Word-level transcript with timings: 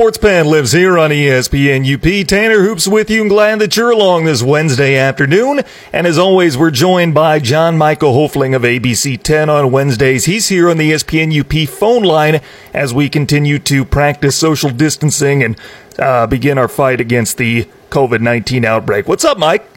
Sports 0.00 0.16
Pen 0.16 0.46
lives 0.46 0.72
here 0.72 0.98
on 0.98 1.10
ESPN 1.10 1.84
UP. 1.84 2.26
Tanner 2.26 2.62
Hoops 2.62 2.88
with 2.88 3.10
you 3.10 3.20
and 3.20 3.28
glad 3.28 3.58
that 3.58 3.76
you're 3.76 3.90
along 3.90 4.24
this 4.24 4.42
Wednesday 4.42 4.96
afternoon. 4.96 5.60
And 5.92 6.06
as 6.06 6.16
always, 6.16 6.56
we're 6.56 6.70
joined 6.70 7.12
by 7.12 7.38
John 7.38 7.76
Michael 7.76 8.14
Hofling 8.14 8.56
of 8.56 8.62
ABC 8.62 9.22
10 9.22 9.50
on 9.50 9.70
Wednesdays. 9.70 10.24
He's 10.24 10.48
here 10.48 10.70
on 10.70 10.78
the 10.78 10.92
ESPN 10.92 11.38
UP 11.38 11.68
phone 11.68 12.02
line 12.02 12.40
as 12.72 12.94
we 12.94 13.10
continue 13.10 13.58
to 13.58 13.84
practice 13.84 14.36
social 14.36 14.70
distancing 14.70 15.42
and 15.42 15.58
uh, 15.98 16.26
begin 16.26 16.56
our 16.56 16.68
fight 16.68 16.98
against 16.98 17.36
the 17.36 17.68
COVID 17.90 18.22
19 18.22 18.64
outbreak. 18.64 19.06
What's 19.06 19.26
up, 19.26 19.36
Mike? 19.36 19.68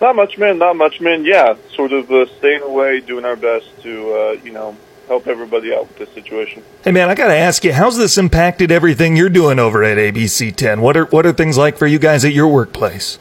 Not 0.00 0.14
much, 0.14 0.38
man. 0.38 0.58
Not 0.58 0.76
much, 0.76 1.00
man. 1.00 1.24
Yeah, 1.24 1.56
sort 1.74 1.90
of 1.90 2.08
uh, 2.12 2.26
staying 2.38 2.62
away, 2.62 3.00
doing 3.00 3.24
our 3.24 3.34
best 3.34 3.66
to, 3.82 4.14
uh, 4.14 4.30
you 4.44 4.52
know, 4.52 4.76
help 5.12 5.26
everybody 5.26 5.74
out 5.74 5.88
with 5.88 5.98
this 5.98 6.08
situation. 6.14 6.62
Hey 6.82 6.90
man, 6.90 7.10
I 7.10 7.14
got 7.14 7.28
to 7.28 7.36
ask 7.36 7.64
you, 7.64 7.72
how's 7.74 7.98
this 7.98 8.16
impacted 8.16 8.72
everything 8.72 9.14
you're 9.14 9.28
doing 9.28 9.58
over 9.58 9.84
at 9.84 9.98
ABC 9.98 10.56
10? 10.56 10.80
What 10.80 10.96
are 10.96 11.04
what 11.06 11.26
are 11.26 11.34
things 11.34 11.58
like 11.58 11.76
for 11.76 11.86
you 11.86 11.98
guys 11.98 12.24
at 12.24 12.32
your 12.32 12.48
workplace? 12.48 13.18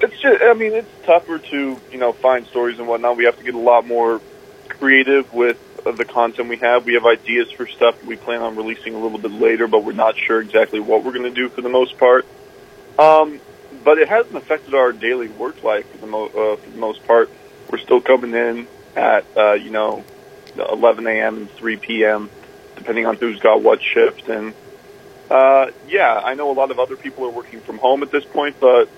It's 0.00 0.18
just, 0.18 0.42
I 0.42 0.54
mean, 0.54 0.72
it's 0.72 0.88
tougher 1.04 1.38
to, 1.38 1.78
you 1.92 1.98
know, 1.98 2.12
find 2.12 2.46
stories 2.46 2.78
and 2.78 2.88
whatnot. 2.88 3.18
We 3.18 3.24
have 3.26 3.36
to 3.36 3.44
get 3.44 3.54
a 3.54 3.58
lot 3.58 3.86
more 3.86 4.22
creative 4.70 5.32
with 5.34 5.58
uh, 5.86 5.92
the 5.92 6.06
content 6.06 6.48
we 6.48 6.56
have. 6.56 6.86
We 6.86 6.94
have 6.94 7.04
ideas 7.04 7.52
for 7.52 7.66
stuff 7.66 8.02
we 8.02 8.16
plan 8.16 8.40
on 8.40 8.56
releasing 8.56 8.94
a 8.94 8.98
little 8.98 9.18
bit 9.18 9.30
later, 9.30 9.66
but 9.68 9.84
we're 9.84 9.92
not 9.92 10.16
sure 10.16 10.40
exactly 10.40 10.80
what 10.80 11.04
we're 11.04 11.12
going 11.12 11.24
to 11.24 11.30
do 11.30 11.50
for 11.50 11.60
the 11.60 11.68
most 11.68 11.98
part. 11.98 12.24
Um, 12.98 13.40
but 13.84 13.98
it 13.98 14.08
hasn't 14.08 14.36
affected 14.36 14.74
our 14.74 14.92
daily 14.92 15.28
work 15.28 15.62
life 15.62 15.86
for 15.90 15.98
the, 15.98 16.06
mo- 16.06 16.26
uh, 16.28 16.56
for 16.56 16.70
the 16.70 16.78
most 16.78 17.06
part. 17.06 17.28
We're 17.70 17.78
still 17.78 18.00
coming 18.00 18.32
in 18.32 18.66
at, 18.96 19.26
uh, 19.36 19.52
you 19.52 19.70
know, 19.70 20.02
11 20.56 21.06
a.m. 21.06 21.36
and 21.36 21.50
3 21.50 21.76
p.m., 21.76 22.30
depending 22.76 23.06
on 23.06 23.16
who's 23.16 23.40
got 23.40 23.62
what 23.62 23.82
shift. 23.82 24.28
And 24.28 24.54
uh, 25.30 25.70
yeah, 25.88 26.20
I 26.24 26.34
know 26.34 26.50
a 26.50 26.54
lot 26.54 26.70
of 26.70 26.78
other 26.78 26.96
people 26.96 27.24
are 27.24 27.30
working 27.30 27.60
from 27.60 27.78
home 27.78 28.02
at 28.02 28.10
this 28.10 28.24
point, 28.24 28.56
but 28.60 28.88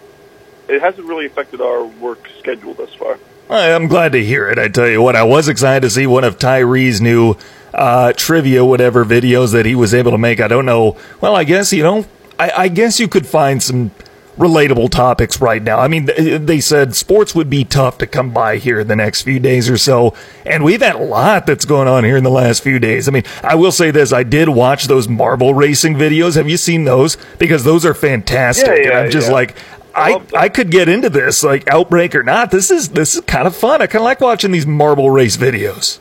it 0.69 0.81
hasn't 0.81 1.07
really 1.07 1.27
affected 1.27 1.61
our 1.61 1.85
work 1.85 2.29
schedule 2.39 2.75
thus 2.75 2.93
far. 2.95 3.19
I'm 3.49 3.87
glad 3.87 4.13
to 4.13 4.25
hear 4.25 4.49
it. 4.49 4.59
I 4.59 4.69
tell 4.69 4.89
you 4.89 5.01
what, 5.01 5.15
I 5.15 5.23
was 5.23 5.49
excited 5.49 5.83
to 5.83 5.91
see 5.91 6.07
one 6.07 6.25
of 6.25 6.39
Tyree's 6.39 7.01
new 7.01 7.37
uh, 7.73 8.13
trivia, 8.15 8.65
whatever 8.65 9.05
videos 9.05 9.53
that 9.53 9.67
he 9.67 9.75
was 9.75 9.95
able 9.95 10.11
to 10.11 10.19
make. 10.19 10.41
I 10.41 10.49
don't 10.49 10.67
know. 10.67 10.97
Well, 11.21 11.37
I 11.37 11.45
guess 11.45 11.73
you 11.73 11.83
know. 11.83 12.07
I, 12.39 12.51
I 12.51 12.69
guess 12.69 13.01
you 13.01 13.09
could 13.09 13.27
find 13.27 13.63
some 13.63 13.93
relatable 14.37 14.91
topics 14.91 15.41
right 15.41 15.63
now. 15.63 15.79
I 15.79 15.89
mean, 15.89 16.07
they 16.07 16.61
said 16.61 16.95
sports 16.95 17.35
would 17.35 17.49
be 17.49 17.65
tough 17.65 17.99
to 17.99 18.07
come 18.07 18.33
by 18.33 18.59
here 18.59 18.81
in 18.81 18.89
the 18.89 18.97
next 18.97 19.23
few 19.23 19.39
days 19.39 19.69
or 19.71 19.77
so, 19.77 20.15
and 20.45 20.63
we've 20.63 20.83
had 20.83 20.97
a 20.97 21.05
lot 21.05 21.47
that's 21.47 21.65
going 21.65 21.89
on 21.89 22.05
here 22.05 22.17
in 22.17 22.25
the 22.25 22.31
last 22.31 22.63
few 22.63 22.79
days. 22.79 23.09
I 23.09 23.13
mean, 23.13 23.25
I 23.43 23.55
will 23.55 23.73
say 23.73 23.91
this: 23.91 24.13
I 24.13 24.23
did 24.23 24.49
watch 24.49 24.85
those 24.85 25.09
marble 25.09 25.55
racing 25.55 25.95
videos. 25.95 26.37
Have 26.37 26.49
you 26.49 26.57
seen 26.57 26.85
those? 26.85 27.17
Because 27.39 27.65
those 27.65 27.85
are 27.85 27.95
fantastic. 27.95 28.67
Yeah, 28.67 28.75
and 28.75 28.85
yeah, 28.85 28.99
I'm 29.01 29.11
just 29.11 29.29
yeah. 29.29 29.35
like. 29.35 29.57
I 29.95 30.11
I, 30.11 30.11
love 30.11 30.31
them. 30.31 30.41
I 30.43 30.49
could 30.51 30.71
get 30.71 30.91
into 30.91 31.09
this, 31.09 31.43
like 31.43 31.67
outbreak 31.69 32.15
or 32.15 32.23
not. 32.23 32.51
This 32.51 32.71
is 32.71 32.91
this 32.91 33.15
is 33.15 33.23
kind 33.23 33.47
of 33.47 33.57
fun. 33.57 33.81
I 33.81 33.87
kind 33.87 34.03
of 34.03 34.05
like 34.05 34.21
watching 34.21 34.53
these 34.53 34.67
marble 34.67 35.11
race 35.11 35.39
videos. 35.39 35.99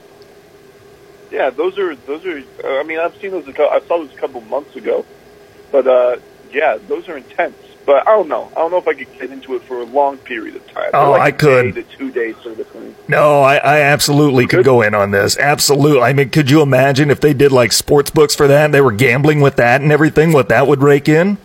Yeah, 1.32 1.50
those 1.50 1.78
are 1.78 1.96
those 1.96 2.26
are. 2.26 2.40
Uh, 2.62 2.80
I 2.80 2.84
mean, 2.84 3.00
I've 3.00 3.16
seen 3.18 3.32
those. 3.32 3.48
A 3.48 3.62
I 3.62 3.80
saw 3.88 4.00
those 4.00 4.14
a 4.14 4.18
couple 4.18 4.42
months 4.42 4.76
ago, 4.76 5.06
but 5.72 5.88
uh, 5.88 6.18
yeah, 6.52 6.78
those 6.88 7.08
are 7.08 7.16
intense. 7.18 7.56
But 7.86 8.08
I 8.08 8.12
don't 8.16 8.28
know. 8.28 8.52
I 8.54 8.60
don't 8.60 8.72
know 8.72 8.78
if 8.78 8.88
I 8.88 8.96
could 8.96 9.12
get 9.20 9.32
into 9.32 9.56
it 9.56 9.62
for 9.64 9.80
a 9.80 9.84
long 9.84 10.18
period 10.18 10.56
of 10.56 10.68
time. 10.72 10.90
Oh, 10.94 11.12
like 11.12 11.22
I 11.22 11.32
could. 11.32 11.76
Day 11.76 11.86
two 11.98 12.12
days 12.12 12.36
sort 12.42 12.60
of 12.60 12.68
thing. 12.68 12.96
No, 13.08 13.42
I, 13.42 13.58
I 13.58 13.82
absolutely 13.82 14.48
could 14.48 14.58
Good. 14.58 14.66
go 14.66 14.82
in 14.82 14.96
on 14.96 15.12
this. 15.12 15.38
Absolutely. 15.38 16.02
I 16.02 16.14
mean, 16.14 16.30
could 16.30 16.50
you 16.50 16.62
imagine 16.62 17.12
if 17.12 17.22
they 17.22 17.34
did 17.34 17.52
like 17.52 17.72
sports 17.72 18.10
books 18.10 18.34
for 18.34 18.48
that 18.48 18.66
and 18.66 18.74
they 18.74 18.82
were 18.82 18.92
gambling 18.92 19.42
with 19.42 19.58
that 19.58 19.82
and 19.82 19.92
everything, 19.92 20.34
what 20.34 20.50
that 20.50 20.68
would 20.68 20.82
rake 20.82 21.08
in? 21.08 21.38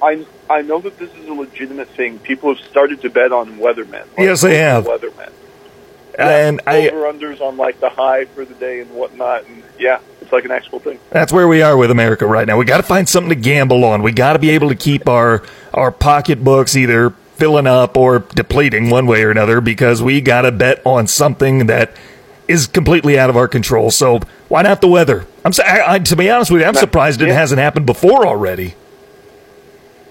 I 0.00 0.24
I 0.48 0.62
know 0.62 0.78
that 0.80 0.98
this 0.98 1.12
is 1.14 1.26
a 1.26 1.32
legitimate 1.32 1.88
thing. 1.88 2.18
People 2.20 2.54
have 2.54 2.64
started 2.64 3.00
to 3.02 3.10
bet 3.10 3.32
on 3.32 3.58
weathermen. 3.58 4.06
like 4.10 4.18
Yes, 4.18 4.42
they 4.42 4.58
have. 4.58 4.84
Weathermen. 4.84 5.32
Uh, 6.16 6.22
and 6.22 6.60
I, 6.66 6.88
over 6.90 7.12
unders 7.12 7.40
on 7.40 7.56
like 7.56 7.80
the 7.80 7.88
high 7.88 8.26
for 8.26 8.44
the 8.44 8.54
day 8.54 8.80
and 8.80 8.90
whatnot. 8.92 9.46
And 9.46 9.64
yeah, 9.78 9.98
it's 10.20 10.30
like 10.30 10.44
an 10.44 10.52
actual 10.52 10.78
thing. 10.78 11.00
that's 11.10 11.32
where 11.32 11.48
we 11.48 11.62
are 11.62 11.76
with 11.76 11.90
America 11.90 12.26
right 12.26 12.46
now. 12.46 12.56
We 12.56 12.64
got 12.66 12.76
to 12.76 12.84
find 12.84 13.08
something 13.08 13.30
to 13.30 13.34
gamble 13.34 13.84
on. 13.84 14.02
We 14.02 14.12
got 14.12 14.34
to 14.34 14.38
be 14.38 14.50
able 14.50 14.68
to 14.68 14.76
keep 14.76 15.08
our, 15.08 15.42
our 15.74 15.90
pocketbooks 15.90 16.76
either 16.76 17.10
filling 17.36 17.66
up 17.66 17.96
or 17.96 18.20
depleting 18.20 18.90
one 18.90 19.06
way 19.06 19.22
or 19.24 19.30
another 19.30 19.60
because 19.60 20.02
we 20.02 20.20
got 20.20 20.42
to 20.42 20.52
bet 20.52 20.80
on 20.86 21.06
something 21.06 21.66
that 21.66 21.96
is 22.46 22.66
completely 22.66 23.18
out 23.18 23.30
of 23.30 23.36
our 23.36 23.48
control. 23.48 23.90
So 23.90 24.20
why 24.48 24.62
not 24.62 24.80
the 24.80 24.88
weather? 24.88 25.26
I'm 25.44 25.52
I, 25.64 25.94
I, 25.94 25.98
to 25.98 26.16
be 26.16 26.30
honest 26.30 26.50
with 26.50 26.62
you, 26.62 26.66
I'm 26.66 26.74
surprised 26.74 27.20
it 27.22 27.28
hasn't 27.28 27.58
happened 27.58 27.86
before 27.86 28.26
already. 28.26 28.74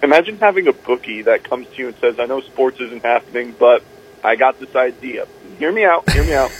Imagine 0.01 0.37
having 0.37 0.67
a 0.67 0.73
bookie 0.73 1.21
that 1.21 1.43
comes 1.43 1.67
to 1.67 1.75
you 1.77 1.87
and 1.87 1.97
says, 1.97 2.19
"I 2.19 2.25
know 2.25 2.41
sports 2.41 2.79
isn't 2.81 3.03
happening, 3.03 3.55
but 3.57 3.83
I 4.21 4.35
got 4.35 4.59
this 4.59 4.75
idea. 4.75 5.27
Hear 5.59 5.71
me 5.71 5.85
out. 5.85 6.09
Hear 6.09 6.25
me 6.25 6.33
out." 6.33 6.51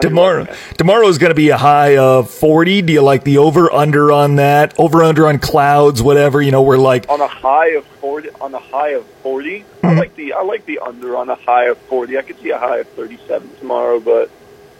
Tomorrow, 0.00 0.46
tomorrow 0.78 1.06
is 1.08 1.18
going 1.18 1.30
to 1.30 1.34
be 1.34 1.50
a 1.50 1.56
high 1.56 1.96
of 1.96 2.30
40. 2.30 2.82
Do 2.82 2.92
you 2.92 3.02
like 3.02 3.24
the 3.24 3.38
over 3.38 3.72
under 3.72 4.12
on 4.12 4.36
that? 4.36 4.78
Over 4.78 5.02
under 5.02 5.26
on 5.26 5.38
clouds, 5.38 6.02
whatever. 6.02 6.40
You 6.40 6.52
know, 6.52 6.62
we're 6.62 6.78
like, 6.78 7.08
on 7.08 7.20
a 7.20 7.26
high 7.26 7.70
of 7.70 7.84
forty. 7.84 8.30
On 8.40 8.54
a 8.54 8.58
high 8.58 8.90
of 8.90 9.06
40 9.22 9.64
Mm-hmm. 9.84 9.98
I 9.98 10.00
like 10.00 10.16
the 10.16 10.32
I 10.32 10.42
like 10.42 10.64
the 10.66 10.78
under 10.78 11.16
on 11.16 11.28
a 11.28 11.34
high 11.34 11.66
of 11.66 11.76
forty. 11.76 12.16
I 12.16 12.22
could 12.22 12.40
see 12.40 12.50
a 12.50 12.58
high 12.58 12.78
of 12.78 12.88
thirty-seven 12.88 13.56
tomorrow, 13.58 14.00
but 14.00 14.30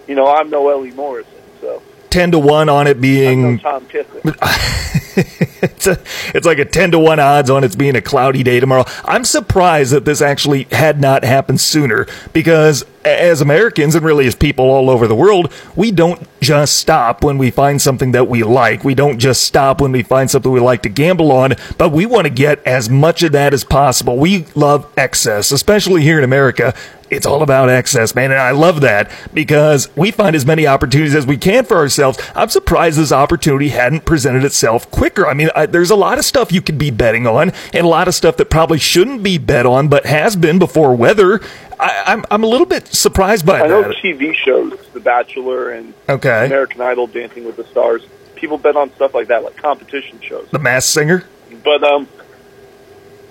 you 0.09 0.15
know 0.15 0.35
I'm 0.35 0.49
no 0.49 0.69
Ellie 0.71 0.93
Morrison, 0.93 1.31
so 1.61 1.83
10 2.09 2.31
to 2.31 2.39
1 2.39 2.69
on 2.69 2.87
it 2.87 3.01
being 3.01 3.59
Tom 3.59 3.87
it's, 3.93 5.87
a, 5.89 5.99
it's 6.33 6.47
like 6.47 6.61
a 6.61 6.65
10 6.65 6.93
to 6.93 6.99
1 6.99 7.19
odds 7.19 7.51
on 7.51 7.65
it's 7.65 7.75
being 7.75 7.97
a 7.97 8.01
cloudy 8.01 8.45
day 8.45 8.61
tomorrow. 8.61 8.85
I'm 9.05 9.25
surprised 9.25 9.93
that 9.93 10.05
this 10.05 10.23
actually 10.23 10.69
had 10.71 11.01
not 11.01 11.25
happened 11.25 11.61
sooner 11.61 12.07
because 12.33 12.85
as 13.05 13.41
Americans 13.41 13.95
and 13.95 14.05
really 14.05 14.27
as 14.27 14.35
people 14.35 14.65
all 14.65 14.91
over 14.91 15.07
the 15.07 15.15
world, 15.15 15.53
we 15.77 15.91
don't 15.91 16.27
just 16.41 16.77
stop 16.77 17.23
when 17.23 17.39
we 17.39 17.51
find 17.51 17.81
something 17.81 18.13
that 18.13 18.29
we 18.29 18.43
like. 18.43 18.85
We 18.85 18.95
don't 18.95 19.19
just 19.19 19.43
stop 19.43 19.81
when 19.81 19.93
we 19.93 20.03
find 20.03 20.31
something 20.31 20.51
we 20.51 20.61
like 20.61 20.83
to 20.83 20.89
gamble 20.89 21.33
on, 21.33 21.55
but 21.79 21.91
we 21.91 22.07
want 22.07 22.27
to 22.27 22.31
get 22.31 22.65
as 22.67 22.89
much 22.89 23.23
of 23.23 23.33
that 23.33 23.55
as 23.55 23.65
possible. 23.65 24.17
We 24.17 24.47
love 24.55 24.91
excess, 24.97 25.51
especially 25.51 26.03
here 26.03 26.19
in 26.19 26.25
America. 26.25 26.75
It's 27.11 27.27
all 27.27 27.43
about 27.43 27.69
excess, 27.69 28.15
man. 28.15 28.31
And 28.33 28.41
I 28.41 28.51
love 28.53 28.81
that 28.81 29.11
because 29.33 29.95
we 29.97 30.11
find 30.11 30.35
as 30.35 30.47
many 30.47 30.67
opportunities 30.67 31.15
as 31.15 31.27
we 31.27 31.37
can 31.37 31.65
for 31.65 31.77
ourselves. 31.77 32.19
I'm 32.35 32.49
surprised 32.49 32.99
this 32.99 33.13
opportunity 33.13 33.69
hadn't 33.69 34.05
presented 34.05 34.45
itself 34.45 34.91
quicker. 34.91 35.27
I 35.27 35.35
mean, 35.35 35.51
I, 35.55 35.67
there's 35.67 35.91
a 35.91 35.97
lot 35.97 36.19
of 36.19 36.25
stuff 36.25 36.51
you 36.51 36.63
could 36.63 36.79
be 36.79 36.91
betting 36.91 37.27
on 37.27 37.53
and 37.73 37.85
a 37.85 37.89
lot 37.89 38.09
of 38.09 38.15
stuff 38.15 38.37
that 38.39 38.51
probably 38.51 38.79
shouldn't 38.79 39.23
be 39.23 39.39
bet 39.39 39.67
on, 39.67 39.89
but 39.89 40.07
has 40.07 40.35
been 40.35 40.59
before 40.59 40.95
weather. 40.95 41.41
I, 41.79 42.05
I'm, 42.07 42.25
I'm 42.31 42.45
a 42.45 42.47
little 42.47 42.67
bit 42.67 42.87
surprised 42.89 43.47
by 43.47 43.61
I 43.63 43.67
know. 43.67 43.83
TV 44.03 44.35
shows, 44.35 44.79
The 44.93 45.01
Bachelor 45.01 45.71
and 45.71 45.95
Okay. 46.09 46.47
American 46.47 46.81
Idol, 46.81 47.07
Dancing 47.07 47.45
with 47.45 47.57
the 47.57 47.65
Stars. 47.65 48.07
People 48.37 48.59
bet 48.59 48.77
on 48.77 48.93
stuff 48.95 49.15
like 49.15 49.29
that, 49.29 49.43
like 49.45 49.57
competition 49.57 50.21
shows. 50.21 50.49
The 50.51 50.59
Mass 50.59 50.85
Singer? 50.87 51.25
But 51.65 51.83
um, 51.85 52.09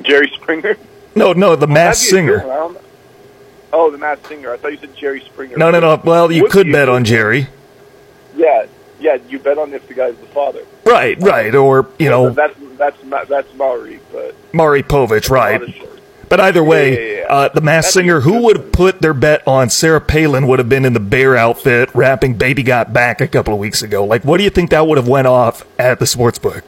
Jerry 0.02 0.32
Springer. 0.36 0.78
No, 1.16 1.34
no, 1.34 1.56
the 1.56 1.68
Mass 1.68 2.00
That'd 2.10 2.26
be 2.26 2.32
a 2.32 2.38
good 2.38 2.42
Singer. 2.42 2.52
I 2.54 2.76
Oh, 3.76 3.90
the 3.92 3.98
Mass 3.98 4.20
Singer. 4.28 4.54
I 4.54 4.58
thought 4.58 4.72
you 4.72 4.78
said 4.78 4.96
Jerry 4.96 5.22
Springer. 5.22 5.58
No, 5.58 5.72
no, 5.72 5.80
no. 5.80 6.00
Well, 6.04 6.32
you 6.32 6.48
could 6.48 6.70
a 6.70 6.72
bet 6.72 6.90
on. 6.90 7.04
Jerry. 7.06 7.48
Yeah, 8.36 8.68
yeah. 9.00 9.18
You 9.28 9.40
bet 9.40 9.58
on 9.58 9.74
if 9.74 9.88
the 9.88 9.94
guy's 9.96 10.16
the 10.18 10.26
father. 10.28 10.64
Right, 10.86 11.20
right. 11.22 11.54
Or, 11.56 11.88
you 11.98 12.10
know, 12.10 12.30
that's 12.30 12.56
that's 12.78 12.98
that's 13.28 13.54
Maury, 13.56 14.00
but 14.12 14.36
Maury 14.54 14.84
Povich, 14.84 15.30
right. 15.30 15.62
On 16.24 16.30
the 16.30 16.30
show. 16.30 16.30
But 16.30 16.40
either 16.40 16.64
way, 16.64 16.94
Yeah, 16.94 17.00
yeah, 17.00 17.20
yeah. 17.22 17.34
Uh, 17.34 17.50
the 17.50 17.62
mass 17.62 17.86
That'd 17.86 17.94
singer 17.94 18.20
who 18.22 18.44
would 18.44 18.58
have 18.58 18.72
put 18.72 19.02
their 19.02 19.14
bet 19.14 19.48
on 19.48 19.70
Sarah 19.70 20.02
Palin 20.02 20.48
would 20.48 20.60
have 20.60 20.70
been 20.70 20.86
in 20.86 20.94
the 20.94 21.00
bear 21.00 21.36
outfit 21.36 21.90
rapping 21.94 22.36
Baby 22.36 22.64
Got 22.64 22.94
Back 22.94 23.22
a 23.22 23.28
couple 23.28 23.54
of 23.54 23.60
weeks 23.60 23.82
ago. 23.82 24.04
Like, 24.06 24.24
what 24.24 24.38
do 24.38 24.44
you 24.44 24.50
think 24.50 24.70
that 24.72 24.88
would 24.88 24.98
have 24.98 25.08
went 25.08 25.28
off 25.28 25.66
at 25.80 26.00
the 26.00 26.06
sports 26.06 26.38
book? 26.40 26.64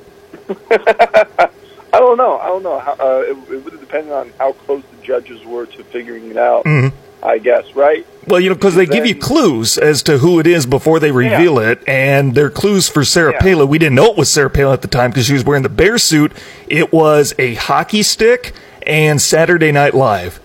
I 0.72 2.00
don't 2.00 2.18
know. 2.18 2.38
I 2.40 2.48
don't 2.48 2.64
know. 2.64 2.80
How, 2.80 2.94
uh, 2.94 3.20
it, 3.22 3.38
it 3.52 3.64
would 3.64 3.74
have 3.74 3.80
depended 3.82 4.12
on 4.14 4.32
how 4.38 4.52
close 4.54 4.84
the 4.98 5.06
judges 5.06 5.44
were 5.46 5.66
to 5.66 5.84
figuring 5.86 6.30
it 6.30 6.38
out. 6.38 6.66
Mm-hmm. 6.66 6.96
I 7.24 7.40
guess, 7.40 7.74
right? 7.74 8.06
Well, 8.28 8.40
you 8.40 8.50
know, 8.50 8.56
because 8.56 8.76
they 8.76 8.86
give 8.86 9.06
you 9.08 9.16
clues 9.16 9.80
as 9.80 10.04
to 10.04 10.20
who 10.20 10.40
it 10.40 10.46
is 10.46 10.68
before 10.68 11.00
they 11.00 11.12
reveal 11.12 11.58
it, 11.58 11.82
and 11.88 12.36
their 12.36 12.52
clues 12.52 12.88
for 12.88 13.04
Sarah 13.04 13.32
Yeah. 13.34 13.40
Palin. 13.40 13.68
We 13.68 13.80
didn't 13.80 13.96
know 13.96 14.12
it 14.12 14.18
was 14.18 14.30
Sarah 14.30 14.50
Palin 14.52 14.74
at 14.74 14.84
the 14.84 14.88
time 14.88 15.10
because 15.10 15.26
she 15.26 15.34
was 15.34 15.44
wearing 15.44 15.64
the 15.64 15.70
bear 15.70 15.98
suit. 15.98 16.34
It 16.68 16.94
was 16.94 17.34
a 17.40 17.56
hockey 17.56 18.04
stick 18.04 18.54
and 18.86 19.22
Saturday 19.22 19.72
Night 19.72 19.94
Live. 19.94 20.40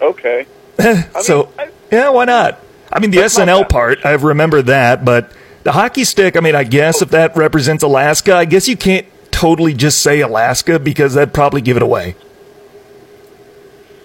Okay. 0.00 0.46
so, 1.22 1.52
I- 1.58 1.70
yeah, 1.90 2.08
why 2.10 2.24
not? 2.24 2.58
I 2.92 2.98
mean, 3.00 3.10
the 3.10 3.18
SNL 3.18 3.68
part, 3.68 4.04
I 4.04 4.12
remember 4.12 4.62
that, 4.62 5.04
but 5.04 5.32
the 5.62 5.72
hockey 5.72 6.04
stick, 6.04 6.36
I 6.36 6.40
mean, 6.40 6.54
I 6.54 6.64
guess 6.64 7.00
if 7.02 7.10
that 7.10 7.36
represents 7.36 7.82
Alaska, 7.82 8.34
I 8.34 8.44
guess 8.44 8.68
you 8.68 8.76
can't 8.76 9.06
totally 9.30 9.74
just 9.74 10.00
say 10.02 10.20
Alaska 10.20 10.78
because 10.78 11.14
that'd 11.14 11.32
probably 11.32 11.60
give 11.60 11.76
it 11.76 11.82
away. 11.82 12.16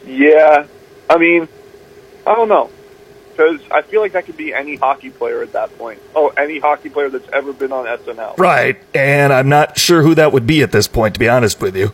Yeah. 0.06 0.68
I 1.10 1.18
mean, 1.18 1.48
I 2.26 2.36
don't 2.36 2.50
know. 2.50 2.70
Because 3.38 3.62
I 3.70 3.84
feel 3.84 4.02
like 4.02 4.14
that 4.14 4.26
could 4.26 4.36
be 4.36 4.52
any 4.52 4.78
hockey 4.78 5.12
player 5.12 5.44
at 5.44 5.52
that 5.52 5.78
point. 5.78 6.02
Oh, 6.16 6.30
any 6.30 6.58
hockey 6.58 6.90
player 6.90 7.10
that's 7.10 7.30
ever 7.32 7.54
been 7.54 7.72
on 7.72 7.86
SNL. 7.86 8.36
Right, 8.40 8.82
and 8.96 9.32
I'm 9.32 9.48
not 9.48 9.78
sure 9.78 10.02
who 10.02 10.16
that 10.16 10.34
would 10.34 10.48
be 10.48 10.64
at 10.64 10.72
this 10.72 10.88
point, 10.88 11.14
to 11.14 11.20
be 11.20 11.30
honest 11.30 11.62
with 11.62 11.76
you. 11.78 11.94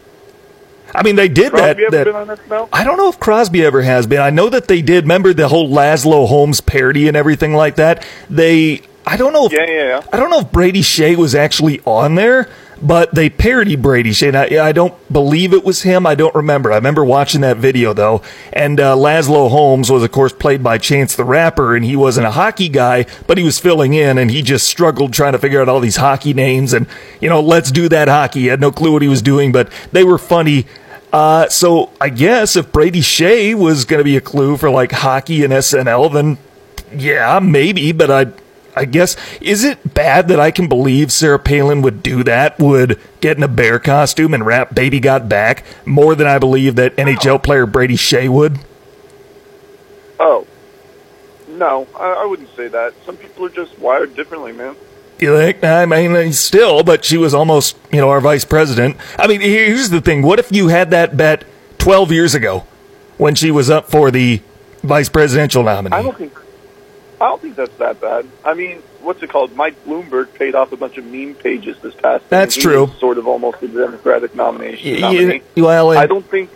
I 0.96 1.04
mean, 1.04 1.18
they 1.18 1.28
did 1.28 1.52
Crosby 1.52 1.84
that. 1.90 1.94
ever 1.94 1.98
that 1.98 2.06
been 2.06 2.16
on 2.16 2.28
SNL? 2.38 2.70
I 2.72 2.86
don't 2.86 2.96
know 2.96 3.10
if 3.10 3.20
Crosby 3.20 3.66
ever 3.66 3.82
has 3.82 4.08
been. 4.08 4.22
I 4.22 4.30
know 4.30 4.48
that 4.48 4.70
they 4.70 4.82
did. 4.82 5.04
Remember 5.04 5.34
the 5.34 5.50
whole 5.50 5.70
Laszlo 5.70 6.28
Holmes 6.28 6.62
parody 6.62 7.10
and 7.10 7.18
everything 7.18 7.54
like 7.54 7.76
that. 7.76 8.08
They, 8.30 8.82
I 9.06 9.18
don't 9.18 9.34
know. 9.34 9.48
If, 9.48 9.52
Yeah, 9.52 9.66
yeah, 9.68 9.88
yeah. 9.88 10.02
I 10.14 10.18
don't 10.18 10.30
know 10.30 10.40
if 10.40 10.52
Brady 10.52 10.82
Skjei 10.82 11.18
was 11.18 11.36
actually 11.36 11.82
on 11.82 12.16
there, 12.16 12.48
but 12.84 13.16
they 13.16 13.30
parodied 13.30 13.82
Brady 13.82 14.12
Skjei. 14.12 14.36
I, 14.36 14.68
I 14.68 14.72
don't 14.74 14.94
believe 15.12 15.54
it 15.54 15.64
was 15.64 15.84
him. 15.84 16.06
I 16.06 16.16
don't 16.16 16.36
remember. 16.36 16.72
I 16.72 16.76
remember 16.76 17.06
watching 17.06 17.42
that 17.42 17.58
video 17.58 17.94
though. 17.94 18.22
And 18.52 18.80
uh, 18.80 18.96
Laszlo 18.96 19.50
Holmes 19.50 19.90
was, 19.90 20.04
of 20.04 20.12
course, 20.12 20.34
played 20.34 20.62
by 20.62 20.78
Chance 20.78 21.16
the 21.16 21.24
Rapper, 21.24 21.76
and 21.76 21.86
he 21.86 21.96
wasn't 21.96 22.28
a 22.28 22.32
hockey 22.32 22.68
guy, 22.68 23.06
but 23.26 23.38
he 23.38 23.44
was 23.44 23.58
filling 23.58 23.94
in, 23.94 24.18
and 24.18 24.30
he 24.30 24.42
just 24.42 24.68
struggled 24.68 25.14
trying 25.14 25.32
to 25.32 25.40
figure 25.40 25.62
out 25.62 25.70
all 25.70 25.80
these 25.80 25.96
hockey 25.96 26.34
names. 26.34 26.74
And 26.74 26.86
you 27.22 27.30
know, 27.30 27.40
let's 27.40 27.72
do 27.72 27.88
that 27.90 28.10
hockey. 28.10 28.42
He 28.42 28.48
had 28.48 28.60
no 28.60 28.72
clue 28.72 28.92
what 28.92 29.02
he 29.02 29.08
was 29.08 29.22
doing, 29.22 29.54
but 29.54 29.72
they 29.94 30.04
were 30.04 30.18
funny. 30.18 30.68
Uh, 31.14 31.48
so 31.48 31.92
I 32.02 32.10
guess 32.10 32.56
if 32.56 32.72
Brady 32.72 33.02
Skjei 33.02 33.56
was 33.56 33.86
going 33.86 34.00
to 34.00 34.04
be 34.04 34.18
a 34.18 34.22
clue 34.22 34.58
for 34.58 34.70
like 34.70 34.92
hockey 34.92 35.44
and 35.44 35.54
SNL, 35.54 36.12
then 36.12 36.38
yeah, 36.92 37.40
maybe. 37.40 37.92
But 37.92 38.12
I, 38.12 38.43
I 38.76 38.86
guess 38.86 39.16
is 39.40 39.64
it 39.64 39.94
bad 39.94 40.28
that 40.30 40.40
I 40.40 40.52
can 40.52 40.68
believe 40.68 41.12
Sarah 41.12 41.40
Palin 41.40 41.82
would 41.82 42.02
do 42.02 42.24
that? 42.24 42.60
Would 42.60 43.00
get 43.22 43.38
in 43.38 43.44
a 43.44 43.48
bear 43.48 43.80
costume 43.80 44.34
and 44.34 44.46
rap 44.46 44.74
"Baby 44.74 45.00
Got 45.00 45.30
Back" 45.30 45.64
more 45.86 46.16
than 46.16 46.28
I 46.28 46.40
believe 46.40 46.76
that 46.76 46.96
NHL 46.96 47.44
player 47.44 47.66
Brady 47.66 47.96
Skjei 47.96 48.30
would. 48.30 48.60
Oh. 50.20 50.48
No, 51.48 51.88
I, 51.96 52.24
I 52.24 52.26
wouldn't 52.26 52.50
say 52.56 52.68
that. 52.68 52.94
Some 53.06 53.18
people 53.18 53.46
are 53.46 53.50
just 53.50 53.78
wired 53.78 54.16
differently, 54.16 54.54
man. 54.54 54.76
You 55.20 55.38
think? 55.38 55.64
I 55.64 55.86
mean, 55.86 56.16
uh, 56.16 56.32
still, 56.32 56.84
but 56.84 57.06
she 57.06 57.18
was 57.18 57.34
almost, 57.34 57.78
you 57.92 58.00
know, 58.00 58.10
our 58.10 58.20
vice 58.20 58.44
president. 58.44 58.98
I 59.18 59.28
mean, 59.28 59.42
here's 59.42 59.90
the 59.90 60.02
thing: 60.02 60.24
what 60.24 60.40
if 60.40 60.52
you 60.52 60.70
had 60.70 60.90
that 60.92 61.16
bet 61.16 61.46
12 61.78 62.12
years 62.12 62.34
ago 62.36 62.66
when 63.18 63.36
she 63.36 63.52
was 63.52 63.70
up 63.70 63.90
for 63.90 64.10
the 64.10 64.42
vice 64.82 65.10
presidential 65.10 65.64
nominee? 65.64 65.96
I 65.96 66.02
don't 66.02 66.18
think 66.18 66.34
I 67.24 67.28
don't 67.28 67.42
think 67.42 67.56
that's 67.56 67.76
that 67.78 68.02
bad. 68.02 68.28
I 68.44 68.54
mean, 68.54 68.80
what's 69.02 69.24
it 69.24 69.30
called? 69.30 69.56
Mike 69.56 69.82
Bloomberg 69.86 70.34
paid 70.34 70.56
off 70.56 70.74
a 70.74 70.78
bunch 70.78 70.98
of 70.98 71.06
meme 71.06 71.36
pages 71.36 71.78
this 71.80 71.96
past. 71.96 72.30
That's 72.30 72.56
true. 72.56 72.92
Sort 73.00 73.18
of 73.18 73.28
almost 73.28 73.64
a 73.64 73.70
Democratic 73.70 74.36
nomination. 74.36 74.96
Y- 74.96 75.00
nominee. 75.00 75.42
well, 75.56 75.92
I 75.92 76.06
don't 76.06 76.30
think. 76.30 76.50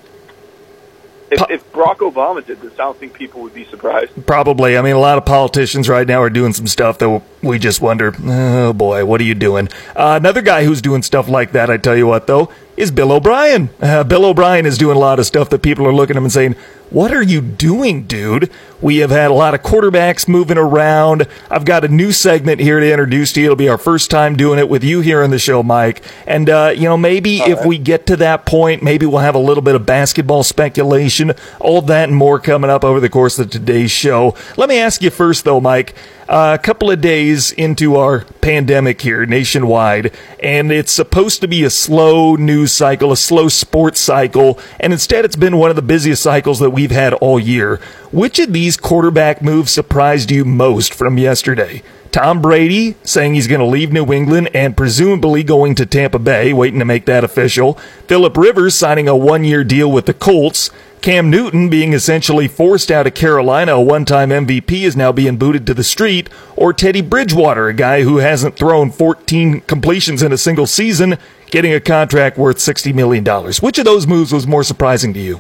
If, 1.30 1.42
if 1.50 1.72
Barack 1.74 1.98
Obama 1.98 2.46
did 2.46 2.62
this, 2.62 2.74
I 2.74 2.84
don't 2.84 2.98
think 2.98 3.14
people 3.14 3.42
would 3.42 3.54
be 3.54 3.66
surprised. 3.66 4.26
Probably. 4.26 4.78
I 4.78 4.82
mean, 4.82 4.96
a 4.96 5.00
lot 5.00 5.18
of 5.18 5.26
politicians 5.26 5.88
right 5.90 6.08
now 6.08 6.22
are 6.22 6.30
doing 6.30 6.54
some 6.54 6.68
stuff 6.68 6.98
that 7.00 7.22
we 7.42 7.60
just 7.60 7.82
wonder, 7.82 8.14
oh 8.26 8.72
boy, 8.74 9.06
what 9.06 9.20
are 9.20 9.26
you 9.26 9.36
doing? 9.36 9.68
Uh, 9.96 10.18
another 10.20 10.42
guy 10.42 10.64
who's 10.64 10.82
doing 10.82 11.04
stuff 11.04 11.28
like 11.28 11.52
that, 11.52 11.70
I 11.70 11.78
tell 11.78 11.98
you 11.98 12.08
what, 12.08 12.28
though, 12.28 12.50
is 12.78 12.92
Bill 12.92 13.12
O'Brien. 13.12 13.70
Uh, 13.82 14.04
Bill 14.04 14.26
O'Brien 14.26 14.66
is 14.66 14.78
doing 14.78 14.96
a 14.96 15.00
lot 15.00 15.20
of 15.20 15.26
stuff 15.26 15.50
that 15.50 15.62
people 15.62 15.86
are 15.86 15.94
looking 15.94 16.16
at 16.16 16.18
him 16.18 16.26
and 16.26 16.32
saying, 16.32 16.56
what 16.90 17.12
are 17.12 17.22
you 17.22 17.42
doing, 17.42 18.04
dude? 18.04 18.50
We 18.80 18.98
have 18.98 19.10
had 19.10 19.30
a 19.30 19.34
lot 19.34 19.54
of 19.54 19.62
quarterbacks 19.62 20.28
moving 20.28 20.58
around. 20.58 21.28
I've 21.50 21.66
got 21.66 21.84
a 21.84 21.90
new 21.90 22.14
segment 22.14 22.62
here 22.62 22.80
to 22.80 22.90
introduce 22.90 23.34
to 23.34 23.42
you. 23.42 23.48
It'll 23.48 23.58
be 23.58 23.68
our 23.68 23.78
first 23.78 24.10
time 24.10 24.38
doing 24.38 24.58
it 24.58 24.70
with 24.70 24.86
you 24.86 25.02
here 25.02 25.22
on 25.22 25.32
the 25.32 25.40
show, 25.40 25.64
Mike. 25.64 26.02
And, 26.26 26.50
uh, 26.50 26.72
you 26.74 26.84
know, 26.84 26.96
maybe 26.96 27.40
if 27.40 27.66
we 27.66 27.78
get 27.78 28.06
to 28.06 28.16
that 28.18 28.46
point, 28.46 28.84
maybe 28.84 29.06
we'll 29.06 29.20
have 29.20 29.36
a 29.36 29.40
little 29.40 29.64
bit 29.64 29.76
of 29.76 29.86
basketball 29.86 30.44
speculation, 30.44 31.34
all 31.60 31.82
that 31.82 32.08
and 32.08 32.16
more 32.16 32.40
coming 32.40 32.70
up 32.70 32.86
over 32.86 33.02
the 33.02 33.10
course 33.10 33.38
of 33.38 33.50
today's 33.50 33.92
show. 33.92 34.34
Let 34.56 34.70
me 34.70 34.78
ask 34.78 35.02
you 35.02 35.10
first, 35.10 35.44
though, 35.44 35.60
Mike. 35.60 35.94
A 36.30 36.60
couple 36.62 36.92
of 36.92 37.00
days 37.00 37.54
into 37.54 37.96
our 37.96 38.26
pandemic 38.42 39.00
here 39.00 39.26
nationwide, 39.26 40.12
and 40.44 40.74
it's 40.74 40.92
supposed 40.92 41.40
to 41.40 41.48
be 41.48 41.64
a 41.64 41.70
slow 41.70 42.36
news 42.36 42.74
cycle, 42.74 43.14
a 43.14 43.18
slow 43.18 43.48
sports 43.48 44.02
cycle, 44.02 44.60
and 44.78 44.92
instead 44.92 45.24
it's 45.24 45.38
been 45.38 45.56
one 45.56 45.70
of 45.70 45.78
the 45.78 45.82
busiest 45.82 46.22
cycles 46.22 46.60
that 46.60 46.72
we've 46.72 46.92
had 46.92 47.14
all 47.14 47.40
year. 47.40 47.78
Which 48.12 48.40
of 48.40 48.52
these 48.52 48.76
quarterback 48.76 49.42
moves 49.42 49.72
surprised 49.72 50.30
you 50.30 50.44
most 50.44 50.94
from 50.94 51.18
yesterday? 51.18 51.82
Tom 52.12 52.42
Brady 52.42 52.96
saying 53.04 53.34
he's 53.34 53.48
going 53.48 53.60
to 53.60 53.66
leave 53.66 53.94
New 53.94 54.12
England 54.12 54.50
and 54.54 54.76
presumably 54.76 55.44
going 55.44 55.76
to 55.76 55.86
Tampa 55.86 56.20
Bay, 56.20 56.52
waiting 56.52 56.80
to 56.80 56.86
make 56.86 57.06
that 57.06 57.24
official. 57.24 57.76
Philip 58.08 58.36
Rivers 58.36 58.76
signing 58.76 59.08
a 59.08 59.16
one 59.16 59.46
year 59.46 59.64
deal 59.64 59.90
with 59.90 60.08
the 60.08 60.14
Colts. 60.14 60.72
Cam 61.02 61.30
Newton 61.30 61.70
being 61.70 61.94
essentially 61.94 62.48
forced 62.48 62.92
out 62.92 63.08
of 63.08 63.14
Carolina, 63.14 63.74
a 63.74 63.82
one 63.82 64.06
time 64.06 64.30
MVP, 64.30 64.82
is 64.82 64.96
now 64.96 65.12
being 65.12 65.38
booted 65.38 65.66
to 65.68 65.74
the 65.74 65.84
street. 65.84 66.30
Or 66.56 66.74
Teddy 66.74 67.02
Bridgewater, 67.02 67.68
a 67.68 67.74
guy 67.74 68.04
who 68.04 68.18
hasn't 68.18 68.56
thrown 68.56 68.92
14 68.92 69.62
completions 69.62 70.24
in 70.24 70.32
a 70.32 70.38
single 70.38 70.68
season, 70.68 71.18
getting 71.48 71.74
a 71.74 71.80
contract 71.80 72.38
worth 72.38 72.58
$60 72.58 72.94
million. 72.94 73.24
Which 73.62 73.78
of 73.78 73.86
those 73.86 74.08
moves 74.08 74.34
was 74.34 74.48
more 74.48 74.64
surprising 74.64 75.14
to 75.14 75.20
you? 75.20 75.40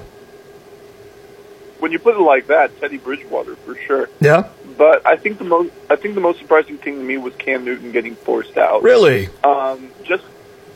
When 1.80 1.92
you 1.92 2.00
put 2.00 2.15
it 2.15 2.21
like 2.21 2.48
that, 2.48 2.80
Teddy 2.80 2.98
Bridgewater 2.98 3.56
for 3.57 3.75
sure. 3.75 4.09
Yeah? 4.19 4.50
But 4.77 5.06
I 5.06 5.15
think 5.15 5.38
the 5.38 5.44
most 5.44 5.74
I 5.89 5.95
think 5.95 6.15
the 6.15 6.21
most 6.21 6.39
surprising 6.39 6.77
thing 6.77 6.98
to 6.98 7.04
me 7.04 7.18
was 7.18 7.33
Cam 7.36 7.65
Newton 7.65 7.92
getting 7.92 8.15
forced 8.15 8.57
out. 8.57 8.83
Really? 8.83 9.30
Um, 9.44 9.89
just 10.04 10.24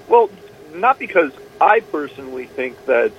well, 0.08 0.30
not 0.74 0.98
because 0.98 1.32
I 1.60 1.82
personally 1.82 2.46
think 2.46 2.86
that 2.86 3.12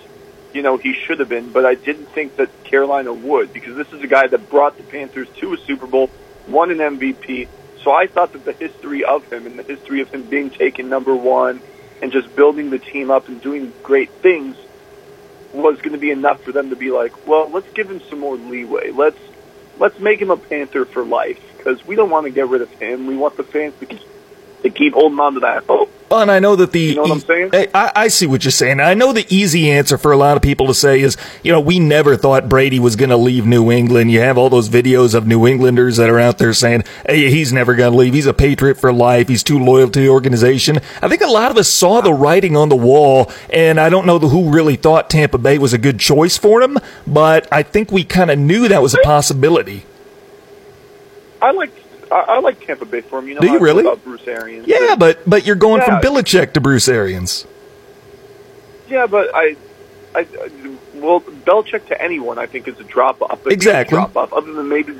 you 0.54 0.62
know 0.62 0.76
he 0.76 0.94
should 0.94 1.20
have 1.20 1.28
been, 1.28 1.50
but 1.50 1.64
I 1.64 1.74
didn't 1.74 2.06
think 2.06 2.36
that 2.36 2.64
Carolina 2.64 3.12
would 3.12 3.52
because 3.52 3.76
this 3.76 3.92
is 3.92 4.02
a 4.02 4.06
guy 4.06 4.26
that 4.26 4.50
brought 4.50 4.76
the 4.76 4.82
Panthers 4.82 5.28
to 5.38 5.54
a 5.54 5.58
Super 5.58 5.86
Bowl, 5.86 6.10
won 6.48 6.70
an 6.70 6.78
MVP. 6.78 7.48
So 7.82 7.92
I 7.92 8.06
thought 8.06 8.32
that 8.32 8.44
the 8.44 8.52
history 8.52 9.04
of 9.04 9.30
him 9.32 9.46
and 9.46 9.58
the 9.58 9.62
history 9.62 10.00
of 10.00 10.10
him 10.10 10.22
being 10.22 10.50
taken 10.50 10.88
number 10.88 11.14
one 11.14 11.60
and 12.00 12.12
just 12.12 12.34
building 12.36 12.70
the 12.70 12.78
team 12.78 13.10
up 13.10 13.28
and 13.28 13.40
doing 13.40 13.72
great 13.82 14.10
things 14.10 14.56
was 15.52 15.80
going 15.80 15.92
to 15.92 15.98
be 15.98 16.10
enough 16.10 16.42
for 16.42 16.52
them 16.52 16.70
to 16.70 16.76
be 16.76 16.90
like, 16.90 17.26
well, 17.26 17.48
let's 17.50 17.70
give 17.72 17.90
him 17.90 18.00
some 18.08 18.20
more 18.20 18.36
leeway. 18.36 18.90
Let's 18.90 19.18
let's 19.78 19.98
make 19.98 20.20
him 20.20 20.30
a 20.30 20.36
Panther 20.36 20.84
for 20.84 21.04
life 21.04 21.40
because 21.56 21.84
we 21.86 21.94
don't 21.94 22.10
want 22.10 22.26
to 22.26 22.30
get 22.30 22.48
rid 22.48 22.62
of 22.62 22.70
him. 22.70 23.06
We 23.06 23.16
want 23.16 23.36
the 23.36 23.44
fans 23.44 23.74
to 23.80 23.86
keep, 23.86 24.00
to 24.62 24.70
keep 24.70 24.94
holding 24.94 25.18
on 25.20 25.34
to 25.34 25.40
that 25.40 25.64
hope. 25.64 25.90
Well, 26.10 26.20
and 26.20 26.30
I 26.30 26.40
know 26.40 26.56
that 26.56 26.72
the 26.72 26.80
You 26.80 26.94
know 26.96 27.02
what 27.02 27.10
I'm 27.12 27.20
saying? 27.20 27.50
I, 27.54 27.68
I 27.74 27.92
I 27.94 28.08
see 28.08 28.26
what 28.26 28.44
you're 28.44 28.50
saying. 28.50 28.80
I 28.80 28.92
know 28.92 29.14
the 29.14 29.24
easy 29.34 29.70
answer 29.70 29.96
for 29.96 30.12
a 30.12 30.16
lot 30.16 30.36
of 30.36 30.42
people 30.42 30.66
to 30.66 30.74
say 30.74 31.00
is, 31.00 31.16
you 31.42 31.50
know, 31.50 31.60
we 31.60 31.78
never 31.78 32.16
thought 32.16 32.50
Brady 32.50 32.78
was 32.78 32.96
going 32.96 33.08
to 33.08 33.16
leave 33.16 33.46
New 33.46 33.70
England. 33.70 34.10
You 34.10 34.20
have 34.20 34.36
all 34.36 34.50
those 34.50 34.68
videos 34.68 35.14
of 35.14 35.26
New 35.26 35.46
Englanders 35.46 35.96
that 35.96 36.10
are 36.10 36.20
out 36.20 36.36
there 36.36 36.52
saying, 36.52 36.84
"Hey, 37.06 37.30
he's 37.30 37.50
never 37.50 37.74
going 37.74 37.92
to 37.92 37.96
leave. 37.96 38.12
He's 38.12 38.26
a 38.26 38.34
patriot 38.34 38.78
for 38.78 38.92
life. 38.92 39.28
He's 39.28 39.42
too 39.42 39.58
loyal 39.58 39.88
to 39.88 40.00
the 40.00 40.10
organization." 40.10 40.80
I 41.00 41.08
think 41.08 41.22
a 41.22 41.28
lot 41.28 41.50
of 41.50 41.56
us 41.56 41.68
saw 41.68 42.02
the 42.02 42.12
writing 42.12 42.58
on 42.58 42.68
the 42.68 42.76
wall, 42.76 43.32
and 43.48 43.80
I 43.80 43.88
don't 43.88 44.06
know 44.06 44.18
who 44.18 44.52
really 44.52 44.76
thought 44.76 45.08
Tampa 45.08 45.38
Bay 45.38 45.56
was 45.56 45.72
a 45.72 45.78
good 45.78 45.98
choice 45.98 46.36
for 46.36 46.60
him, 46.60 46.76
but 47.06 47.48
I 47.50 47.62
think 47.62 47.90
we 47.90 48.04
kind 48.04 48.30
of 48.30 48.38
knew 48.38 48.68
that 48.68 48.82
was 48.82 48.92
a 48.92 48.98
possibility. 49.02 49.86
I 51.40 51.52
like 51.52 51.72
I, 52.12 52.36
I 52.36 52.38
like 52.40 52.64
Tampa 52.66 52.84
Bay 52.84 53.00
for 53.00 53.18
him. 53.18 53.28
You 53.28 53.34
know, 53.34 53.40
Do 53.40 53.50
you 53.50 53.58
really? 53.58 53.82
about 53.82 54.04
Bruce 54.04 54.26
Arians? 54.28 54.66
Yeah, 54.68 54.94
but 54.96 55.20
but 55.28 55.46
you're 55.46 55.56
going 55.56 55.82
from 55.82 55.94
Yeah. 55.94 56.00
Belichick 56.00 56.52
to 56.54 56.60
Bruce 56.60 56.88
Arians. 56.88 57.46
yeah, 58.88 59.06
but 59.06 59.34
I, 59.34 59.56
I, 60.14 60.20
I 60.20 60.50
well, 60.94 61.20
Belichick 61.20 61.86
to 61.88 62.00
anyone 62.00 62.38
I 62.38 62.46
think 62.46 62.68
is 62.68 62.78
a 62.78 62.84
drop 62.84 63.22
off. 63.22 63.46
Exactly. 63.46 63.96
drop 63.96 64.16
off, 64.16 64.32
other 64.32 64.52
than 64.52 64.68
maybe, 64.68 64.94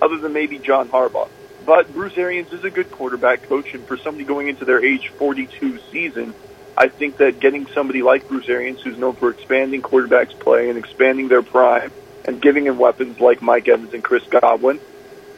other 0.00 0.18
than 0.18 0.32
maybe 0.32 0.58
John 0.58 0.88
Harbaugh. 0.88 1.28
But 1.64 1.92
Bruce 1.92 2.16
Arians 2.16 2.52
is 2.52 2.64
a 2.64 2.70
good 2.70 2.90
quarterback 2.90 3.42
coach, 3.44 3.74
and 3.74 3.84
for 3.86 3.96
somebody 3.96 4.24
going 4.24 4.48
into 4.48 4.64
their 4.64 4.84
age 4.84 5.08
42 5.18 5.80
season, 5.90 6.32
I 6.76 6.88
think 6.88 7.16
that 7.16 7.40
getting 7.40 7.66
somebody 7.68 8.02
like 8.02 8.28
Bruce 8.28 8.48
Arians, 8.48 8.80
who's 8.82 8.96
known 8.96 9.14
for 9.14 9.30
expanding 9.30 9.82
quarterbacks' 9.82 10.38
play 10.38 10.68
and 10.70 10.78
expanding 10.78 11.26
their 11.28 11.42
prime, 11.42 11.90
and 12.24 12.40
giving 12.40 12.66
him 12.66 12.78
weapons 12.78 13.18
like 13.20 13.42
Mike 13.42 13.66
Evans 13.68 13.94
and 13.94 14.02
Chris 14.04 14.22
Godwin, 14.24 14.78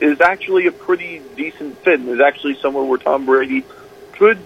is 0.00 0.20
actually 0.20 0.66
a 0.66 0.72
pretty 0.72 1.22
decent 1.36 1.78
fit, 1.78 2.00
and 2.00 2.08
is 2.08 2.20
actually 2.20 2.56
somewhere 2.56 2.84
where 2.84 2.98
Tom 2.98 3.26
Brady 3.26 3.64
could 4.12 4.38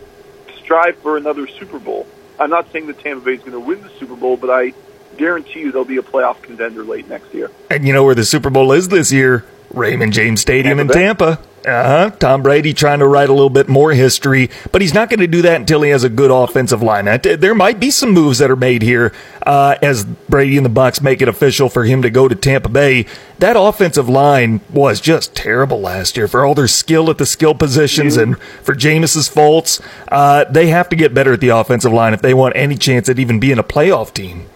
strive 0.56 0.97
for 0.99 1.16
another 1.16 1.47
Super 1.47 1.78
Bowl. 1.78 2.06
I'm 2.38 2.50
not 2.50 2.71
saying 2.73 2.87
that 2.87 2.99
Tampa 2.99 3.25
Bay 3.25 3.35
is 3.35 3.40
going 3.40 3.52
to 3.52 3.61
win 3.61 3.82
the 3.82 3.90
Super 3.99 4.16
Bowl, 4.16 4.37
but 4.37 4.50
I 4.50 4.73
guarantee 5.16 5.61
you 5.61 5.73
they'll 5.73 5.85
be 5.85 5.99
a 5.99 6.02
playoff 6.02 6.40
contender 6.42 6.82
late 6.82 7.09
next 7.09 7.32
year. 7.35 7.50
And 7.71 7.87
you 7.87 7.92
know 7.92 8.04
where 8.04 8.14
the 8.14 8.25
Super 8.25 8.50
Bowl 8.50 8.73
is 8.73 8.88
this 8.88 9.12
year? 9.12 9.44
Raymond 9.71 10.12
James 10.12 10.40
Stadium 10.40 10.78
in 10.80 10.88
Tampa 10.88 11.37
Tampa. 11.37 11.51
Uh-huh. 11.64 12.11
Tom 12.19 12.42
Brady 12.42 12.75
trying 12.75 12.99
to 12.99 13.07
write 13.07 13.28
a 13.28 13.33
little 13.33 13.50
bit 13.50 13.69
more 13.69 13.92
history, 13.92 14.50
but 14.73 14.83
he's 14.83 14.95
not 14.95 15.09
going 15.09 15.21
to 15.21 15.28
do 15.28 15.42
that 15.42 15.61
until 15.61 15.83
he 15.83 15.90
has 15.90 16.02
a 16.02 16.09
good 16.09 16.31
offensive 16.31 16.83
line. 16.83 17.04
There 17.23 17.54
might 17.54 17.78
be 17.78 17.90
some 17.90 18.11
moves 18.11 18.38
that 18.38 18.50
are 18.50 18.57
made 18.57 18.83
here 18.83 19.12
uh, 19.47 19.76
as 19.81 20.04
Brady 20.04 20.57
and 20.57 20.66
the 20.66 20.71
Bucs 20.71 21.00
make 21.00 21.23
it 21.23 21.28
official 21.28 21.69
for 21.69 21.85
him 21.85 22.02
to 22.02 22.11
go 22.11 22.26
to 22.26 22.35
Tampa 22.35 22.69
Bay. 22.69 23.07
That 23.38 23.57
offensive 23.57 24.09
line 24.09 24.61
was 24.71 25.00
just 25.00 25.35
terrible 25.37 25.81
last 25.81 26.16
year 26.16 26.26
for 26.26 26.45
all 26.45 26.54
their 26.54 26.69
skill 26.69 27.11
at 27.11 27.19
the 27.19 27.26
skill 27.26 27.54
positions 27.54 28.16
and 28.16 28.38
for 28.40 28.75
Jameis's 28.75 29.28
faults. 29.28 29.81
Uh, 30.09 30.45
they 30.45 30.66
have 30.69 30.88
to 30.88 30.97
get 30.97 31.14
better 31.14 31.35
at 31.35 31.40
the 31.40 31.50
offensive 31.50 31.92
line 31.92 32.12
if 32.12 32.23
they 32.23 32.35
want 32.35 32.57
any 32.57 32.76
chance 32.76 33.09
at 33.09 33.19
even 33.19 33.38
being 33.38 33.59
a 33.59 33.64
playoff 33.64 34.12
team. 34.12 34.47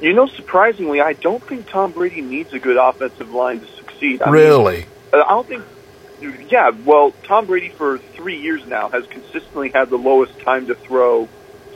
You 0.00 0.12
know, 0.12 0.26
surprisingly, 0.26 1.00
I 1.00 1.14
don't 1.14 1.42
think 1.42 1.68
Tom 1.68 1.92
Brady 1.92 2.20
needs 2.20 2.52
a 2.52 2.58
good 2.58 2.76
offensive 2.76 3.30
line 3.30 3.60
to 3.60 3.66
succeed. 3.66 4.20
I 4.22 4.30
really? 4.30 4.76
Mean, 4.78 4.86
I 5.14 5.28
don't 5.28 5.46
think. 5.46 5.64
Yeah, 6.20 6.70
well, 6.84 7.12
Tom 7.24 7.46
Brady 7.46 7.68
for 7.68 7.98
three 7.98 8.40
years 8.40 8.66
now 8.66 8.88
has 8.88 9.06
consistently 9.06 9.70
had 9.70 9.90
the 9.90 9.98
lowest 9.98 10.38
time 10.40 10.66
to 10.68 10.74
throw 10.74 11.28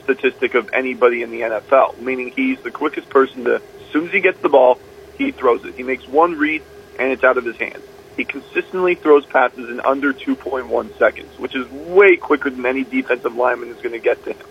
statistic 0.03 0.55
of 0.55 0.69
anybody 0.73 1.21
in 1.21 1.31
the 1.31 1.41
NFL, 1.41 1.99
meaning 1.99 2.31
he's 2.31 2.59
the 2.61 2.71
quickest 2.71 3.09
person 3.09 3.43
to, 3.43 3.55
as 3.55 3.87
soon 3.91 4.07
as 4.07 4.11
he 4.11 4.19
gets 4.19 4.41
the 4.41 4.49
ball, 4.49 4.79
he 5.17 5.31
throws 5.31 5.63
it. 5.65 5.75
He 5.75 5.83
makes 5.83 6.07
one 6.07 6.37
read, 6.37 6.63
and 6.97 7.11
it's 7.11 7.23
out 7.23 7.37
of 7.37 7.45
his 7.45 7.57
hands. 7.57 7.83
He 8.17 8.25
consistently 8.25 8.95
throws 8.95 9.25
passes 9.25 9.69
in 9.69 9.79
under 9.81 10.13
2.1 10.13 10.97
seconds, 10.97 11.37
which 11.37 11.55
is 11.55 11.69
way 11.69 12.17
quicker 12.17 12.49
than 12.49 12.65
any 12.65 12.83
defensive 12.83 13.35
lineman 13.35 13.69
is 13.69 13.77
going 13.77 13.93
to 13.93 13.99
get 13.99 14.23
to 14.25 14.33
him. 14.33 14.47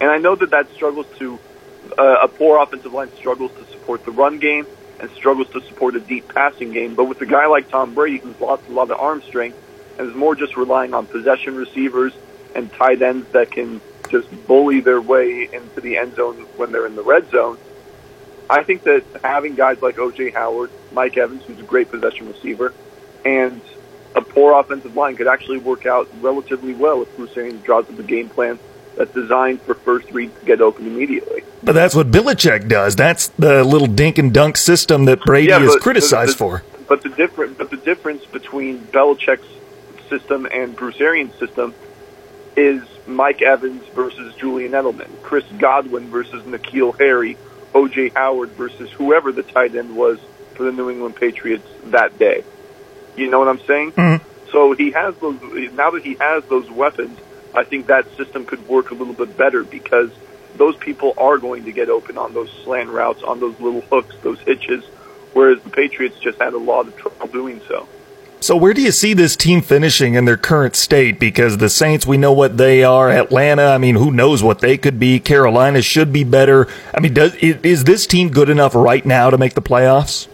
And 0.00 0.10
I 0.10 0.18
know 0.18 0.36
that 0.36 0.50
that 0.50 0.70
struggles 0.72 1.06
to, 1.18 1.38
uh, 1.98 2.16
a 2.22 2.28
poor 2.28 2.62
offensive 2.62 2.92
line 2.92 3.10
struggles 3.16 3.52
to 3.52 3.64
support 3.72 4.04
the 4.04 4.10
run 4.10 4.38
game 4.38 4.66
and 5.00 5.10
struggles 5.10 5.48
to 5.50 5.60
support 5.62 5.96
a 5.96 6.00
deep 6.00 6.32
passing 6.32 6.72
game. 6.72 6.94
But 6.94 7.04
with 7.04 7.20
a 7.20 7.26
guy 7.26 7.46
like 7.46 7.68
Tom 7.68 7.94
Brady, 7.94 8.18
who's 8.18 8.38
lost 8.40 8.68
a 8.68 8.72
lot 8.72 8.90
of 8.90 8.98
arm 8.98 9.22
strength 9.22 9.58
and 9.98 10.08
is 10.08 10.14
more 10.14 10.34
just 10.34 10.56
relying 10.56 10.94
on 10.94 11.06
possession 11.06 11.56
receivers 11.56 12.12
and 12.54 12.72
tight 12.72 13.02
ends 13.02 13.28
that 13.32 13.50
can 13.50 13.80
just 14.10 14.46
bully 14.46 14.80
their 14.80 15.00
way 15.00 15.48
into 15.52 15.80
the 15.80 15.96
end 15.96 16.14
zone 16.14 16.36
when 16.56 16.72
they're 16.72 16.86
in 16.86 16.94
the 16.94 17.02
red 17.02 17.28
zone, 17.30 17.58
I 18.48 18.62
think 18.62 18.82
that 18.84 19.04
having 19.22 19.54
guys 19.54 19.80
like 19.82 19.98
O.J. 19.98 20.30
Howard, 20.30 20.70
Mike 20.92 21.16
Evans, 21.16 21.44
who's 21.44 21.58
a 21.58 21.64
great 21.64 21.90
possession 21.90 22.28
receiver, 22.28 22.72
and 23.24 23.60
a 24.14 24.20
poor 24.20 24.58
offensive 24.58 24.94
line 24.96 25.16
could 25.16 25.26
actually 25.26 25.58
work 25.58 25.86
out 25.86 26.08
relatively 26.20 26.74
well 26.74 27.02
if 27.02 27.16
Bruce 27.16 27.34
draws 27.62 27.88
up 27.88 27.98
a 27.98 28.02
game 28.02 28.28
plan 28.28 28.58
that's 28.96 29.12
designed 29.12 29.60
for 29.62 29.74
first 29.74 30.10
reads 30.10 30.38
to 30.40 30.46
get 30.46 30.60
open 30.60 30.86
immediately. 30.86 31.42
But 31.62 31.72
that's 31.72 31.94
what 31.94 32.10
Belichick 32.10 32.68
does. 32.68 32.94
That's 32.94 33.28
the 33.28 33.64
little 33.64 33.86
dink 33.86 34.18
and 34.18 34.32
dunk 34.32 34.56
system 34.56 35.06
that 35.06 35.20
Brady 35.20 35.48
yeah, 35.48 35.62
is 35.62 35.76
criticized 35.76 36.36
for. 36.36 36.62
But 36.88 37.02
the 37.02 37.08
different, 37.08 37.56
but 37.56 37.70
the 37.70 37.78
difference 37.78 38.24
between 38.26 38.80
Belichick's 38.80 39.48
system 40.08 40.46
and 40.46 40.76
Bruce 40.76 41.00
Arians' 41.00 41.34
system 41.36 41.74
is 42.56 42.82
Mike 43.06 43.42
Evans 43.42 43.82
versus 43.94 44.34
Julian 44.36 44.72
Edelman, 44.72 45.08
Chris 45.22 45.44
Godwin 45.58 46.08
versus 46.08 46.42
N'Keal 46.44 46.98
Harry, 46.98 47.36
O.J. 47.74 48.10
Howard 48.10 48.50
versus 48.50 48.90
whoever 48.92 49.32
the 49.32 49.42
tight 49.42 49.74
end 49.74 49.96
was 49.96 50.18
for 50.54 50.64
the 50.64 50.72
New 50.72 50.90
England 50.90 51.16
Patriots 51.16 51.66
that 51.86 52.18
day. 52.18 52.44
You 53.16 53.30
know 53.30 53.38
what 53.38 53.48
I'm 53.48 53.60
saying? 53.60 53.92
Mm-hmm. 53.92 54.50
So 54.50 54.72
he 54.72 54.92
has 54.92 55.16
those. 55.16 55.40
Now 55.72 55.90
that 55.90 56.04
he 56.04 56.14
has 56.14 56.44
those 56.44 56.70
weapons, 56.70 57.18
I 57.54 57.64
think 57.64 57.86
that 57.86 58.16
system 58.16 58.44
could 58.44 58.66
work 58.68 58.90
a 58.90 58.94
little 58.94 59.14
bit 59.14 59.36
better 59.36 59.62
because 59.62 60.10
those 60.56 60.76
people 60.76 61.14
are 61.16 61.38
going 61.38 61.64
to 61.64 61.72
get 61.72 61.88
open 61.88 62.18
on 62.18 62.34
those 62.34 62.50
slant 62.64 62.90
routes, 62.90 63.22
on 63.22 63.40
those 63.40 63.58
little 63.60 63.80
hooks, 63.82 64.14
those 64.22 64.40
hitches, 64.40 64.84
whereas 65.32 65.62
the 65.62 65.70
Patriots 65.70 66.18
just 66.18 66.38
had 66.38 66.52
a 66.54 66.58
lot 66.58 66.86
of 66.86 66.96
trouble 66.96 67.26
doing 67.28 67.60
so. 67.68 67.88
So 68.40 68.56
where 68.56 68.74
do 68.74 68.82
you 68.82 68.92
see 68.92 69.14
this 69.14 69.36
team 69.36 69.62
finishing 69.62 70.14
in 70.14 70.26
their 70.26 70.36
current 70.36 70.76
state? 70.76 71.18
Because 71.18 71.56
the 71.56 71.70
Saints, 71.70 72.06
we 72.06 72.18
know 72.18 72.32
what 72.32 72.58
they 72.58 72.84
are. 72.84 73.10
Atlanta, 73.10 73.68
I 73.68 73.78
mean, 73.78 73.94
who 73.94 74.10
knows 74.10 74.42
what 74.42 74.58
they 74.58 74.76
could 74.76 75.00
be? 75.00 75.18
Carolina 75.18 75.80
should 75.80 76.12
be 76.12 76.24
better. 76.24 76.68
I 76.92 77.00
mean, 77.00 77.14
does 77.14 77.34
is 77.36 77.84
this 77.84 78.06
team 78.06 78.28
good 78.28 78.50
enough 78.50 78.74
right 78.74 79.04
now 79.06 79.30
to 79.30 79.38
make 79.38 79.54
the 79.54 79.62
playoffs? 79.62 80.28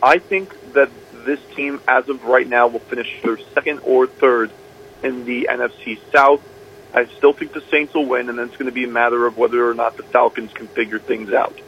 I 0.00 0.18
think 0.18 0.54
that 0.74 0.90
this 1.24 1.40
team, 1.56 1.80
as 1.88 2.08
of 2.08 2.24
right 2.24 2.46
now, 2.46 2.68
will 2.68 2.78
finish 2.78 3.20
their 3.22 3.38
second 3.52 3.80
or 3.80 4.06
third 4.06 4.52
in 5.04 5.24
the 5.24 5.48
NFC 5.50 5.98
South. 6.12 6.42
I 6.92 7.06
still 7.06 7.32
think 7.32 7.52
the 7.52 7.60
Saints 7.60 7.94
will 7.94 8.06
win, 8.06 8.28
and 8.28 8.38
then 8.38 8.46
it's 8.46 8.56
going 8.56 8.70
to 8.70 8.72
be 8.72 8.84
a 8.84 8.88
matter 8.88 9.26
of 9.26 9.36
whether 9.36 9.68
or 9.68 9.74
not 9.74 9.96
the 9.96 10.04
Falcons 10.04 10.52
can 10.52 10.68
figure 10.68 10.98
things 10.98 11.32
out. 11.32 11.58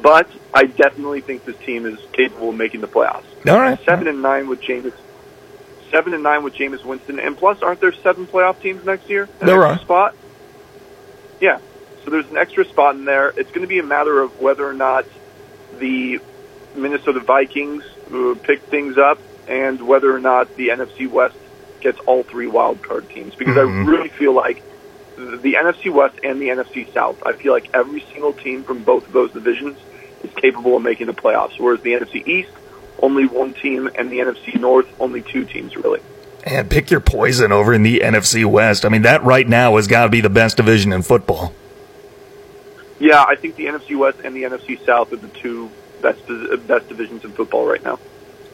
But 0.00 0.28
I 0.52 0.64
definitely 0.64 1.20
think 1.20 1.44
this 1.44 1.56
team 1.58 1.86
is 1.86 1.98
capable 2.12 2.50
of 2.50 2.56
making 2.56 2.80
the 2.80 2.88
playoffs. 2.88 3.24
All 3.48 3.58
right, 3.58 3.78
seven 3.84 4.08
and 4.08 4.22
nine 4.22 4.48
with 4.48 4.60
Jameis. 4.60 4.94
Seven 5.90 6.14
and 6.14 6.22
nine 6.22 6.42
with 6.42 6.54
Jameis 6.54 6.84
Winston, 6.84 7.18
and 7.20 7.36
plus, 7.36 7.62
aren't 7.62 7.80
there 7.80 7.92
seven 7.92 8.26
playoff 8.26 8.60
teams 8.60 8.84
next 8.84 9.08
year? 9.10 9.28
An 9.40 9.46
there 9.46 9.64
are. 9.64 9.78
Spot. 9.78 10.16
Yeah, 11.40 11.58
so 12.04 12.10
there's 12.10 12.28
an 12.30 12.36
extra 12.36 12.64
spot 12.64 12.94
in 12.94 13.04
there. 13.04 13.28
It's 13.28 13.50
going 13.50 13.60
to 13.60 13.66
be 13.66 13.78
a 13.78 13.84
matter 13.84 14.20
of 14.20 14.40
whether 14.40 14.66
or 14.66 14.72
not 14.72 15.04
the 15.78 16.20
Minnesota 16.74 17.20
Vikings 17.20 17.84
pick 18.42 18.62
things 18.62 18.96
up, 18.96 19.18
and 19.46 19.86
whether 19.86 20.14
or 20.14 20.20
not 20.20 20.56
the 20.56 20.68
NFC 20.68 21.10
West 21.10 21.36
gets 21.82 21.98
all 22.00 22.22
three 22.22 22.46
wild 22.46 22.82
card 22.82 23.08
teams. 23.08 23.34
Because 23.34 23.56
mm-hmm. 23.56 23.88
I 23.88 23.90
really 23.90 24.08
feel 24.08 24.34
like 24.34 24.62
the 25.16 25.54
NFC 25.54 25.92
West 25.92 26.18
and 26.22 26.40
the 26.40 26.48
NFC 26.48 26.92
South, 26.92 27.22
I 27.24 27.32
feel 27.32 27.52
like 27.52 27.70
every 27.74 28.00
single 28.12 28.32
team 28.32 28.64
from 28.64 28.82
both 28.82 29.06
of 29.06 29.12
those 29.12 29.32
divisions 29.32 29.78
is 30.22 30.30
capable 30.34 30.76
of 30.76 30.82
making 30.82 31.06
the 31.06 31.12
playoffs. 31.12 31.58
Whereas 31.58 31.82
the 31.82 31.92
NFC 31.92 32.26
East, 32.26 32.50
only 33.00 33.26
one 33.26 33.54
team, 33.54 33.88
and 33.94 34.10
the 34.10 34.18
NFC 34.18 34.58
North, 34.58 34.88
only 35.00 35.22
two 35.22 35.44
teams, 35.44 35.76
really. 35.76 36.00
And 36.44 36.68
pick 36.68 36.90
your 36.90 37.00
poison 37.00 37.52
over 37.52 37.72
in 37.72 37.82
the 37.82 38.00
NFC 38.00 38.44
West. 38.44 38.84
I 38.84 38.88
mean, 38.88 39.02
that 39.02 39.22
right 39.22 39.48
now 39.48 39.76
has 39.76 39.86
got 39.86 40.04
to 40.04 40.10
be 40.10 40.20
the 40.20 40.30
best 40.30 40.56
division 40.56 40.92
in 40.92 41.02
football. 41.02 41.54
Yeah, 42.98 43.24
I 43.26 43.36
think 43.36 43.56
the 43.56 43.66
NFC 43.66 43.96
West 43.96 44.18
and 44.24 44.34
the 44.34 44.44
NFC 44.44 44.84
South 44.84 45.12
are 45.12 45.16
the 45.16 45.28
two 45.28 45.70
best 46.00 46.20
best 46.66 46.88
divisions 46.88 47.24
in 47.24 47.30
football 47.30 47.64
right 47.64 47.82
now 47.84 47.96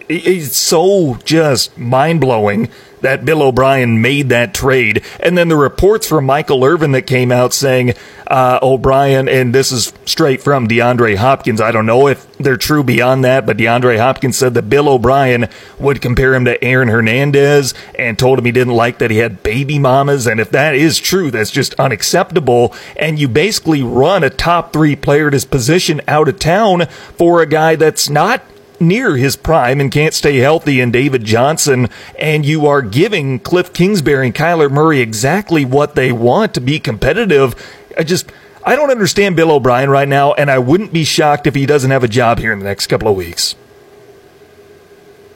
it's 0.08 0.56
so 0.56 1.18
just 1.24 1.76
mind 1.76 2.20
blowing 2.20 2.68
that 3.00 3.24
Bill 3.24 3.42
O'Brien 3.42 4.00
made 4.02 4.28
that 4.30 4.54
trade. 4.54 5.04
And 5.20 5.36
then 5.36 5.48
the 5.48 5.56
reports 5.56 6.06
from 6.06 6.26
Michael 6.26 6.64
Irvin 6.64 6.92
that 6.92 7.02
came 7.02 7.30
out 7.30 7.52
saying 7.52 7.94
uh, 8.26 8.58
O'Brien, 8.62 9.28
and 9.28 9.54
this 9.54 9.72
is 9.72 9.92
straight 10.04 10.42
from 10.42 10.68
DeAndre 10.68 11.16
Hopkins. 11.16 11.60
I 11.60 11.70
don't 11.70 11.86
know 11.86 12.08
if 12.08 12.30
they're 12.38 12.56
true 12.56 12.82
beyond 12.82 13.24
that, 13.24 13.46
but 13.46 13.56
DeAndre 13.56 13.98
Hopkins 13.98 14.36
said 14.36 14.54
that 14.54 14.68
Bill 14.68 14.88
O'Brien 14.88 15.48
would 15.78 16.00
compare 16.00 16.34
him 16.34 16.44
to 16.44 16.62
Aaron 16.62 16.88
Hernandez 16.88 17.74
and 17.98 18.18
told 18.18 18.38
him 18.38 18.44
he 18.44 18.52
didn't 18.52 18.74
like 18.74 18.98
that 18.98 19.10
he 19.10 19.18
had 19.18 19.42
baby 19.42 19.78
mamas. 19.78 20.26
And 20.26 20.40
if 20.40 20.50
that 20.50 20.74
is 20.74 20.98
true, 20.98 21.30
that's 21.30 21.50
just 21.50 21.74
unacceptable. 21.74 22.74
And 22.96 23.18
you 23.18 23.28
basically 23.28 23.82
run 23.82 24.24
a 24.24 24.30
top 24.30 24.72
three 24.72 24.96
player 24.96 25.28
at 25.28 25.32
his 25.32 25.44
position 25.44 26.00
out 26.08 26.28
of 26.28 26.38
town 26.38 26.86
for 27.16 27.40
a 27.40 27.46
guy 27.46 27.76
that's 27.76 28.10
not 28.10 28.42
near 28.80 29.16
his 29.16 29.36
prime 29.36 29.80
and 29.80 29.90
can't 29.90 30.14
stay 30.14 30.38
healthy 30.38 30.80
in 30.80 30.90
David 30.90 31.24
Johnson, 31.24 31.88
and 32.18 32.44
you 32.44 32.66
are 32.66 32.82
giving 32.82 33.38
Cliff 33.38 33.72
Kingsbury 33.72 34.26
and 34.26 34.34
Kyler 34.34 34.70
Murray 34.70 35.00
exactly 35.00 35.64
what 35.64 35.94
they 35.94 36.12
want 36.12 36.54
to 36.54 36.60
be 36.60 36.78
competitive. 36.78 37.54
I 37.96 38.04
just 38.04 38.30
I 38.64 38.76
don't 38.76 38.90
understand 38.90 39.36
Bill 39.36 39.50
O'Brien 39.50 39.90
right 39.90 40.08
now, 40.08 40.34
and 40.34 40.50
I 40.50 40.58
wouldn't 40.58 40.92
be 40.92 41.04
shocked 41.04 41.46
if 41.46 41.54
he 41.54 41.66
doesn't 41.66 41.90
have 41.90 42.04
a 42.04 42.08
job 42.08 42.38
here 42.38 42.52
in 42.52 42.58
the 42.58 42.64
next 42.64 42.86
couple 42.88 43.08
of 43.08 43.16
weeks. 43.16 43.56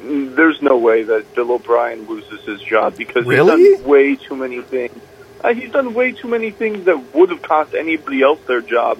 There's 0.00 0.60
no 0.60 0.76
way 0.76 1.02
that 1.04 1.34
Bill 1.34 1.52
O'Brien 1.52 2.06
loses 2.06 2.42
his 2.44 2.60
job 2.60 2.96
because 2.96 3.24
really? 3.24 3.56
he's 3.62 3.78
done 3.78 3.88
way 3.88 4.16
too 4.16 4.36
many 4.36 4.60
things. 4.60 5.00
Uh, 5.42 5.54
he's 5.54 5.70
done 5.70 5.94
way 5.94 6.12
too 6.12 6.28
many 6.28 6.50
things 6.50 6.84
that 6.84 7.14
would 7.14 7.30
have 7.30 7.42
cost 7.42 7.74
anybody 7.74 8.22
else 8.22 8.40
their 8.46 8.60
job, 8.60 8.98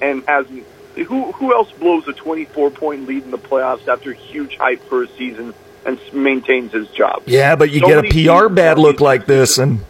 and 0.00 0.24
hasn't 0.26 0.66
who 0.94 1.32
who 1.32 1.52
else 1.52 1.70
blows 1.72 2.06
a 2.08 2.12
24 2.12 2.70
point 2.70 3.06
lead 3.06 3.24
in 3.24 3.30
the 3.30 3.38
playoffs 3.38 3.88
after 3.88 4.12
huge 4.12 4.56
hype 4.56 4.82
for 4.88 5.02
a 5.02 5.08
season 5.08 5.54
and 5.84 5.98
maintains 6.12 6.72
his 6.72 6.88
job? 6.88 7.22
Yeah, 7.26 7.56
but 7.56 7.70
you 7.70 7.80
so 7.80 7.88
get 7.88 8.04
a 8.04 8.40
PR 8.40 8.48
bad 8.48 8.78
look 8.78 9.00
like 9.00 9.26
this, 9.26 9.58
and 9.58 9.80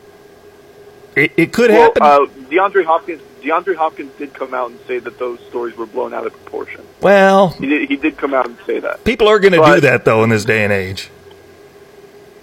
it, 1.14 1.32
it 1.36 1.52
could 1.52 1.70
well, 1.70 1.92
happen. 1.94 2.02
Uh, 2.02 2.48
DeAndre 2.48 2.84
Hopkins. 2.84 3.22
DeAndre 3.42 3.76
Hopkins 3.76 4.10
did 4.16 4.32
come 4.32 4.54
out 4.54 4.70
and 4.70 4.80
say 4.86 4.98
that 4.98 5.18
those 5.18 5.38
stories 5.48 5.76
were 5.76 5.84
blown 5.84 6.14
out 6.14 6.26
of 6.26 6.32
proportion. 6.32 6.80
Well, 7.02 7.48
he 7.48 7.66
did. 7.66 7.88
He 7.88 7.96
did 7.96 8.16
come 8.16 8.32
out 8.32 8.46
and 8.46 8.56
say 8.66 8.80
that. 8.80 9.04
People 9.04 9.28
are 9.28 9.38
going 9.38 9.52
to 9.52 9.74
do 9.74 9.80
that 9.80 10.04
though 10.04 10.24
in 10.24 10.30
this 10.30 10.44
day 10.44 10.64
and 10.64 10.72
age. 10.72 11.10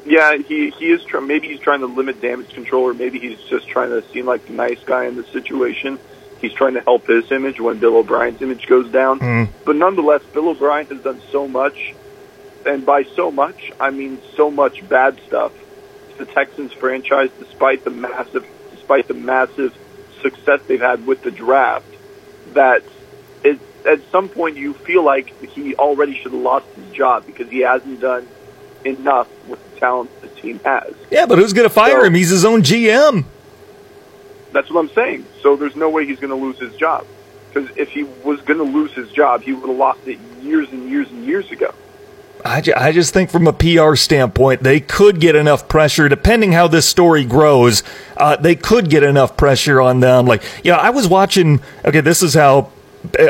Yeah, 0.05 0.37
he 0.37 0.69
he 0.71 0.91
is. 0.91 1.03
Try, 1.03 1.19
maybe 1.19 1.47
he's 1.47 1.59
trying 1.59 1.81
to 1.81 1.87
limit 1.87 2.21
damage 2.21 2.53
control, 2.53 2.83
or 2.83 2.93
maybe 2.93 3.19
he's 3.19 3.39
just 3.49 3.67
trying 3.67 3.89
to 3.89 4.07
seem 4.09 4.25
like 4.25 4.45
the 4.45 4.53
nice 4.53 4.79
guy 4.83 5.05
in 5.05 5.15
the 5.15 5.23
situation. 5.23 5.99
He's 6.41 6.53
trying 6.53 6.73
to 6.73 6.81
help 6.81 7.05
his 7.07 7.31
image 7.31 7.59
when 7.59 7.77
Bill 7.77 7.97
O'Brien's 7.97 8.41
image 8.41 8.65
goes 8.67 8.91
down. 8.91 9.19
Mm. 9.19 9.49
But 9.63 9.75
nonetheless, 9.75 10.23
Bill 10.33 10.49
O'Brien 10.49 10.87
has 10.87 11.01
done 11.01 11.21
so 11.31 11.47
much, 11.47 11.93
and 12.65 12.83
by 12.85 13.03
so 13.03 13.31
much, 13.31 13.71
I 13.79 13.91
mean 13.91 14.19
so 14.35 14.49
much 14.49 14.87
bad 14.89 15.19
stuff 15.27 15.51
to 16.11 16.25
the 16.25 16.31
Texans 16.31 16.73
franchise, 16.73 17.29
despite 17.39 17.83
the 17.83 17.91
massive, 17.91 18.45
despite 18.71 19.07
the 19.07 19.13
massive 19.13 19.77
success 20.21 20.61
they've 20.67 20.81
had 20.81 21.05
with 21.05 21.21
the 21.21 21.31
draft, 21.31 21.85
that 22.53 22.83
it, 23.43 23.59
at 23.85 24.01
some 24.11 24.27
point 24.27 24.57
you 24.57 24.73
feel 24.73 25.03
like 25.03 25.39
he 25.51 25.75
already 25.75 26.15
should 26.15 26.31
have 26.31 26.41
lost 26.41 26.65
his 26.75 26.91
job 26.91 27.27
because 27.27 27.49
he 27.49 27.59
hasn't 27.59 28.01
done 28.01 28.27
enough 28.83 29.27
with 29.47 29.63
the 29.73 29.79
talent 29.79 30.21
the 30.21 30.27
team 30.27 30.59
has. 30.65 30.93
Yeah, 31.11 31.27
but 31.27 31.37
who's 31.37 31.53
going 31.53 31.67
to 31.67 31.73
fire 31.73 32.01
so, 32.01 32.05
him? 32.05 32.15
He's 32.15 32.29
his 32.29 32.45
own 32.45 32.61
GM. 32.63 33.25
That's 34.51 34.69
what 34.69 34.81
I'm 34.81 34.93
saying. 34.93 35.25
So 35.41 35.55
there's 35.55 35.75
no 35.75 35.89
way 35.89 36.05
he's 36.05 36.19
going 36.19 36.29
to 36.29 36.35
lose 36.35 36.59
his 36.59 36.75
job. 36.75 37.05
Because 37.53 37.69
if 37.77 37.89
he 37.89 38.03
was 38.03 38.39
going 38.41 38.59
to 38.59 38.63
lose 38.65 38.93
his 38.93 39.11
job, 39.11 39.41
he 39.41 39.53
would 39.53 39.67
have 39.67 39.77
lost 39.77 40.07
it 40.07 40.19
years 40.41 40.69
and 40.71 40.89
years 40.89 41.09
and 41.09 41.25
years 41.25 41.51
ago. 41.51 41.73
I, 42.43 42.61
ju- 42.61 42.73
I 42.75 42.91
just 42.91 43.13
think 43.13 43.29
from 43.29 43.47
a 43.47 43.53
PR 43.53 43.95
standpoint, 43.95 44.63
they 44.63 44.79
could 44.79 45.19
get 45.19 45.35
enough 45.35 45.67
pressure, 45.67 46.09
depending 46.09 46.53
how 46.53 46.67
this 46.67 46.87
story 46.87 47.23
grows. 47.25 47.83
Uh, 48.17 48.35
they 48.35 48.55
could 48.55 48.89
get 48.89 49.03
enough 49.03 49.37
pressure 49.37 49.79
on 49.79 49.99
them. 49.99 50.25
Like, 50.25 50.43
yeah, 50.63 50.77
I 50.77 50.89
was 50.89 51.07
watching. 51.07 51.61
Okay, 51.85 52.01
this 52.01 52.23
is 52.23 52.33
how 52.33 52.71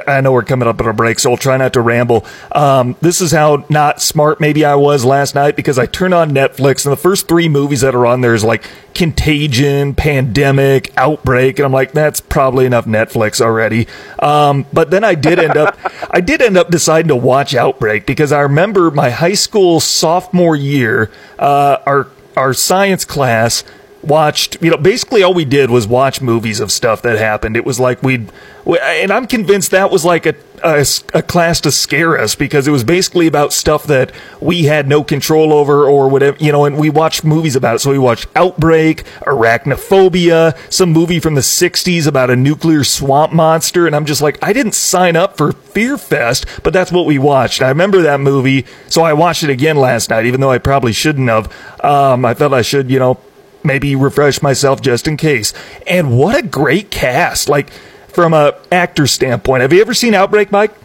I 0.07 0.21
know 0.21 0.31
we're 0.31 0.43
coming 0.43 0.67
up 0.67 0.79
on 0.81 0.87
a 0.87 0.93
break, 0.93 1.19
so 1.19 1.31
I'll 1.31 1.37
try 1.37 1.57
not 1.57 1.73
to 1.73 1.81
ramble. 1.81 2.25
Um, 2.51 2.95
this 3.01 3.21
is 3.21 3.31
how 3.31 3.65
not 3.69 4.01
smart 4.01 4.39
maybe 4.39 4.65
I 4.65 4.75
was 4.75 5.05
last 5.05 5.35
night 5.35 5.55
because 5.55 5.79
I 5.79 5.85
turned 5.85 6.13
on 6.13 6.31
Netflix 6.31 6.85
and 6.85 6.91
the 6.91 6.97
first 6.97 7.27
three 7.27 7.47
movies 7.47 7.81
that 7.81 7.95
are 7.95 8.05
on 8.05 8.21
there 8.21 8.33
is 8.33 8.43
like 8.43 8.63
Contagion, 8.93 9.95
Pandemic, 9.95 10.91
Outbreak, 10.97 11.59
and 11.59 11.65
I'm 11.65 11.71
like, 11.71 11.93
that's 11.93 12.19
probably 12.19 12.65
enough 12.65 12.85
Netflix 12.85 13.39
already. 13.39 13.87
Um, 14.19 14.65
but 14.73 14.91
then 14.91 15.03
I 15.03 15.15
did 15.15 15.39
end 15.39 15.57
up, 15.57 15.77
I 16.11 16.21
did 16.21 16.41
end 16.41 16.57
up 16.57 16.69
deciding 16.69 17.07
to 17.09 17.15
watch 17.15 17.55
Outbreak 17.55 18.05
because 18.05 18.31
I 18.31 18.41
remember 18.41 18.91
my 18.91 19.09
high 19.09 19.33
school 19.33 19.79
sophomore 19.79 20.55
year, 20.55 21.09
uh, 21.39 21.77
our 21.85 22.07
our 22.37 22.53
science 22.53 23.03
class 23.03 23.63
watched, 24.03 24.61
you 24.61 24.71
know, 24.71 24.77
basically 24.77 25.23
all 25.23 25.33
we 25.33 25.45
did 25.45 25.69
was 25.69 25.87
watch 25.87 26.21
movies 26.21 26.59
of 26.59 26.71
stuff 26.71 27.01
that 27.03 27.17
happened. 27.17 27.55
It 27.55 27.65
was 27.65 27.79
like 27.79 28.01
we'd, 28.01 28.31
and 28.65 29.11
I'm 29.11 29.27
convinced 29.27 29.71
that 29.71 29.91
was 29.91 30.05
like 30.05 30.25
a, 30.25 30.35
a, 30.63 30.85
a, 31.13 31.21
class 31.21 31.61
to 31.61 31.71
scare 31.71 32.17
us 32.17 32.35
because 32.35 32.67
it 32.67 32.71
was 32.71 32.83
basically 32.83 33.27
about 33.27 33.53
stuff 33.53 33.85
that 33.85 34.11
we 34.39 34.63
had 34.63 34.87
no 34.87 35.03
control 35.03 35.53
over 35.53 35.85
or 35.89 36.09
whatever, 36.09 36.37
you 36.39 36.51
know, 36.51 36.65
and 36.65 36.77
we 36.77 36.89
watched 36.89 37.23
movies 37.23 37.55
about 37.55 37.75
it. 37.75 37.79
So 37.79 37.91
we 37.91 37.97
watched 37.97 38.27
Outbreak, 38.35 39.03
Arachnophobia, 39.21 40.57
some 40.71 40.91
movie 40.91 41.19
from 41.19 41.35
the 41.35 41.41
60s 41.41 42.07
about 42.07 42.29
a 42.29 42.35
nuclear 42.35 42.83
swamp 42.83 43.33
monster. 43.33 43.87
And 43.87 43.95
I'm 43.95 44.05
just 44.05 44.21
like, 44.21 44.37
I 44.43 44.53
didn't 44.53 44.75
sign 44.75 45.15
up 45.15 45.37
for 45.37 45.51
Fear 45.51 45.97
Fest, 45.97 46.45
but 46.63 46.73
that's 46.73 46.91
what 46.91 47.05
we 47.05 47.17
watched. 47.17 47.61
I 47.61 47.69
remember 47.69 48.01
that 48.03 48.19
movie. 48.19 48.65
So 48.87 49.01
I 49.01 49.13
watched 49.13 49.43
it 49.43 49.49
again 49.49 49.77
last 49.77 50.09
night, 50.09 50.25
even 50.25 50.41
though 50.41 50.51
I 50.51 50.59
probably 50.59 50.93
shouldn't 50.93 51.29
have. 51.29 51.51
Um, 51.83 52.25
I 52.25 52.33
felt 52.33 52.53
I 52.53 52.61
should, 52.61 52.91
you 52.91 52.99
know, 52.99 53.19
maybe 53.63 53.95
refresh 53.95 54.41
myself 54.41 54.81
just 54.81 55.07
in 55.07 55.17
case. 55.17 55.53
And 55.87 56.17
what 56.17 56.37
a 56.37 56.41
great 56.41 56.91
cast! 56.91 57.49
Like 57.49 57.71
from 58.13 58.33
a 58.33 58.55
actor 58.71 59.07
standpoint, 59.07 59.61
have 59.61 59.73
you 59.73 59.81
ever 59.81 59.93
seen 59.93 60.13
Outbreak, 60.13 60.51
Mike? 60.51 60.75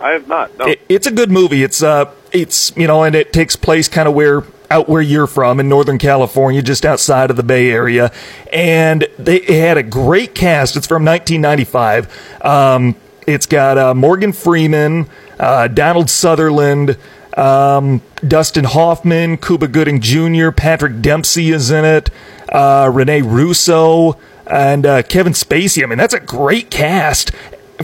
I 0.00 0.10
have 0.10 0.28
not. 0.28 0.56
No. 0.58 0.66
It, 0.66 0.80
it's 0.88 1.06
a 1.06 1.10
good 1.10 1.30
movie. 1.30 1.62
It's 1.62 1.82
uh, 1.82 2.12
it's 2.32 2.76
you 2.76 2.86
know, 2.86 3.04
and 3.04 3.14
it 3.14 3.32
takes 3.32 3.56
place 3.56 3.88
kind 3.88 4.06
of 4.06 4.14
where 4.14 4.44
out 4.70 4.88
where 4.88 5.00
you're 5.00 5.26
from 5.26 5.60
in 5.60 5.68
Northern 5.68 5.98
California, 5.98 6.60
just 6.60 6.84
outside 6.84 7.30
of 7.30 7.36
the 7.36 7.42
Bay 7.42 7.70
Area, 7.70 8.12
and 8.52 9.06
they 9.18 9.40
had 9.40 9.78
a 9.78 9.82
great 9.82 10.34
cast. 10.34 10.76
It's 10.76 10.86
from 10.86 11.04
1995. 11.04 12.44
Um, 12.44 12.96
it's 13.26 13.46
got 13.46 13.78
uh, 13.78 13.94
Morgan 13.94 14.32
Freeman, 14.32 15.08
uh, 15.38 15.68
Donald 15.68 16.10
Sutherland. 16.10 16.98
Um, 17.36 18.00
Dustin 18.26 18.64
Hoffman, 18.64 19.38
Cuba 19.38 19.66
Gooding 19.66 20.00
Jr., 20.00 20.50
Patrick 20.52 21.02
Dempsey 21.02 21.50
is 21.50 21.72
in 21.72 21.84
it, 21.84 22.08
uh, 22.48 22.88
Rene 22.94 23.22
Russo, 23.22 24.16
and 24.46 24.86
uh, 24.86 25.02
Kevin 25.02 25.32
Spacey. 25.32 25.82
I 25.82 25.86
mean, 25.86 25.98
that's 25.98 26.14
a 26.14 26.20
great 26.20 26.70
cast 26.70 27.32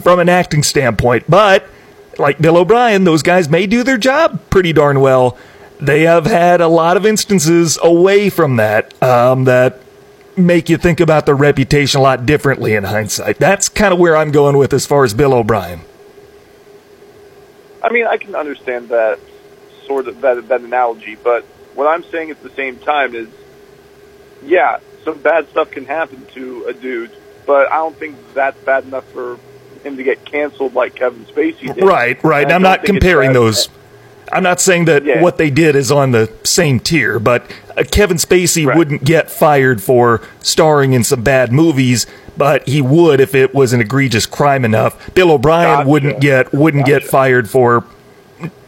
from 0.03 0.19
an 0.19 0.29
acting 0.29 0.63
standpoint. 0.63 1.25
But 1.29 1.67
like 2.19 2.39
Bill 2.39 2.57
O'Brien, 2.57 3.05
those 3.05 3.23
guys 3.23 3.49
may 3.49 3.67
do 3.67 3.83
their 3.83 3.99
job 3.99 4.41
pretty 4.51 4.73
darn 4.73 5.01
well. 5.01 5.37
They 5.81 6.03
have 6.03 6.27
had 6.27 6.61
a 6.61 6.69
lot 6.69 6.97
of 6.97 7.07
instances 7.07 7.79
away 7.83 8.29
from 8.29 8.57
that 8.57 9.01
um, 9.03 9.45
that 9.45 9.81
make 10.37 10.69
you 10.69 10.77
think 10.77 11.01
about 11.01 11.27
their 11.27 11.35
reputation 11.35 12.01
a 12.01 12.03
lot 12.03 12.27
differently 12.27 12.75
in 12.75 12.85
hindsight. 12.85 13.39
That's 13.39 13.69
kind 13.69 13.93
of 13.93 13.99
where 13.99 14.17
I'm 14.17 14.31
going 14.31 14.57
with 14.57 14.73
as 14.73 14.87
far 14.87 15.05
as 15.05 15.15
Bill 15.15 15.33
O'Brien. 15.33 15.81
I 17.83 17.91
mean, 17.91 18.07
I 18.07 18.19
can 18.19 18.35
understand 18.35 18.91
that 18.91 19.19
sort 19.87 20.07
of 20.07 20.21
that, 20.21 20.49
that 20.49 20.61
analogy. 20.61 21.17
But 21.17 21.45
what 21.75 21.87
I'm 21.87 22.05
saying 22.05 22.31
at 22.31 22.43
the 22.43 22.51
same 22.51 22.77
time 22.77 23.15
is, 23.15 23.29
yeah, 24.43 24.81
some 25.05 25.19
bad 25.19 25.49
stuff 25.51 25.71
can 25.71 25.85
happen 25.85 26.27
to 26.35 26.67
a 26.67 26.73
dude, 26.73 27.11
but 27.47 27.71
I 27.71 27.77
don't 27.77 27.97
think 27.97 28.17
that's 28.35 28.59
bad 28.65 28.85
enough 28.85 29.05
for 29.13 29.39
him 29.83 29.97
to 29.97 30.03
get 30.03 30.25
canceled 30.25 30.75
like 30.75 30.95
Kevin 30.95 31.25
Spacey 31.25 31.75
did. 31.75 31.85
Right, 31.85 32.23
right. 32.23 32.51
I'm 32.51 32.63
not 32.63 32.85
comparing 32.85 33.33
those. 33.33 33.69
I'm 34.33 34.43
not 34.43 34.61
saying 34.61 34.85
that 34.85 35.05
yeah. 35.05 35.23
what 35.23 35.39
they 35.39 35.51
did 35.51 35.75
is 35.75 35.91
on 35.91 36.13
the 36.13 36.33
same 36.45 36.79
tier, 36.79 37.19
but 37.19 37.51
uh, 37.77 37.83
Kevin 37.91 38.17
Spacey 38.17 38.65
right. 38.65 38.77
wouldn't 38.77 39.05
get 39.05 39.31
fired 39.31 39.83
for 39.83 40.23
starring 40.41 40.93
in 40.93 41.03
some 41.03 41.25
bad 41.25 41.51
movies, 41.51 42.07
but 42.37 42.69
he 42.69 42.81
would 42.81 43.21
if 43.21 43.35
it 43.35 43.55
was 43.55 43.73
an 43.73 43.81
egregious 43.81 44.27
crime 44.27 44.65
enough. 44.65 45.13
Bill 45.15 45.33
O'Brien 45.33 45.79
gotcha. 45.79 45.89
wouldn't 45.89 46.21
get 46.21 46.53
wouldn't 46.53 46.87
gotcha. 46.87 47.01
get 47.01 47.09
fired 47.11 47.51
for 47.51 47.85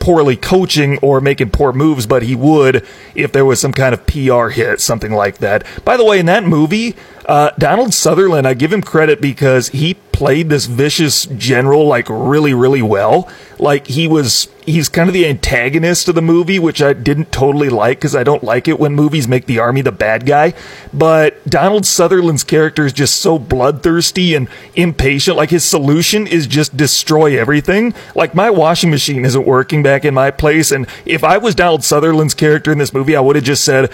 poorly 0.03 0.37
coaching 0.37 0.99
or 0.99 1.21
making 1.21 1.49
poor 1.51 1.73
moves, 1.73 2.09
but 2.09 2.25
he 2.25 2.35
would 2.35 2.85
if 3.15 3.31
there 3.31 3.45
was 3.45 3.61
some 3.61 3.73
kind 3.73 3.95
of 3.95 4.05
PR 4.05 4.49
hit, 4.49 4.81
something 4.81 5.13
like 5.13 5.39
that. 5.39 5.65
By 5.85 5.97
the 5.97 6.05
way, 6.05 6.19
in 6.19 6.27
that 6.27 6.43
movie, 6.43 6.97
uh, 7.25 7.53
Donald 7.57 7.95
Sutherland, 7.95 8.49
I 8.49 8.55
give 8.55 8.73
him 8.73 8.83
credit 8.83 9.21
because 9.21 9.69
he 9.69 9.95
played 10.23 10.49
this 10.49 10.67
vicious 10.67 11.27
general 11.27 11.85
like 11.85 12.07
really, 12.09 12.55
really 12.55 12.81
well. 12.81 13.29
Like 13.59 13.89
he 13.89 14.07
was, 14.07 14.47
he's 14.65 14.89
kind 14.89 15.09
of 15.09 15.15
the 15.15 15.27
antagonist 15.27 16.07
of 16.07 16.15
the 16.15 16.23
movie, 16.23 16.61
which 16.61 16.81
I 16.81 16.93
didn't 16.93 17.33
totally 17.33 17.69
like 17.69 17.99
because 17.99 18.15
I 18.15 18.23
don't 18.23 18.45
like 18.45 18.69
it 18.69 18.79
when 18.79 18.95
movies 18.95 19.27
make 19.27 19.47
the 19.47 19.59
army 19.59 19.81
the 19.81 19.91
bad 19.91 20.25
guy. 20.25 20.55
But 20.93 21.45
Donald 21.45 21.87
Sutherland's 21.87 22.45
character 22.45 22.87
is 22.87 22.93
just 22.93 23.17
so 23.17 23.37
bloodthirsty 23.37 24.37
and 24.37 24.47
impatient. 24.77 25.37
Like 25.37 25.51
his 25.51 25.65
solution 25.65 26.29
is 26.29 26.47
just 26.47 26.77
destroy 26.77 27.37
everything. 27.37 27.93
Like 28.15 28.33
my 28.33 28.49
washing 28.49 28.91
machine 28.91 29.25
isn't 29.25 29.45
working 29.45 29.83
back 29.83 30.05
in 30.05 30.15
my 30.15 30.31
place, 30.31 30.71
and 30.71 30.87
if 31.05 31.25
I 31.25 31.39
was 31.39 31.57
Donald 31.57 31.83
Sutherland's 31.83 32.35
character 32.35 32.71
in 32.71 32.79
this 32.79 32.95
movie, 32.95 33.17
I 33.17 33.21
would 33.21 33.35
have 33.35 33.45
just 33.45 33.65
said, 33.65 33.91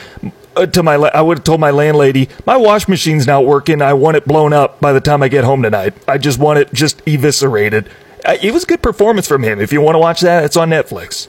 to 0.54 0.82
my 0.82 0.94
I 0.94 1.20
would 1.20 1.38
have 1.38 1.44
told 1.44 1.60
my 1.60 1.70
landlady, 1.70 2.28
my 2.46 2.56
wash 2.56 2.88
machine's 2.88 3.26
not 3.26 3.44
working. 3.46 3.82
I 3.82 3.92
want 3.92 4.16
it 4.16 4.24
blown 4.24 4.52
up 4.52 4.80
by 4.80 4.92
the 4.92 5.00
time 5.00 5.22
I 5.22 5.28
get 5.28 5.44
home 5.44 5.62
tonight. 5.62 5.94
I 6.08 6.18
just 6.18 6.38
want 6.38 6.58
it 6.58 6.72
just 6.72 7.00
eviscerated. 7.06 7.88
Uh, 8.24 8.36
it 8.42 8.52
was 8.52 8.64
a 8.64 8.66
good 8.66 8.82
performance 8.82 9.28
from 9.28 9.42
him. 9.42 9.60
If 9.60 9.72
you 9.72 9.80
want 9.80 9.94
to 9.94 10.00
watch 10.00 10.20
that, 10.22 10.44
it's 10.44 10.56
on 10.56 10.70
Netflix. 10.70 11.28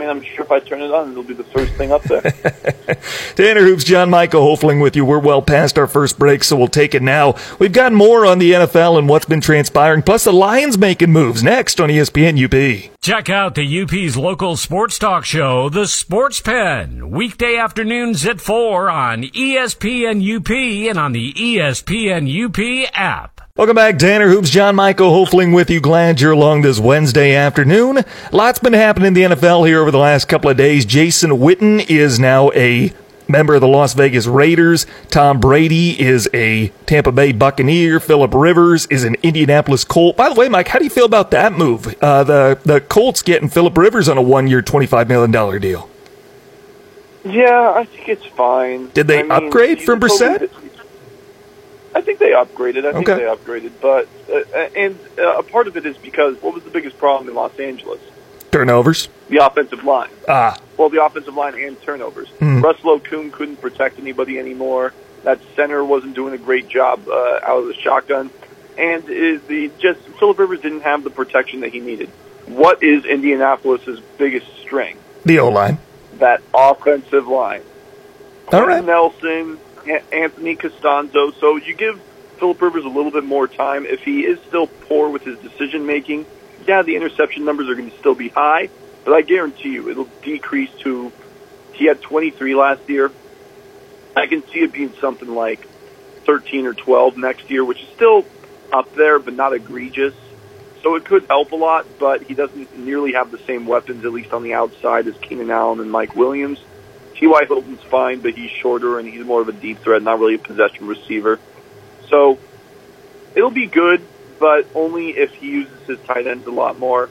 I 0.00 0.02
mean, 0.02 0.16
I'm 0.16 0.22
sure 0.22 0.46
if 0.46 0.50
I 0.50 0.60
turn 0.60 0.80
it 0.80 0.90
on, 0.90 1.10
it'll 1.10 1.22
be 1.22 1.34
the 1.34 1.44
first 1.44 1.74
thing 1.74 1.92
up 1.92 2.02
there. 2.04 2.22
Tanner 3.34 3.60
Hoops, 3.60 3.84
John 3.84 4.08
Michael 4.08 4.40
Hofling 4.40 4.80
with 4.80 4.96
you. 4.96 5.04
We're 5.04 5.18
well 5.18 5.42
past 5.42 5.76
our 5.76 5.86
first 5.86 6.18
break, 6.18 6.42
so 6.42 6.56
we'll 6.56 6.68
take 6.68 6.94
it 6.94 7.02
now. 7.02 7.34
We've 7.58 7.70
got 7.70 7.92
more 7.92 8.24
on 8.24 8.38
the 8.38 8.52
NFL 8.52 8.98
and 8.98 9.10
what's 9.10 9.26
been 9.26 9.42
transpiring, 9.42 10.02
plus 10.02 10.24
the 10.24 10.32
Lions 10.32 10.78
making 10.78 11.12
moves 11.12 11.42
next 11.42 11.82
on 11.82 11.90
ESPN 11.90 12.42
UP. 12.42 12.90
Check 13.02 13.28
out 13.28 13.54
the 13.54 13.82
UP's 13.82 14.16
local 14.16 14.56
sports 14.56 14.98
talk 14.98 15.26
show, 15.26 15.68
The 15.68 15.86
Sports 15.86 16.40
Pen, 16.40 17.10
weekday 17.10 17.58
afternoons 17.58 18.24
at 18.24 18.40
4 18.40 18.88
on 18.88 19.24
ESPN 19.24 20.22
UP 20.36 20.50
and 20.50 20.98
on 20.98 21.12
the 21.12 21.34
ESPN 21.34 22.24
UP 22.46 22.90
app. 22.94 23.39
Welcome 23.56 23.74
back, 23.76 23.98
Tanner 23.98 24.28
Hoops. 24.28 24.48
John 24.48 24.76
Michael 24.76 25.10
Hofling 25.10 25.54
with 25.54 25.70
you. 25.70 25.80
Glad 25.80 26.20
you're 26.20 26.32
along 26.32 26.62
this 26.62 26.78
Wednesday 26.78 27.34
afternoon. 27.34 28.04
Lots 28.32 28.58
been 28.60 28.72
happening 28.72 29.08
in 29.08 29.14
the 29.14 29.22
NFL 29.22 29.66
here 29.66 29.80
over 29.80 29.90
the 29.90 29.98
last 29.98 30.28
couple 30.28 30.48
of 30.50 30.56
days. 30.56 30.84
Jason 30.86 31.32
Witten 31.32 31.84
is 31.90 32.18
now 32.20 32.52
a 32.52 32.92
member 33.28 33.56
of 33.56 33.60
the 33.60 33.68
Las 33.68 33.92
Vegas 33.94 34.26
Raiders. 34.26 34.86
Tom 35.08 35.40
Brady 35.40 36.00
is 36.00 36.28
a 36.32 36.68
Tampa 36.86 37.10
Bay 37.12 37.32
Buccaneer. 37.32 37.98
Philip 37.98 38.32
Rivers 38.34 38.86
is 38.86 39.02
an 39.04 39.16
Indianapolis 39.22 39.84
Colt. 39.84 40.16
By 40.16 40.28
the 40.28 40.36
way, 40.36 40.48
Mike, 40.48 40.68
how 40.68 40.78
do 40.78 40.84
you 40.84 40.90
feel 40.90 41.04
about 41.06 41.32
that 41.32 41.52
move? 41.52 41.94
Uh, 42.00 42.22
the 42.22 42.58
the 42.64 42.80
Colts 42.80 43.20
getting 43.20 43.48
Philip 43.48 43.76
Rivers 43.76 44.08
on 44.08 44.16
a 44.16 44.22
one 44.22 44.46
year, 44.46 44.62
twenty 44.62 44.86
five 44.86 45.08
million 45.08 45.32
dollar 45.32 45.58
deal. 45.58 45.90
Yeah, 47.24 47.72
I 47.76 47.84
think 47.84 48.08
it's 48.08 48.24
fine. 48.26 48.90
Did 48.90 49.08
they 49.08 49.18
I 49.18 49.22
mean, 49.22 49.32
upgrade 49.32 49.82
from 49.82 50.00
Brissett? 50.00 50.50
I 51.94 52.00
think 52.00 52.18
they 52.18 52.30
upgraded. 52.30 52.86
I 52.86 52.92
think 52.92 53.08
okay. 53.08 53.18
they 53.18 53.28
upgraded, 53.28 53.72
but 53.80 54.08
uh, 54.32 54.58
and 54.76 54.98
uh, 55.18 55.38
a 55.38 55.42
part 55.42 55.66
of 55.66 55.76
it 55.76 55.84
is 55.86 55.96
because 55.98 56.40
what 56.40 56.54
was 56.54 56.62
the 56.62 56.70
biggest 56.70 56.98
problem 56.98 57.28
in 57.28 57.34
Los 57.34 57.58
Angeles? 57.58 58.00
Turnovers. 58.52 59.08
The 59.28 59.38
offensive 59.38 59.84
line. 59.84 60.10
Ah. 60.28 60.58
Well, 60.76 60.88
the 60.88 61.04
offensive 61.04 61.34
line 61.34 61.54
and 61.54 61.80
turnovers. 61.82 62.28
Mm. 62.40 62.62
Russell 62.62 62.98
Okung 62.98 63.32
couldn't 63.32 63.60
protect 63.60 63.98
anybody 63.98 64.38
anymore. 64.38 64.92
That 65.22 65.40
center 65.54 65.84
wasn't 65.84 66.14
doing 66.14 66.34
a 66.34 66.38
great 66.38 66.68
job 66.68 67.06
uh, 67.08 67.40
out 67.42 67.58
of 67.58 67.66
the 67.66 67.74
shotgun, 67.74 68.30
and 68.78 69.08
is 69.08 69.42
the 69.42 69.70
just 69.78 70.00
Philip 70.18 70.38
Rivers 70.38 70.60
didn't 70.60 70.82
have 70.82 71.04
the 71.04 71.10
protection 71.10 71.60
that 71.60 71.72
he 71.72 71.80
needed. 71.80 72.08
What 72.46 72.82
is 72.82 73.04
Indianapolis's 73.04 74.00
biggest 74.18 74.46
strength? 74.58 75.00
The 75.24 75.38
O 75.40 75.48
line. 75.48 75.78
That 76.18 76.42
offensive 76.54 77.28
line. 77.28 77.62
All 78.52 78.66
right. 78.66 78.84
Nelson, 78.84 79.58
Anthony 79.86 80.56
Castonzo. 80.56 81.34
So 81.38 81.56
you 81.56 81.74
give 81.74 82.00
Philip 82.38 82.60
Rivers 82.60 82.84
a 82.84 82.88
little 82.88 83.10
bit 83.10 83.24
more 83.24 83.46
time. 83.46 83.86
If 83.86 84.02
he 84.02 84.20
is 84.20 84.38
still 84.48 84.66
poor 84.66 85.10
with 85.10 85.22
his 85.22 85.38
decision 85.38 85.86
making, 85.86 86.26
yeah, 86.66 86.82
the 86.82 86.96
interception 86.96 87.44
numbers 87.44 87.68
are 87.68 87.74
going 87.74 87.90
to 87.90 87.98
still 87.98 88.14
be 88.14 88.28
high, 88.28 88.68
but 89.04 89.14
I 89.14 89.22
guarantee 89.22 89.70
you 89.70 89.88
it'll 89.90 90.08
decrease 90.22 90.70
to. 90.80 91.12
He 91.74 91.86
had 91.86 92.02
23 92.02 92.54
last 92.54 92.88
year. 92.88 93.10
I 94.16 94.26
can 94.26 94.46
see 94.48 94.60
it 94.60 94.72
being 94.72 94.92
something 95.00 95.28
like 95.28 95.66
13 96.24 96.66
or 96.66 96.74
12 96.74 97.16
next 97.16 97.50
year, 97.50 97.64
which 97.64 97.82
is 97.82 97.88
still 97.90 98.26
up 98.72 98.94
there, 98.94 99.18
but 99.18 99.34
not 99.34 99.54
egregious. 99.54 100.14
So 100.82 100.94
it 100.96 101.04
could 101.04 101.24
help 101.24 101.52
a 101.52 101.56
lot, 101.56 101.86
but 101.98 102.22
he 102.22 102.34
doesn't 102.34 102.78
nearly 102.78 103.12
have 103.12 103.30
the 103.30 103.38
same 103.38 103.66
weapons, 103.66 104.04
at 104.04 104.12
least 104.12 104.32
on 104.32 104.42
the 104.42 104.54
outside, 104.54 105.06
as 105.06 105.16
Keenan 105.18 105.50
Allen 105.50 105.80
and 105.80 105.90
Mike 105.90 106.16
Williams. 106.16 106.58
T.Y. 107.20 107.44
Hilton's 107.46 107.82
fine, 107.82 108.20
but 108.20 108.32
he's 108.32 108.50
shorter 108.50 108.98
and 108.98 109.06
he's 109.06 109.24
more 109.24 109.42
of 109.42 109.48
a 109.48 109.52
deep 109.52 109.80
threat, 109.80 110.02
not 110.02 110.18
really 110.18 110.36
a 110.36 110.38
possession 110.38 110.86
receiver. 110.86 111.38
So 112.08 112.38
it'll 113.34 113.50
be 113.50 113.66
good, 113.66 114.00
but 114.38 114.66
only 114.74 115.10
if 115.10 115.34
he 115.34 115.50
uses 115.50 115.86
his 115.86 116.00
tight 116.00 116.26
ends 116.26 116.46
a 116.46 116.50
lot 116.50 116.78
more. 116.78 117.10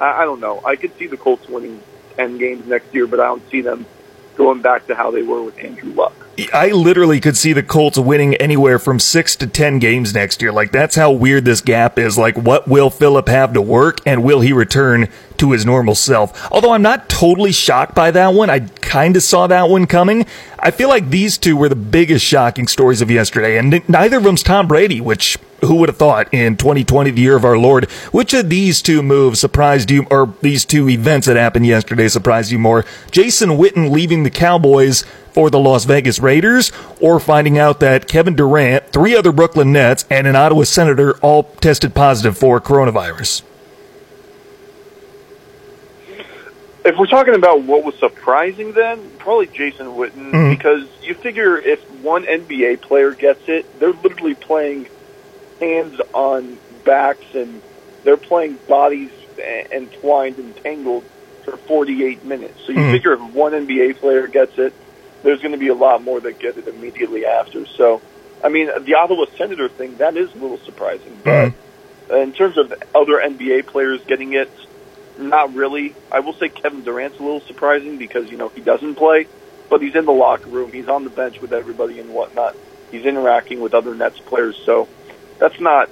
I, 0.00 0.22
I 0.22 0.24
don't 0.24 0.38
know. 0.38 0.62
I 0.64 0.76
could 0.76 0.96
see 0.96 1.08
the 1.08 1.16
Colts 1.16 1.48
winning 1.48 1.82
ten 2.16 2.38
games 2.38 2.66
next 2.68 2.94
year, 2.94 3.08
but 3.08 3.18
I 3.18 3.26
don't 3.26 3.50
see 3.50 3.60
them 3.60 3.84
going 4.38 4.62
back 4.62 4.86
to 4.86 4.94
how 4.94 5.10
they 5.10 5.22
were 5.22 5.42
with 5.42 5.58
Andrew 5.58 5.92
Luck. 5.92 6.14
I 6.52 6.68
literally 6.68 7.18
could 7.18 7.36
see 7.36 7.52
the 7.52 7.64
Colts 7.64 7.98
winning 7.98 8.36
anywhere 8.36 8.78
from 8.78 9.00
six 9.00 9.34
to 9.36 9.46
ten 9.48 9.80
games 9.80 10.14
next 10.14 10.40
year. 10.40 10.52
Like 10.52 10.70
that's 10.70 10.94
how 10.94 11.10
weird 11.10 11.44
this 11.44 11.60
gap 11.60 11.98
is. 11.98 12.16
Like, 12.16 12.36
what 12.36 12.68
will 12.68 12.90
Philip 12.90 13.28
have 13.28 13.52
to 13.54 13.60
work, 13.60 13.98
and 14.06 14.22
will 14.22 14.40
he 14.40 14.52
return 14.52 15.08
to 15.38 15.50
his 15.50 15.66
normal 15.66 15.96
self? 15.96 16.50
Although 16.52 16.70
I'm 16.70 16.82
not 16.82 17.08
totally 17.08 17.50
shocked 17.50 17.94
by 17.94 18.12
that 18.12 18.34
one. 18.34 18.50
I 18.50 18.60
kind 18.60 19.16
of 19.16 19.24
saw 19.24 19.48
that 19.48 19.68
one 19.68 19.86
coming. 19.86 20.26
I 20.60 20.70
feel 20.70 20.88
like 20.88 21.10
these 21.10 21.38
two 21.38 21.56
were 21.56 21.68
the 21.68 21.74
biggest 21.74 22.24
shocking 22.24 22.68
stories 22.68 23.02
of 23.02 23.10
yesterday, 23.10 23.58
and 23.58 23.86
neither 23.88 24.18
of 24.18 24.22
them's 24.22 24.44
Tom 24.44 24.68
Brady. 24.68 25.00
Which 25.00 25.38
who 25.60 25.76
would 25.76 25.88
have 25.88 25.96
thought 25.96 26.32
in 26.32 26.56
2020, 26.56 27.10
the 27.10 27.20
year 27.20 27.36
of 27.36 27.44
our 27.44 27.58
Lord? 27.58 27.90
Which 28.12 28.34
of 28.34 28.48
these 28.48 28.80
two 28.82 29.02
moves 29.02 29.40
surprised 29.40 29.90
you, 29.90 30.06
or 30.10 30.34
these 30.40 30.64
two 30.64 30.88
events 30.88 31.26
that 31.26 31.36
happened 31.36 31.66
yesterday 31.66 32.08
surprised 32.08 32.52
you 32.52 32.58
more? 32.58 32.84
Jason 33.10 33.50
Witten 33.50 33.90
leaving 33.90 34.22
the 34.22 34.30
Cowboys 34.30 35.04
for 35.32 35.50
the 35.50 35.58
Las 35.58 35.84
Vegas 35.84 36.18
Raiders, 36.18 36.72
or 37.00 37.20
finding 37.20 37.58
out 37.58 37.80
that 37.80 38.08
Kevin 38.08 38.34
Durant, 38.34 38.88
three 38.90 39.14
other 39.14 39.32
Brooklyn 39.32 39.72
Nets, 39.72 40.04
and 40.10 40.26
an 40.26 40.36
Ottawa 40.36 40.64
Senator 40.64 41.16
all 41.18 41.44
tested 41.44 41.94
positive 41.94 42.36
for 42.36 42.60
coronavirus? 42.60 43.42
If 46.84 46.96
we're 46.96 47.06
talking 47.06 47.34
about 47.34 47.62
what 47.62 47.84
was 47.84 47.94
surprising, 47.96 48.72
then 48.72 49.10
probably 49.18 49.46
Jason 49.48 49.88
Witten, 49.88 50.30
mm-hmm. 50.30 50.50
because 50.50 50.88
you 51.02 51.14
figure 51.14 51.58
if 51.58 51.82
one 52.02 52.24
NBA 52.24 52.80
player 52.80 53.12
gets 53.12 53.46
it, 53.48 53.78
they're 53.78 53.92
literally 53.92 54.34
playing 54.34 54.88
hands 55.60 56.00
on 56.12 56.58
backs 56.84 57.34
and 57.34 57.62
they're 58.04 58.16
playing 58.16 58.58
bodies 58.68 59.10
entwined 59.38 60.38
and 60.38 60.56
tangled 60.56 61.04
for 61.44 61.56
48 61.56 62.24
minutes. 62.24 62.60
So 62.64 62.72
you 62.72 62.78
mm-hmm. 62.78 62.92
figure 62.92 63.12
if 63.12 63.20
one 63.20 63.52
NBA 63.52 63.96
player 63.96 64.26
gets 64.26 64.58
it, 64.58 64.74
there's 65.22 65.40
going 65.40 65.52
to 65.52 65.58
be 65.58 65.68
a 65.68 65.74
lot 65.74 66.02
more 66.02 66.20
that 66.20 66.38
get 66.38 66.56
it 66.56 66.68
immediately 66.68 67.26
after. 67.26 67.66
So, 67.66 68.00
I 68.42 68.48
mean, 68.48 68.68
the 68.84 68.94
Ottawa 68.94 69.26
Senator 69.36 69.68
thing, 69.68 69.96
that 69.96 70.16
is 70.16 70.32
a 70.32 70.38
little 70.38 70.58
surprising. 70.58 71.18
But 71.24 71.52
mm-hmm. 71.52 72.14
in 72.14 72.32
terms 72.32 72.56
of 72.56 72.72
other 72.94 73.14
NBA 73.14 73.66
players 73.66 74.00
getting 74.04 74.34
it, 74.34 74.50
not 75.18 75.54
really. 75.54 75.94
I 76.12 76.20
will 76.20 76.34
say 76.34 76.48
Kevin 76.48 76.84
Durant's 76.84 77.18
a 77.18 77.22
little 77.22 77.40
surprising 77.40 77.98
because, 77.98 78.30
you 78.30 78.36
know, 78.36 78.48
he 78.48 78.60
doesn't 78.60 78.94
play, 78.94 79.26
but 79.68 79.82
he's 79.82 79.96
in 79.96 80.04
the 80.04 80.12
locker 80.12 80.48
room. 80.48 80.72
He's 80.72 80.88
on 80.88 81.04
the 81.04 81.10
bench 81.10 81.40
with 81.40 81.52
everybody 81.52 81.98
and 81.98 82.10
whatnot. 82.10 82.56
He's 82.90 83.04
interacting 83.04 83.60
with 83.60 83.74
other 83.74 83.94
Nets 83.94 84.20
players. 84.20 84.56
So 84.64 84.88
that's 85.38 85.60
not 85.60 85.90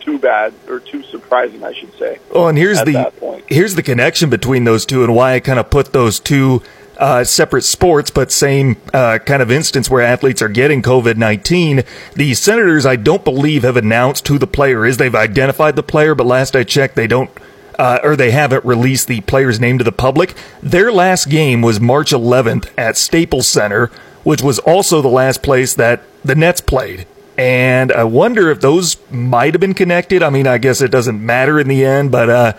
too 0.00 0.18
bad 0.18 0.52
or 0.68 0.80
too 0.80 1.02
surprising, 1.04 1.62
I 1.62 1.72
should 1.72 1.96
say. 1.98 2.18
Oh, 2.32 2.48
and 2.48 2.58
here's 2.58 2.82
the 2.82 3.42
here's 3.46 3.74
the 3.74 3.82
connection 3.82 4.30
between 4.30 4.64
those 4.64 4.84
two 4.84 5.04
and 5.04 5.14
why 5.14 5.34
I 5.34 5.40
kind 5.40 5.58
of 5.58 5.70
put 5.70 5.92
those 5.92 6.18
two 6.20 6.62
uh, 6.98 7.24
separate 7.24 7.62
sports, 7.62 8.10
but 8.10 8.30
same 8.30 8.76
uh, 8.92 9.18
kind 9.18 9.42
of 9.42 9.50
instance 9.50 9.88
where 9.88 10.02
athletes 10.02 10.42
are 10.42 10.48
getting 10.48 10.82
COVID 10.82 11.16
19. 11.16 11.84
The 12.14 12.34
Senators, 12.34 12.86
I 12.86 12.96
don't 12.96 13.24
believe, 13.24 13.62
have 13.62 13.76
announced 13.76 14.28
who 14.28 14.38
the 14.38 14.46
player 14.46 14.84
is. 14.84 14.96
They've 14.96 15.14
identified 15.14 15.76
the 15.76 15.82
player, 15.82 16.14
but 16.14 16.26
last 16.26 16.54
I 16.54 16.64
checked, 16.64 16.96
they 16.96 17.06
don't. 17.06 17.30
Uh, 17.78 17.98
or 18.02 18.16
they 18.16 18.30
haven't 18.30 18.64
released 18.66 19.08
the 19.08 19.22
player's 19.22 19.58
name 19.58 19.78
to 19.78 19.84
the 19.84 19.90
public. 19.90 20.34
Their 20.62 20.92
last 20.92 21.30
game 21.30 21.62
was 21.62 21.80
March 21.80 22.12
11th 22.12 22.70
at 22.76 22.98
Staples 22.98 23.48
Center, 23.48 23.86
which 24.24 24.42
was 24.42 24.58
also 24.60 25.00
the 25.00 25.08
last 25.08 25.42
place 25.42 25.74
that 25.74 26.02
the 26.22 26.34
Nets 26.34 26.60
played. 26.60 27.06
And 27.36 27.92
I 27.92 28.04
wonder 28.04 28.50
if 28.50 28.60
those 28.60 28.96
might 29.10 29.54
have 29.54 29.60
been 29.60 29.74
connected. 29.74 30.22
I 30.22 30.30
mean, 30.30 30.46
I 30.46 30.58
guess 30.58 30.82
it 30.82 30.90
doesn't 30.90 31.24
matter 31.24 31.58
in 31.58 31.66
the 31.68 31.84
end, 31.84 32.12
but 32.12 32.28
uh, 32.28 32.52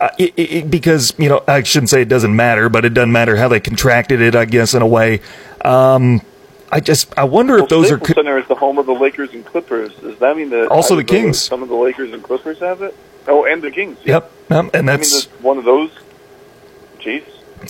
uh, 0.00 0.08
it, 0.18 0.34
it, 0.36 0.70
because 0.70 1.14
you 1.18 1.28
know 1.28 1.44
I 1.46 1.62
shouldn't 1.62 1.90
say 1.90 2.02
it 2.02 2.08
doesn't 2.08 2.34
matter, 2.34 2.68
but 2.68 2.84
it 2.84 2.94
doesn't 2.94 3.12
matter 3.12 3.36
how 3.36 3.46
they 3.46 3.60
contracted 3.60 4.20
it. 4.20 4.34
I 4.34 4.44
guess 4.44 4.74
in 4.74 4.82
a 4.82 4.86
way. 4.86 5.20
Um, 5.64 6.20
I 6.72 6.80
just 6.80 7.16
I 7.16 7.24
wonder 7.24 7.54
well, 7.54 7.64
if 7.64 7.68
those 7.68 7.86
Staples 7.86 8.10
are 8.10 8.14
Center 8.14 8.38
is 8.38 8.48
the 8.48 8.56
home 8.56 8.78
of 8.78 8.86
the 8.86 8.94
Lakers 8.94 9.32
and 9.32 9.44
Clippers. 9.44 9.94
Does 9.96 10.18
that 10.18 10.36
mean 10.36 10.50
that 10.50 10.68
also 10.68 10.96
the 10.96 11.04
Kings? 11.04 11.40
Some 11.40 11.62
of 11.62 11.68
the 11.68 11.76
Lakers 11.76 12.12
and 12.12 12.22
Clippers 12.22 12.58
have 12.58 12.82
it. 12.82 12.96
Oh, 13.28 13.44
and 13.44 13.62
the 13.62 13.70
Kings. 13.70 13.98
Yeah. 14.04 14.22
Yep, 14.50 14.74
and 14.74 14.88
that's 14.88 15.28
I 15.28 15.30
mean, 15.30 15.42
one 15.42 15.58
of 15.58 15.64
those. 15.64 15.90
Jeez. 16.98 17.24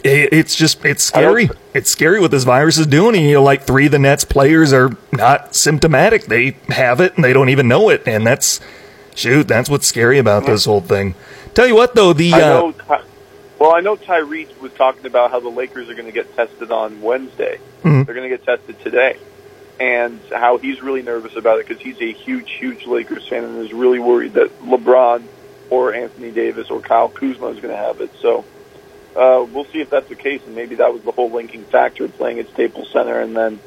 It's 0.05 0.55
just 0.55 0.85
it's 0.85 1.05
scary. 1.05 1.51
It's 1.75 1.91
scary 1.91 2.21
what 2.21 2.31
this 2.31 2.45
virus 2.45 2.79
is 2.79 2.87
doing. 2.87 3.17
And, 3.17 3.25
you 3.25 3.35
know, 3.35 3.43
like 3.43 3.63
three 3.63 3.87
of 3.87 3.93
the 3.93 3.99
Nets 3.99 4.25
players 4.25 4.73
are 4.73 4.97
not 5.13 5.55
symptomatic. 5.55 6.25
They 6.27 6.57
have 6.69 7.01
it 7.01 7.15
and 7.17 7.25
they 7.25 7.33
don't 7.33 7.49
even 7.49 7.69
know 7.69 7.89
it, 7.89 8.07
and 8.07 8.27
that's 8.27 8.61
shoot. 9.15 9.49
That's 9.49 9.69
what's 9.71 9.87
scary 9.87 10.19
about 10.19 10.47
this 10.47 10.65
whole 10.65 10.81
thing. 10.81 11.15
Tell 11.55 11.67
you 11.67 11.75
what, 11.75 11.95
though, 11.95 12.13
the. 12.13 12.33
I 12.33 12.41
uh, 12.41 12.49
know, 12.49 12.75
uh, 12.89 13.03
well, 13.59 13.75
I 13.75 13.81
know 13.81 13.97
Tyrese 13.97 14.59
was 14.61 14.73
talking 14.73 15.07
about 15.07 15.31
how 15.31 15.39
the 15.39 15.49
Lakers 15.49 15.89
are 15.89 15.95
going 15.95 16.07
to 16.07 16.13
get 16.13 16.35
tested 16.35 16.73
on 16.73 17.01
Wednesday. 17.01 17.59
Mm-hmm. 17.85 18.03
They're 18.03 18.15
going 18.15 18.29
to 18.29 18.37
get 18.37 18.45
tested 18.45 18.81
today. 18.81 19.19
And 19.79 20.21
how 20.31 20.59
he's 20.59 20.83
really 20.83 21.03
nervous 21.03 21.35
about 21.37 21.59
it 21.59 21.67
because 21.67 21.83
he's 21.83 22.01
a 22.01 22.13
huge, 22.13 22.51
huge 22.53 22.87
Lakers 22.87 23.27
fan 23.27 23.43
and 23.45 23.59
is 23.59 23.73
really 23.73 23.99
worried 23.99 24.35
that 24.35 24.57
LeBron 24.61 25.25
or 25.71 25.95
Anthony 25.95 26.31
Davis 26.31 26.71
or 26.71 26.81
Kyle 26.81 27.09
Kuzma 27.09 27.49
is 27.49 27.61
going 27.61 27.75
to 27.75 27.77
have 27.77 28.01
it. 28.01 28.11
So 28.21 28.45
uh, 29.17 29.45
we'll 29.53 29.67
see 29.67 29.81
if 29.81 29.91
that's 29.91 30.09
the 30.09 30.17
case, 30.17 30.41
and 30.47 30.55
maybe 30.55 30.77
that 30.77 30.93
was 30.93 31.03
the 31.03 31.13
whole 31.13 31.31
linking 31.31 31.65
factor 31.67 32.09
playing 32.09 32.39
at 32.39 32.49
Staples 32.51 32.89
Center 32.93 33.21
and 33.21 33.37
then 33.37 33.61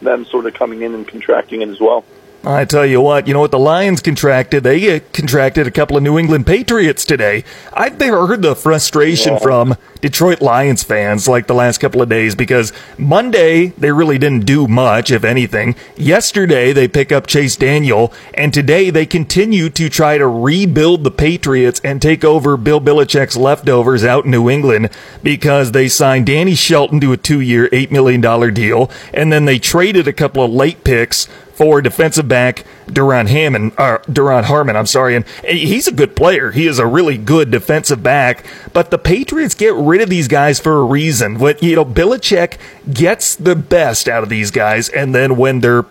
them 0.00 0.24
sort 0.26 0.46
of 0.46 0.54
coming 0.54 0.82
in 0.82 0.94
and 0.94 1.08
contracting 1.08 1.62
it 1.62 1.68
as 1.68 1.80
well. 1.80 2.04
I 2.46 2.64
tell 2.64 2.86
you 2.86 3.00
what, 3.00 3.26
you 3.26 3.34
know 3.34 3.40
what 3.40 3.50
the 3.50 3.58
Lions 3.58 4.00
contracted? 4.00 4.62
They 4.62 4.94
uh, 4.94 5.00
contracted 5.12 5.66
a 5.66 5.70
couple 5.72 5.96
of 5.96 6.04
New 6.04 6.16
England 6.16 6.46
Patriots 6.46 7.04
today. 7.04 7.42
I've 7.72 8.00
heard 8.00 8.42
the 8.42 8.54
frustration 8.54 9.32
yeah. 9.32 9.38
from 9.40 9.76
Detroit 10.00 10.40
Lions 10.40 10.84
fans 10.84 11.26
like 11.26 11.48
the 11.48 11.54
last 11.54 11.78
couple 11.78 12.00
of 12.00 12.08
days 12.08 12.36
because 12.36 12.72
Monday 12.96 13.66
they 13.70 13.90
really 13.90 14.16
didn't 14.16 14.46
do 14.46 14.68
much, 14.68 15.10
if 15.10 15.24
anything. 15.24 15.74
Yesterday 15.96 16.72
they 16.72 16.86
pick 16.86 17.10
up 17.10 17.26
Chase 17.26 17.56
Daniel, 17.56 18.12
and 18.32 18.54
today 18.54 18.90
they 18.90 19.06
continue 19.06 19.68
to 19.70 19.88
try 19.88 20.16
to 20.16 20.28
rebuild 20.28 21.02
the 21.02 21.10
Patriots 21.10 21.80
and 21.82 22.00
take 22.00 22.22
over 22.22 22.56
Bill 22.56 22.80
Belichick's 22.80 23.36
leftovers 23.36 24.04
out 24.04 24.24
in 24.24 24.30
New 24.30 24.48
England 24.48 24.90
because 25.20 25.72
they 25.72 25.88
signed 25.88 26.26
Danny 26.26 26.54
Shelton 26.54 27.00
to 27.00 27.12
a 27.12 27.16
two-year, 27.16 27.68
$8 27.70 27.90
million 27.90 28.20
deal, 28.54 28.88
and 29.12 29.32
then 29.32 29.46
they 29.46 29.58
traded 29.58 30.06
a 30.06 30.12
couple 30.12 30.44
of 30.44 30.52
late 30.52 30.84
picks 30.84 31.28
for 31.56 31.80
defensive 31.80 32.28
back 32.28 32.64
Duron 32.86 33.28
Hammond, 33.28 33.72
or 33.78 34.00
Duron 34.00 34.44
Harmon, 34.44 34.76
I'm 34.76 34.86
sorry, 34.86 35.16
and 35.16 35.24
he's 35.44 35.88
a 35.88 35.92
good 35.92 36.14
player. 36.14 36.50
He 36.50 36.66
is 36.66 36.78
a 36.78 36.86
really 36.86 37.16
good 37.16 37.50
defensive 37.50 38.02
back, 38.02 38.44
but 38.72 38.90
the 38.90 38.98
Patriots 38.98 39.54
get 39.54 39.74
rid 39.74 40.02
of 40.02 40.10
these 40.10 40.28
guys 40.28 40.60
for 40.60 40.78
a 40.78 40.84
reason. 40.84 41.38
What 41.38 41.62
you 41.62 41.74
know, 41.74 41.84
Belichick 41.84 42.58
gets 42.92 43.34
the 43.34 43.56
best 43.56 44.06
out 44.06 44.22
of 44.22 44.28
these 44.28 44.50
guys, 44.50 44.88
and 44.90 45.14
then 45.14 45.36
when 45.36 45.60
they're 45.60 45.86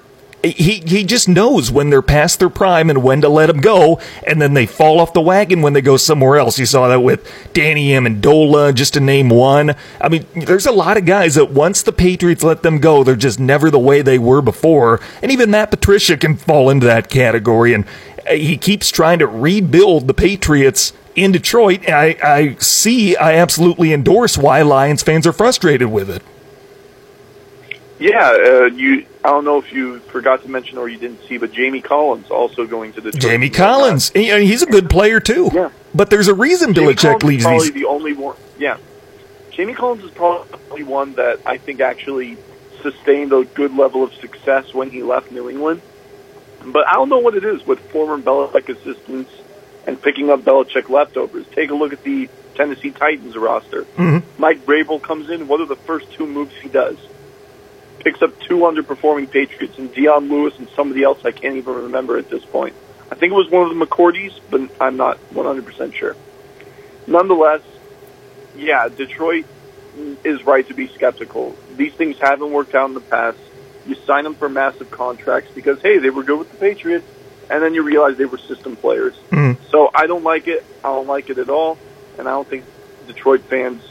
he 0.48 0.82
he 0.86 1.04
just 1.04 1.28
knows 1.28 1.72
when 1.72 1.90
they're 1.90 2.02
past 2.02 2.40
their 2.40 2.50
prime 2.50 2.90
and 2.90 3.04
when 3.04 3.22
to 3.22 3.30
let 3.30 3.48
them 3.48 3.62
go, 3.62 4.00
and 4.26 4.42
then 4.42 4.54
they 4.54 4.66
fall 4.66 5.00
off 5.00 5.14
the 5.14 5.22
wagon 5.22 5.62
when 5.62 5.74
they 5.74 5.82
go 5.82 5.98
somewhere 5.98 6.38
else. 6.38 6.60
You 6.60 6.66
saw 6.66 6.88
that 6.88 7.02
with 7.02 7.30
Danny 7.54 7.90
Amendola, 7.90 8.74
just 8.74 8.94
to 8.96 9.00
name 9.00 9.30
one. 9.30 9.76
I 10.02 10.10
mean, 10.10 10.26
there's 10.36 10.66
a 10.66 10.72
lot 10.72 10.98
of 10.98 11.06
guys 11.06 11.36
that 11.36 11.52
once 11.52 11.84
the 11.84 11.94
Patriots 11.94 12.44
let 12.44 12.64
them 12.64 12.80
go, 12.80 13.04
they're 13.04 13.16
just 13.16 13.40
never 13.40 13.70
the 13.72 13.80
way 13.80 14.02
they 14.02 14.20
were 14.20 14.42
before. 14.42 15.00
And 15.22 15.32
even 15.32 15.52
Matt 15.52 15.72
Patricia 15.72 16.18
can 16.18 16.36
fall 16.36 16.70
into 16.70 16.86
that 16.86 17.10
category. 17.10 17.74
And 17.74 17.86
uh, 18.28 18.34
he 18.34 18.58
keeps 18.58 18.90
trying 18.90 19.20
to 19.20 19.28
rebuild 19.28 20.08
the 20.08 20.14
Patriots 20.14 20.94
in 21.16 21.32
Detroit. 21.32 21.88
I, 21.88 22.18
I 22.24 22.56
see, 22.60 23.16
I 23.16 23.34
absolutely 23.34 23.94
endorse 23.94 24.38
why 24.38 24.62
Lions 24.62 25.04
fans 25.04 25.26
are 25.26 25.34
frustrated 25.34 25.88
with 25.88 26.10
it. 26.10 26.22
Yeah, 28.00 28.30
uh, 28.30 28.66
you. 28.66 29.06
I 29.24 29.30
don't 29.30 29.46
know 29.46 29.58
if 29.58 29.72
you 29.72 30.00
forgot 30.00 30.44
to 30.44 30.50
mention 30.50 30.78
or 30.78 30.90
you 30.90 30.98
didn't 30.98 31.22
see, 31.28 31.38
but 31.38 31.54
Jamie 31.54 31.82
Collins 31.82 32.30
also 32.30 32.66
going 32.66 32.94
to 32.94 33.02
the. 33.02 33.12
Jamie 33.12 33.50
Collins, 33.50 34.10
he, 34.10 34.30
he's 34.46 34.62
a 34.62 34.66
good 34.66 34.90
player 34.90 35.20
too. 35.20 35.50
Yeah, 35.54 35.70
but 35.94 36.10
there's 36.10 36.28
a 36.28 36.34
reason 36.34 36.74
Belichick 36.74 37.24
leaves 37.24 37.44
probably 37.44 37.70
these. 37.70 37.74
the 37.74 37.86
only 37.86 38.14
one. 38.14 38.36
Yeah, 38.60 38.78
Jamie 39.52 39.74
Collins 39.74 40.04
is 40.04 40.12
probably 40.12 40.84
one 40.84 41.14
that 41.14 41.40
I 41.46 41.58
think 41.58 41.80
actually 41.80 42.38
sustained 42.82 43.32
a 43.32 43.46
good 43.46 43.74
level 43.74 44.04
of 44.04 44.14
success 44.16 44.74
when 44.74 44.90
he 44.90 45.02
left 45.02 45.32
New 45.32 45.50
England. 45.50 45.82
But 46.66 46.88
I 46.88 46.94
don't 46.94 47.10
know 47.10 47.20
what 47.20 47.36
it 47.36 47.46
is 47.46 47.66
with 47.66 47.80
former 47.92 48.22
Belichick 48.22 48.70
assistants 48.70 49.32
and 49.88 50.02
picking 50.02 50.30
up 50.30 50.42
Belichick 50.42 50.90
leftovers. 50.90 51.46
Take 51.54 51.70
a 51.70 51.76
look 51.76 51.94
at 51.94 52.04
the 52.04 52.30
Tennessee 52.56 52.92
Titans 52.92 53.36
roster. 53.38 53.84
Mm-hmm. 53.84 54.42
Mike 54.42 54.66
Vrabel 54.66 55.02
comes 55.02 55.30
in. 55.30 55.48
What 55.48 55.62
are 55.62 55.66
the 55.66 55.76
first 55.76 56.12
two 56.14 56.26
moves 56.26 56.56
he 56.58 56.70
does? 56.70 56.98
Picks 58.06 58.22
up 58.22 58.40
two 58.40 58.60
underperforming 58.60 59.30
Patriots 59.30 59.78
and 59.80 59.94
Dion 59.94 60.30
Lewis 60.30 60.58
and 60.60 60.70
somebody 60.70 61.04
else 61.04 61.26
I 61.26 61.32
can't 61.32 61.58
even 61.58 61.74
remember 61.74 62.18
at 62.18 62.30
this 62.30 62.46
point. 62.46 62.76
I 63.12 63.16
think 63.16 63.34
it 63.34 63.36
was 63.36 63.50
one 63.50 63.70
of 63.70 63.78
the 63.78 63.86
McCourties, 63.86 64.40
but 64.50 64.62
I'm 64.80 64.96
not 64.96 65.18
100% 65.32 65.94
sure. 65.94 66.16
Nonetheless, 67.08 67.62
yeah, 68.56 68.88
Detroit 68.88 69.46
is 70.24 70.44
right 70.46 70.68
to 70.68 70.74
be 70.74 70.88
skeptical. 70.88 71.58
These 71.76 71.94
things 71.94 72.18
haven't 72.20 72.52
worked 72.52 72.76
out 72.76 72.90
in 72.90 72.94
the 72.94 73.02
past. 73.02 73.40
You 73.88 73.96
sign 73.96 74.24
them 74.24 74.36
for 74.36 74.50
massive 74.50 74.92
contracts 74.92 75.52
because, 75.54 75.82
hey, 75.82 75.98
they 75.98 76.12
were 76.12 76.24
good 76.24 76.40
with 76.40 76.52
the 76.52 76.58
Patriots 76.58 77.08
and 77.50 77.64
then 77.64 77.74
you 77.74 77.82
realize 77.84 78.18
they 78.18 78.26
were 78.26 78.38
system 78.38 78.76
players. 78.76 79.16
Mm. 79.32 79.58
So 79.72 79.90
I 79.94 80.08
don't 80.08 80.24
like 80.24 80.48
it. 80.48 80.64
I 80.84 80.90
don't 80.90 81.08
like 81.08 81.30
it 81.30 81.38
at 81.38 81.50
all, 81.50 81.78
and 82.18 82.28
I 82.28 82.32
don't 82.32 82.48
think 82.48 82.66
Detroit 83.08 83.42
fans 83.42 83.82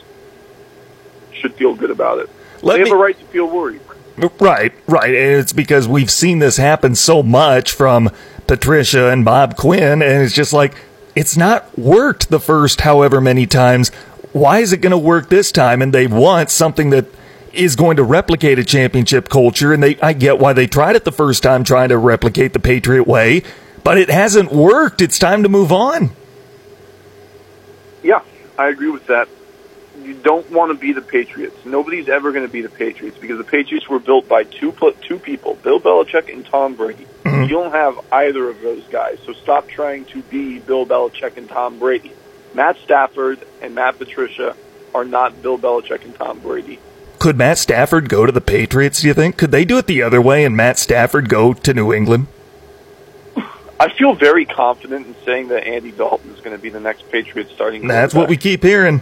should 1.32 1.54
feel 1.54 1.74
good 1.74 1.90
about 1.90 2.18
it. 2.18 2.30
Let 2.62 2.74
they 2.74 2.80
have 2.80 2.92
a 2.92 2.96
right 2.96 3.18
to 3.18 3.24
feel 3.26 3.48
worried. 3.48 3.80
Right, 4.16 4.72
right. 4.86 5.14
And 5.14 5.40
it's 5.40 5.52
because 5.52 5.88
we've 5.88 6.10
seen 6.10 6.38
this 6.38 6.56
happen 6.56 6.94
so 6.94 7.22
much 7.22 7.72
from 7.72 8.10
Patricia 8.46 9.10
and 9.10 9.24
Bob 9.24 9.56
Quinn, 9.56 10.02
and 10.02 10.22
it's 10.22 10.34
just 10.34 10.52
like, 10.52 10.76
it's 11.14 11.36
not 11.36 11.76
worked 11.78 12.30
the 12.30 12.40
first 12.40 12.82
however 12.82 13.20
many 13.20 13.46
times. 13.46 13.90
Why 14.32 14.58
is 14.58 14.72
it 14.72 14.78
going 14.78 14.90
to 14.92 14.98
work 14.98 15.28
this 15.28 15.52
time? 15.52 15.80
And 15.80 15.92
they 15.92 16.06
want 16.06 16.50
something 16.50 16.90
that 16.90 17.06
is 17.52 17.76
going 17.76 17.96
to 17.96 18.02
replicate 18.02 18.58
a 18.58 18.64
championship 18.64 19.28
culture, 19.28 19.72
and 19.72 19.82
they 19.82 19.98
I 20.00 20.12
get 20.12 20.38
why 20.38 20.52
they 20.52 20.66
tried 20.66 20.96
it 20.96 21.04
the 21.04 21.12
first 21.12 21.42
time 21.42 21.64
trying 21.64 21.88
to 21.90 21.98
replicate 21.98 22.52
the 22.52 22.58
Patriot 22.58 23.06
way, 23.06 23.42
but 23.84 23.96
it 23.96 24.10
hasn't 24.10 24.52
worked. 24.52 25.00
It's 25.00 25.18
time 25.18 25.42
to 25.44 25.48
move 25.48 25.72
on. 25.72 26.10
Yeah, 28.02 28.22
I 28.58 28.68
agree 28.68 28.90
with 28.90 29.06
that. 29.06 29.28
You 30.04 30.14
don't 30.14 30.48
want 30.50 30.70
to 30.70 30.78
be 30.78 30.92
the 30.92 31.00
Patriots. 31.00 31.56
Nobody's 31.64 32.08
ever 32.08 32.32
going 32.32 32.46
to 32.46 32.52
be 32.52 32.60
the 32.60 32.68
Patriots 32.68 33.16
because 33.18 33.38
the 33.38 33.44
Patriots 33.44 33.88
were 33.88 33.98
built 33.98 34.28
by 34.28 34.44
two 34.44 34.74
two 35.00 35.18
people, 35.18 35.54
Bill 35.62 35.80
Belichick 35.80 36.32
and 36.32 36.44
Tom 36.44 36.74
Brady. 36.74 37.06
Mm-hmm. 37.24 37.44
You 37.44 37.48
don't 37.48 37.72
have 37.72 37.98
either 38.12 38.48
of 38.48 38.60
those 38.60 38.84
guys, 38.88 39.18
so 39.24 39.32
stop 39.32 39.68
trying 39.68 40.04
to 40.06 40.22
be 40.22 40.58
Bill 40.58 40.84
Belichick 40.84 41.36
and 41.38 41.48
Tom 41.48 41.78
Brady. 41.78 42.12
Matt 42.52 42.76
Stafford 42.84 43.44
and 43.62 43.74
Matt 43.74 43.98
Patricia 43.98 44.54
are 44.94 45.04
not 45.04 45.42
Bill 45.42 45.58
Belichick 45.58 46.04
and 46.04 46.14
Tom 46.14 46.38
Brady. 46.40 46.78
Could 47.18 47.38
Matt 47.38 47.56
Stafford 47.56 48.10
go 48.10 48.26
to 48.26 48.32
the 48.32 48.42
Patriots, 48.42 49.00
do 49.00 49.08
you 49.08 49.14
think? 49.14 49.38
Could 49.38 49.50
they 49.50 49.64
do 49.64 49.78
it 49.78 49.86
the 49.86 50.02
other 50.02 50.20
way 50.20 50.44
and 50.44 50.54
Matt 50.54 50.78
Stafford 50.78 51.28
go 51.30 51.54
to 51.54 51.72
New 51.72 51.92
England? 51.92 52.26
I 53.80 53.92
feel 53.96 54.14
very 54.14 54.44
confident 54.44 55.06
in 55.06 55.16
saying 55.24 55.48
that 55.48 55.66
Andy 55.66 55.90
Dalton 55.90 56.30
is 56.30 56.40
going 56.40 56.56
to 56.56 56.62
be 56.62 56.68
the 56.68 56.80
next 56.80 57.10
Patriots 57.10 57.50
starting. 57.52 57.86
That's 57.86 58.14
what 58.14 58.28
we 58.28 58.36
keep 58.36 58.62
hearing. 58.62 59.00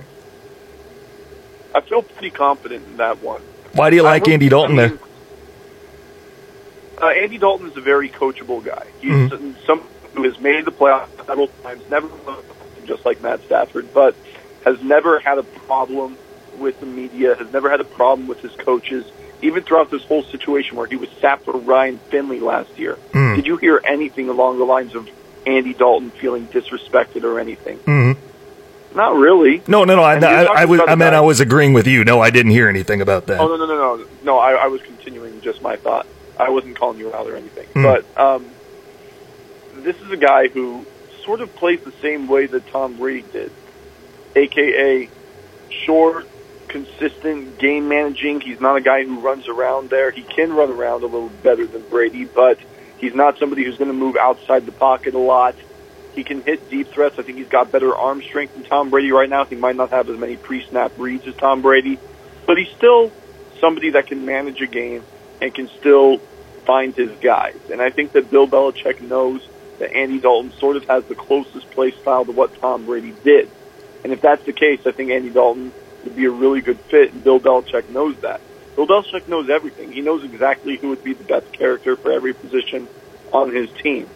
I 1.75 1.81
feel 1.81 2.03
pretty 2.03 2.31
confident 2.31 2.85
in 2.87 2.97
that 2.99 3.23
one. 3.23 3.41
Why 3.73 3.91
do 3.91 3.97
you 3.97 4.03
like 4.03 4.29
Andy 4.29 4.49
Dalton 4.49 4.79
I 4.79 4.89
there? 4.89 4.99
Uh, 7.01 7.07
Andy 7.09 7.39
Dalton 7.39 7.69
is 7.69 7.77
a 7.77 7.81
very 7.81 8.09
coachable 8.09 8.63
guy. 8.63 8.87
He's 9.01 9.11
Mm-hmm. 9.11 9.53
some 9.67 9.83
who 10.15 10.25
has 10.25 10.39
made 10.41 10.65
the 10.67 10.71
playoffs 10.71 11.09
several 11.27 11.49
times, 11.63 11.83
never 11.91 12.09
just 12.85 13.05
like 13.07 13.23
Matt 13.23 13.43
Stafford, 13.45 13.93
but 13.95 14.15
has 14.65 14.81
never 14.83 15.19
had 15.19 15.39
a 15.39 15.43
problem 15.43 16.17
with 16.59 16.79
the 16.81 16.87
media, 16.87 17.35
has 17.35 17.51
never 17.53 17.71
had 17.71 17.81
a 17.81 17.85
problem 17.85 18.29
with 18.29 18.41
his 18.41 18.53
coaches, 18.53 19.11
even 19.41 19.63
throughout 19.63 19.91
this 19.91 20.05
whole 20.05 20.23
situation 20.25 20.77
where 20.77 20.87
he 20.87 20.97
was 20.97 21.09
sapped 21.21 21.45
for 21.47 21.53
Ryan 21.57 21.99
Finley 22.11 22.41
last 22.41 22.79
year. 22.79 22.99
Mm. 23.13 23.37
Did 23.37 23.47
you 23.47 23.57
hear 23.57 23.81
anything 23.85 24.29
along 24.29 24.59
the 24.59 24.65
lines 24.65 24.95
of 24.95 25.09
Andy 25.47 25.73
Dalton 25.73 26.11
feeling 26.11 26.47
disrespected 26.49 27.25
or 27.25 27.41
anything? 27.41 27.79
Mhm. 27.87 28.17
Not 28.95 29.17
really. 29.17 29.63
No, 29.67 29.85
no, 29.85 29.97
no. 29.97 30.03
I, 30.03 30.17
And 30.17 30.25
I, 30.25 30.45
I, 30.45 30.65
was, 30.67 30.81
I 30.87 30.95
meant 30.95 31.15
I 31.15 31.21
was 31.21 31.41
agreeing 31.41 31.73
with 31.73 31.87
you. 31.87 32.05
No, 32.05 32.21
I 32.21 32.31
didn't 32.31 32.53
hear 32.53 32.69
anything 32.69 33.01
about 33.01 33.27
that. 33.27 33.41
Oh 33.41 33.49
no 33.49 33.57
no 33.57 33.67
no 33.67 33.97
no 33.97 34.07
no! 34.23 34.39
I, 34.39 34.53
I 34.53 34.67
was 34.67 34.83
continuing 34.83 35.41
just 35.41 35.63
my 35.63 35.77
thought. 35.77 36.07
I 36.39 36.51
wasn't 36.51 36.77
calling 36.77 36.99
you 36.99 37.15
out 37.15 37.27
or 37.27 37.37
anything. 37.37 37.67
Hmm. 37.69 37.83
But 37.83 38.19
um, 38.19 38.47
this 39.77 40.01
is 40.01 40.11
a 40.11 40.17
guy 40.17 40.49
who 40.49 40.87
sort 41.25 41.41
of 41.41 41.55
plays 41.57 41.81
the 41.81 41.93
same 42.03 42.27
way 42.29 42.47
that 42.47 42.67
Tom 42.69 42.97
Brady 42.97 43.25
did, 43.33 43.53
aka 44.35 45.09
short, 45.71 46.29
consistent 46.69 47.59
game 47.59 47.89
managing. 47.89 48.41
He's 48.41 48.61
not 48.61 48.77
a 48.77 48.81
guy 48.81 49.05
who 49.05 49.21
runs 49.21 49.49
around 49.49 49.91
there. 49.91 50.11
He 50.11 50.23
can 50.23 50.53
run 50.53 50.71
around 50.71 51.03
a 51.03 51.07
little 51.07 51.31
better 51.43 51.67
than 51.67 51.83
Brady, 51.89 52.25
but 52.25 52.59
he's 52.99 53.15
not 53.15 53.39
somebody 53.39 53.65
who's 53.65 53.77
going 53.79 53.91
to 53.91 53.97
move 53.97 54.17
outside 54.17 54.67
the 54.67 54.73
pocket 54.73 55.15
a 55.15 55.19
lot. 55.19 55.55
He 56.15 56.25
can 56.25 56.43
hit 56.43 56.69
deep 56.69 56.89
threats. 56.89 57.19
I 57.19 57.23
think 57.23 57.39
he's 57.39 57.49
got 57.49 57.73
better 57.73 57.95
arm 57.95 58.23
strength 58.23 58.55
than 58.55 58.65
Tom 58.65 58.91
Brady 58.91 59.13
right 59.13 59.29
now. 59.29 59.45
He 59.45 59.57
might 59.57 59.77
not 59.77 59.91
have 59.91 60.09
as 60.11 60.19
many 60.19 60.37
pre-snap 60.37 60.93
reads 60.99 61.27
as 61.27 61.35
Tom 61.37 61.63
Brady, 61.63 61.99
but 62.47 62.59
he's 62.59 62.71
still 62.77 63.11
somebody 63.61 63.91
that 63.91 64.09
can 64.09 64.27
manage 64.27 64.61
a 64.61 64.67
game 64.67 65.03
and 65.41 65.55
can 65.55 65.69
still 65.69 66.19
find 66.67 66.95
his 66.95 67.11
guys. 67.21 67.57
And 67.71 67.81
I 67.81 67.91
think 67.91 68.13
that 68.13 68.31
Bill 68.31 68.47
Belichick 68.47 69.01
knows 69.01 69.47
that 69.79 69.95
Andy 69.95 70.21
Dalton 70.21 70.53
sort 70.53 70.77
of 70.77 70.85
has 70.87 71.05
the 71.07 71.15
closest 71.15 71.71
play 71.71 71.91
style 71.91 72.25
to 72.25 72.33
what 72.33 72.55
Tom 72.61 72.85
Brady 72.85 73.15
did. 73.25 73.51
And 74.05 74.13
if 74.13 74.21
that's 74.21 74.45
the 74.45 74.53
case, 74.53 74.87
I 74.87 74.93
think 74.93 75.11
Andy 75.11 75.31
Dalton 75.31 75.73
would 76.05 76.17
be 76.17 76.25
a 76.27 76.31
really 76.31 76.61
good 76.61 76.79
fit, 76.79 77.13
and 77.13 77.25
Bill 77.25 77.41
Belichick 77.41 77.89
knows 77.89 78.17
that. 78.21 78.41
Bill 78.77 78.87
Belichick 78.87 79.29
knows 79.29 79.49
everything. 79.49 79.93
He 79.93 80.01
knows 80.01 80.25
exactly 80.25 80.77
who 80.77 80.91
would 80.91 81.05
be 81.05 81.15
the 81.15 81.25
best 81.25 81.53
character 81.53 81.97
for 81.97 82.13
every 82.13 82.35
position 82.35 82.89
on 83.33 83.55
his 83.55 83.71
team. 83.71 84.09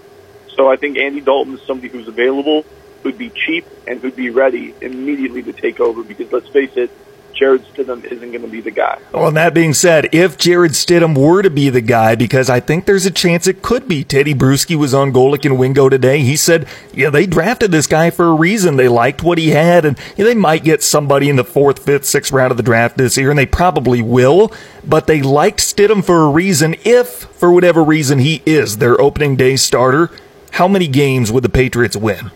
So 0.56 0.70
I 0.70 0.76
think 0.76 0.96
Andy 0.96 1.20
Dalton 1.20 1.54
is 1.54 1.62
somebody 1.62 1.88
who's 1.88 2.08
available, 2.08 2.64
who'd 3.02 3.18
be 3.18 3.30
cheap, 3.30 3.66
and 3.86 4.00
who'd 4.00 4.16
be 4.16 4.30
ready 4.30 4.74
immediately 4.80 5.42
to 5.44 5.52
take 5.52 5.80
over 5.80 6.02
because 6.02 6.32
let's 6.32 6.48
face 6.48 6.76
it, 6.76 6.90
Jarrett 7.36 7.62
Stidham 7.74 8.02
isn't 8.02 8.30
going 8.30 8.42
to 8.42 8.48
be 8.48 8.62
the 8.62 8.70
guy. 8.70 8.98
Well, 9.12 9.28
and 9.28 9.36
that 9.36 9.52
being 9.52 9.74
said, 9.74 10.08
if 10.12 10.38
Jarrett 10.38 10.72
Stidham 10.72 11.16
were 11.16 11.42
to 11.42 11.50
be 11.50 11.68
the 11.68 11.82
guy, 11.82 12.14
because 12.14 12.48
I 12.48 12.60
think 12.60 12.86
there's 12.86 13.04
a 13.04 13.10
chance 13.10 13.46
it 13.46 13.60
could 13.60 13.86
be. 13.86 14.04
Teddy 14.04 14.34
Bruschi 14.34 14.74
was 14.74 14.94
on 14.94 15.12
Golic 15.12 15.44
and 15.44 15.58
Wingo 15.58 15.90
today. 15.90 16.20
He 16.20 16.34
said, 16.34 16.66
yeah, 16.94 17.10
they 17.10 17.26
drafted 17.26 17.72
this 17.72 17.86
guy 17.86 18.08
for 18.08 18.26
a 18.26 18.34
reason. 18.34 18.76
They 18.76 18.88
liked 18.88 19.22
what 19.22 19.36
he 19.36 19.50
had, 19.50 19.84
and 19.84 19.98
yeah, 20.16 20.24
they 20.24 20.34
might 20.34 20.64
get 20.64 20.82
somebody 20.82 21.28
in 21.28 21.36
the 21.36 21.44
fourth, 21.44 21.84
fifth, 21.84 22.06
sixth 22.06 22.32
round 22.32 22.52
of 22.52 22.56
the 22.56 22.62
draft 22.62 22.96
this 22.96 23.18
year, 23.18 23.28
and 23.28 23.38
they 23.38 23.46
probably 23.46 24.00
will. 24.00 24.50
But 24.82 25.06
they 25.06 25.20
liked 25.20 25.58
Stidham 25.58 26.02
for 26.02 26.22
a 26.22 26.30
reason. 26.30 26.74
If, 26.84 27.08
for 27.08 27.52
whatever 27.52 27.84
reason, 27.84 28.20
he 28.20 28.42
is 28.46 28.78
their 28.78 28.98
opening 28.98 29.36
day 29.36 29.56
starter, 29.56 30.10
how 30.56 30.66
many 30.66 30.88
games 30.88 31.30
would 31.30 31.44
the 31.44 31.50
Patriots 31.50 31.98
win? 31.98 32.30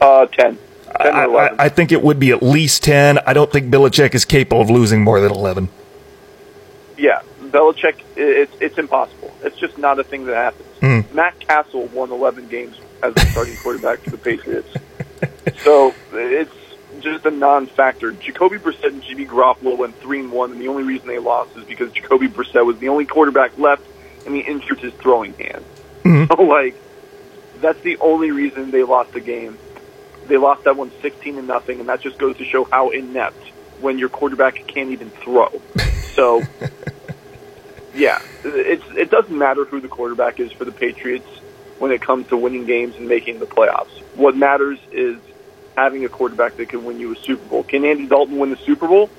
Uh, 0.00 0.26
10. 0.26 0.58
10 1.00 1.14
I, 1.14 1.24
I, 1.24 1.64
I 1.64 1.68
think 1.68 1.92
it 1.92 2.02
would 2.02 2.18
be 2.18 2.32
at 2.32 2.42
least 2.42 2.82
10. 2.82 3.20
I 3.24 3.32
don't 3.32 3.50
think 3.50 3.72
Belichick 3.72 4.12
is 4.12 4.24
capable 4.24 4.60
of 4.60 4.70
losing 4.70 5.04
more 5.04 5.20
than 5.20 5.30
11. 5.30 5.68
Yeah, 6.98 7.22
Belichick, 7.40 8.00
it's 8.16 8.52
it's 8.60 8.76
impossible. 8.76 9.32
It's 9.44 9.56
just 9.56 9.78
not 9.78 10.00
a 10.00 10.04
thing 10.04 10.26
that 10.26 10.34
happens. 10.34 10.68
Hmm. 10.80 11.16
Matt 11.16 11.38
Cassel 11.38 11.86
won 11.86 12.10
11 12.10 12.48
games 12.48 12.76
as 13.00 13.14
a 13.16 13.26
starting 13.26 13.56
quarterback 13.56 14.00
for 14.00 14.10
the 14.10 14.18
Patriots, 14.18 14.76
so 15.58 15.94
it's 16.12 16.54
just 17.00 17.24
a 17.24 17.30
non-factor. 17.30 18.12
Jacoby 18.12 18.58
Brissett 18.58 18.88
and 18.88 19.02
Jimmy 19.02 19.26
Garoppolo 19.26 19.78
went 19.78 19.96
three 20.00 20.20
and 20.20 20.32
one, 20.32 20.50
and 20.50 20.60
the 20.60 20.68
only 20.68 20.82
reason 20.82 21.06
they 21.06 21.18
lost 21.18 21.56
is 21.56 21.64
because 21.64 21.92
Jacoby 21.92 22.28
Brissett 22.28 22.66
was 22.66 22.78
the 22.78 22.88
only 22.88 23.06
quarterback 23.06 23.56
left, 23.58 23.82
and 24.26 24.34
he 24.34 24.40
injured 24.40 24.80
his 24.80 24.92
throwing 24.94 25.34
hand. 25.34 25.64
Mm-hmm. 26.04 26.32
So, 26.32 26.42
like, 26.42 26.74
that's 27.60 27.80
the 27.80 27.96
only 27.98 28.30
reason 28.30 28.70
they 28.70 28.82
lost 28.82 29.12
the 29.12 29.20
game. 29.20 29.58
They 30.26 30.36
lost 30.36 30.64
that 30.64 30.76
one 30.76 30.90
16 31.00 31.36
to 31.36 31.42
nothing, 31.42 31.80
and 31.80 31.88
that 31.88 32.00
just 32.00 32.18
goes 32.18 32.36
to 32.38 32.44
show 32.44 32.64
how 32.64 32.90
inept 32.90 33.42
when 33.80 33.98
your 33.98 34.08
quarterback 34.08 34.66
can't 34.66 34.90
even 34.90 35.10
throw. 35.10 35.50
So, 36.14 36.42
yeah, 37.94 38.20
it's 38.44 38.84
it 38.96 39.10
doesn't 39.10 39.36
matter 39.36 39.64
who 39.64 39.80
the 39.80 39.88
quarterback 39.88 40.40
is 40.40 40.52
for 40.52 40.64
the 40.64 40.72
Patriots 40.72 41.28
when 41.78 41.90
it 41.90 42.00
comes 42.00 42.28
to 42.28 42.36
winning 42.36 42.66
games 42.66 42.96
and 42.96 43.08
making 43.08 43.38
the 43.38 43.46
playoffs. 43.46 44.00
What 44.14 44.36
matters 44.36 44.78
is 44.92 45.18
having 45.76 46.04
a 46.04 46.08
quarterback 46.08 46.56
that 46.56 46.68
can 46.68 46.84
win 46.84 47.00
you 47.00 47.12
a 47.12 47.16
Super 47.16 47.44
Bowl. 47.48 47.62
Can 47.64 47.84
Andy 47.84 48.06
Dalton 48.06 48.38
win 48.38 48.50
the 48.50 48.56
Super 48.56 48.86
Bowl? 48.86 49.10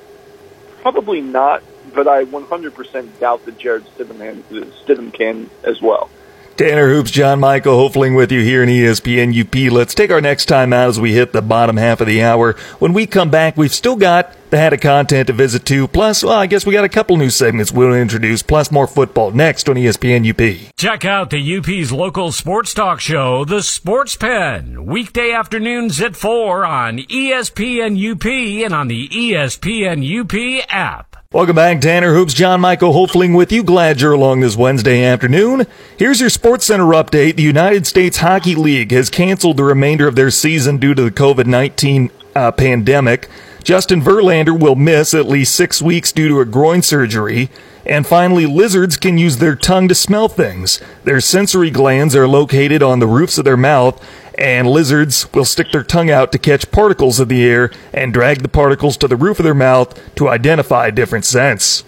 Probably 0.81 1.21
not, 1.21 1.63
but 1.93 2.07
I 2.07 2.25
100% 2.25 3.19
doubt 3.19 3.45
that 3.45 3.57
Jarrett 3.57 3.83
Stidham, 3.97 4.41
Stidham 4.85 5.13
can 5.13 5.49
as 5.63 5.81
well. 5.81 6.09
Tanner 6.57 6.87
Hoops, 6.87 7.11
John 7.11 7.41
Michael 7.41 7.77
Hofling 7.77 8.15
with 8.15 8.31
you 8.31 8.41
here 8.41 8.63
in 8.63 8.69
ESPN 8.69 9.37
UP. 9.37 9.73
Let's 9.73 9.93
take 9.93 10.09
our 10.09 10.21
next 10.21 10.45
time 10.45 10.71
out 10.71 10.87
as 10.87 10.97
we 10.97 11.11
hit 11.11 11.33
the 11.33 11.41
bottom 11.41 11.75
half 11.75 11.99
of 11.99 12.07
the 12.07 12.23
hour. 12.23 12.53
When 12.79 12.93
we 12.93 13.07
come 13.07 13.29
back, 13.29 13.57
we've 13.57 13.73
still 13.73 13.97
got 13.97 14.33
the 14.51 14.57
hat 14.57 14.71
of 14.71 14.79
content 14.79 15.27
to 15.27 15.33
visit 15.33 15.65
too. 15.65 15.85
Plus, 15.89 16.23
well, 16.23 16.31
I 16.31 16.45
guess 16.45 16.65
we 16.65 16.71
got 16.71 16.85
a 16.85 16.89
couple 16.89 17.17
new 17.17 17.29
segments 17.29 17.73
we'll 17.73 17.93
introduce, 17.93 18.41
plus 18.41 18.71
more 18.71 18.87
football 18.87 19.31
next 19.31 19.67
on 19.67 19.75
ESPN 19.75 20.29
UP. 20.29 20.73
Check 20.77 21.03
out 21.03 21.29
the 21.29 21.57
UP's 21.57 21.91
local 21.91 22.31
sports 22.31 22.73
talk 22.73 23.01
show, 23.01 23.43
The 23.43 23.61
Sports 23.61 24.15
Pen, 24.15 24.85
weekday 24.85 25.33
afternoons 25.33 25.99
at 25.99 26.15
4 26.15 26.63
on 26.63 26.99
ESPN 26.99 27.97
UP 28.11 28.25
and 28.65 28.73
on 28.73 28.87
the 28.87 29.09
ESPN 29.09 29.99
UP 30.21 30.65
app. 30.69 31.14
Welcome 31.35 31.57
back, 31.57 31.81
Tanner 31.81 32.13
Hoops, 32.13 32.33
John 32.33 32.61
Michael 32.61 32.93
Hofling 32.93 33.35
with 33.35 33.51
you. 33.51 33.61
Glad 33.61 33.99
you're 33.99 34.13
along 34.13 34.39
this 34.39 34.55
Wednesday 34.55 35.03
afternoon. 35.03 35.67
Here's 35.97 36.21
your 36.21 36.29
Sports 36.29 36.65
Center 36.65 36.85
update. 36.85 37.35
The 37.35 37.43
United 37.43 37.85
States 37.85 38.19
Hockey 38.19 38.55
League 38.55 38.93
has 38.93 39.09
canceled 39.09 39.57
the 39.57 39.65
remainder 39.65 40.07
of 40.07 40.15
their 40.15 40.31
season 40.31 40.77
due 40.77 40.93
to 40.93 41.03
the 41.03 41.11
COVID-19 41.11 42.09
uh, 42.37 42.53
pandemic. 42.53 43.27
Justin 43.65 44.01
Verlander 44.01 44.57
will 44.57 44.77
miss 44.77 45.13
at 45.13 45.27
least 45.27 45.55
six 45.55 45.81
weeks 45.81 46.13
due 46.13 46.29
to 46.29 46.39
a 46.39 46.45
groin 46.45 46.81
surgery. 46.81 47.49
And 47.85 48.07
finally, 48.07 48.45
lizards 48.45 48.95
can 48.95 49.17
use 49.17 49.37
their 49.37 49.57
tongue 49.57 49.89
to 49.89 49.95
smell 49.95 50.29
things. 50.29 50.79
Their 51.03 51.19
sensory 51.19 51.69
glands 51.69 52.15
are 52.15 52.29
located 52.29 52.81
on 52.81 52.99
the 52.99 53.07
roofs 53.07 53.37
of 53.37 53.43
their 53.43 53.57
mouth, 53.57 54.01
and 54.37 54.67
lizards 54.69 55.31
will 55.33 55.45
stick 55.45 55.71
their 55.71 55.83
tongue 55.83 56.09
out 56.09 56.31
to 56.31 56.37
catch 56.37 56.71
particles 56.71 57.19
of 57.19 57.29
the 57.29 57.43
air 57.43 57.71
and 57.93 58.13
drag 58.13 58.41
the 58.41 58.47
particles 58.47 58.97
to 58.97 59.07
the 59.07 59.15
roof 59.15 59.39
of 59.39 59.43
their 59.43 59.53
mouth 59.53 60.15
to 60.15 60.27
identify 60.29 60.89
different 60.89 61.25
scents. 61.25 61.83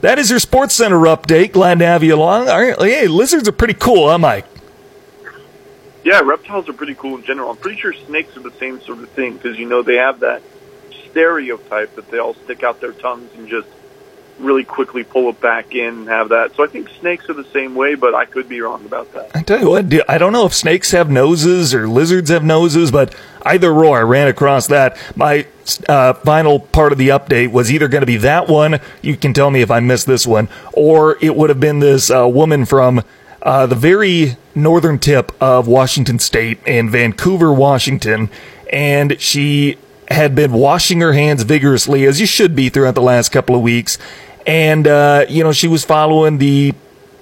that 0.00 0.18
is 0.18 0.30
your 0.30 0.38
Sports 0.38 0.74
Center 0.74 0.98
update. 0.98 1.52
Glad 1.52 1.78
to 1.80 1.86
have 1.86 2.02
you 2.02 2.14
along. 2.14 2.46
Hey, 2.46 3.08
lizards 3.08 3.48
are 3.48 3.52
pretty 3.52 3.74
cool, 3.74 4.08
huh, 4.08 4.18
Mike? 4.18 4.46
Yeah, 6.04 6.20
reptiles 6.20 6.68
are 6.68 6.72
pretty 6.72 6.94
cool 6.94 7.16
in 7.16 7.24
general. 7.24 7.50
I'm 7.50 7.56
pretty 7.56 7.80
sure 7.80 7.92
snakes 7.92 8.36
are 8.36 8.40
the 8.40 8.52
same 8.52 8.80
sort 8.82 8.98
of 9.00 9.10
thing 9.10 9.34
because 9.36 9.58
you 9.58 9.66
know 9.68 9.82
they 9.82 9.96
have 9.96 10.20
that 10.20 10.42
stereotype 11.10 11.96
that 11.96 12.10
they 12.10 12.18
all 12.18 12.34
stick 12.34 12.62
out 12.62 12.80
their 12.80 12.92
tongues 12.92 13.30
and 13.36 13.48
just 13.48 13.66
really 14.38 14.64
quickly 14.64 15.02
pull 15.04 15.28
it 15.30 15.40
back 15.40 15.74
in 15.74 15.88
and 15.88 16.08
have 16.08 16.28
that. 16.30 16.54
So 16.54 16.64
I 16.64 16.66
think 16.66 16.88
snakes 17.00 17.28
are 17.28 17.34
the 17.34 17.44
same 17.44 17.74
way, 17.74 17.94
but 17.94 18.14
I 18.14 18.24
could 18.24 18.48
be 18.48 18.60
wrong 18.60 18.84
about 18.84 19.12
that. 19.14 19.30
I 19.34 19.42
tell 19.42 19.60
you 19.60 19.70
what, 19.70 20.10
I 20.10 20.18
don't 20.18 20.32
know 20.32 20.46
if 20.46 20.54
snakes 20.54 20.90
have 20.90 21.10
noses 21.10 21.74
or 21.74 21.88
lizards 21.88 22.30
have 22.30 22.44
noses, 22.44 22.90
but 22.90 23.14
either 23.42 23.72
or, 23.72 23.98
I 23.98 24.02
ran 24.02 24.28
across 24.28 24.66
that. 24.66 24.96
My 25.16 25.46
uh, 25.88 26.14
final 26.14 26.60
part 26.60 26.92
of 26.92 26.98
the 26.98 27.08
update 27.08 27.52
was 27.52 27.72
either 27.72 27.88
going 27.88 28.02
to 28.02 28.06
be 28.06 28.18
that 28.18 28.48
one. 28.48 28.80
You 29.02 29.16
can 29.16 29.32
tell 29.32 29.50
me 29.50 29.62
if 29.62 29.70
I 29.70 29.80
missed 29.80 30.06
this 30.06 30.26
one, 30.26 30.48
or 30.72 31.16
it 31.20 31.36
would 31.36 31.50
have 31.50 31.60
been 31.60 31.78
this 31.78 32.10
uh, 32.10 32.28
woman 32.28 32.64
from 32.64 33.02
uh, 33.42 33.66
the 33.66 33.74
very 33.74 34.36
northern 34.54 34.98
tip 34.98 35.30
of 35.40 35.68
Washington 35.68 36.18
State 36.18 36.58
in 36.66 36.90
Vancouver, 36.90 37.52
Washington, 37.52 38.28
and 38.72 39.20
she 39.20 39.78
had 40.08 40.34
been 40.34 40.52
washing 40.52 41.00
her 41.00 41.12
hands 41.12 41.42
vigorously, 41.42 42.04
as 42.04 42.20
you 42.20 42.26
should 42.26 42.54
be 42.54 42.68
throughout 42.68 42.94
the 42.94 43.02
last 43.02 43.30
couple 43.30 43.56
of 43.56 43.62
weeks. 43.62 43.98
And, 44.46 44.86
uh, 44.86 45.26
you 45.28 45.42
know, 45.42 45.52
she 45.52 45.68
was 45.68 45.84
following 45.84 46.38
the 46.38 46.72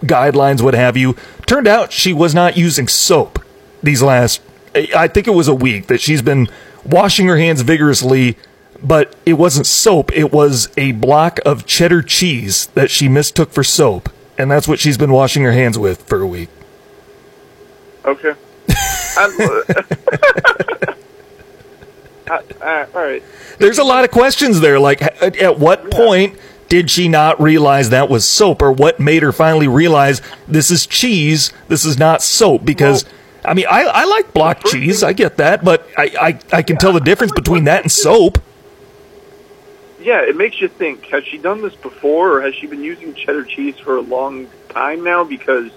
guidelines, 0.02 0.60
what 0.60 0.74
have 0.74 0.96
you. 0.96 1.16
Turned 1.46 1.66
out 1.66 1.92
she 1.92 2.12
was 2.12 2.34
not 2.34 2.56
using 2.56 2.88
soap 2.88 3.38
these 3.82 4.02
last, 4.02 4.40
I 4.74 5.08
think 5.08 5.26
it 5.26 5.32
was 5.32 5.48
a 5.48 5.54
week 5.54 5.87
that 5.87 6.00
she's 6.00 6.22
been 6.22 6.48
washing 6.84 7.26
her 7.28 7.37
hands 7.37 7.62
vigorously, 7.62 8.37
but 8.82 9.14
it 9.24 9.34
wasn't 9.34 9.66
soap. 9.66 10.12
It 10.12 10.32
was 10.32 10.68
a 10.76 10.92
block 10.92 11.38
of 11.46 11.66
cheddar 11.66 12.02
cheese 12.02 12.66
that 12.68 12.90
she 12.90 13.08
mistook 13.08 13.50
for 13.52 13.64
soap. 13.64 14.10
And 14.37 14.50
that's 14.50 14.66
what 14.66 14.78
she's 14.78 14.98
been 14.98 15.12
washing 15.12 15.44
her 15.44 15.52
hands 15.52 15.78
with 15.78 16.02
for 16.02 16.20
a 16.20 16.26
week. 16.26 16.48
Okay. 18.04 18.34
Uh, 22.30 22.40
all 22.94 23.02
right. 23.02 23.22
There's 23.58 23.78
a 23.78 23.84
lot 23.84 24.04
of 24.04 24.10
questions 24.10 24.60
there. 24.60 24.78
Like, 24.80 25.02
at, 25.02 25.37
at 25.37 25.58
what 25.58 25.84
yeah. 25.84 25.96
point 25.96 26.38
did 26.68 26.90
she 26.90 27.09
not 27.09 27.40
realize 27.40 27.90
that 27.90 28.09
was 28.09 28.27
soap, 28.27 28.62
or 28.62 28.72
what 28.72 28.98
made 28.98 29.22
her 29.22 29.33
finally 29.33 29.68
realize 29.68 30.20
this 30.48 30.70
is 30.70 30.87
cheese, 30.87 31.53
this 31.68 31.85
is 31.85 31.98
not 31.98 32.22
soap? 32.22 32.64
Because, 32.64 33.05
well, 33.05 33.12
I 33.44 33.55
mean, 33.55 33.66
I, 33.70 33.83
I 33.85 34.05
like 34.05 34.33
block 34.33 34.64
cheese, 34.64 35.03
I 35.03 35.12
get 35.12 35.37
that, 35.37 35.64
but 35.64 35.87
I, 35.96 36.38
I, 36.53 36.59
I 36.59 36.62
can 36.62 36.77
tell 36.77 36.92
the 36.92 37.00
difference 37.00 37.33
between 37.33 37.64
that 37.64 37.83
and 37.83 37.92
soap. 37.92 38.38
Yeah, 40.00 40.20
it 40.20 40.37
makes 40.37 40.61
you 40.61 40.68
think. 40.68 41.07
Has 41.07 41.24
she 41.24 41.38
done 41.38 41.62
this 41.62 41.74
before, 41.74 42.38
or 42.38 42.42
has 42.42 42.55
she 42.55 42.66
been 42.66 42.85
using 42.85 43.14
cheddar 43.14 43.44
cheese 43.44 43.79
for 43.79 43.96
a 43.96 44.03
long 44.03 44.48
time 44.68 45.03
now? 45.03 45.24
Because 45.24 45.70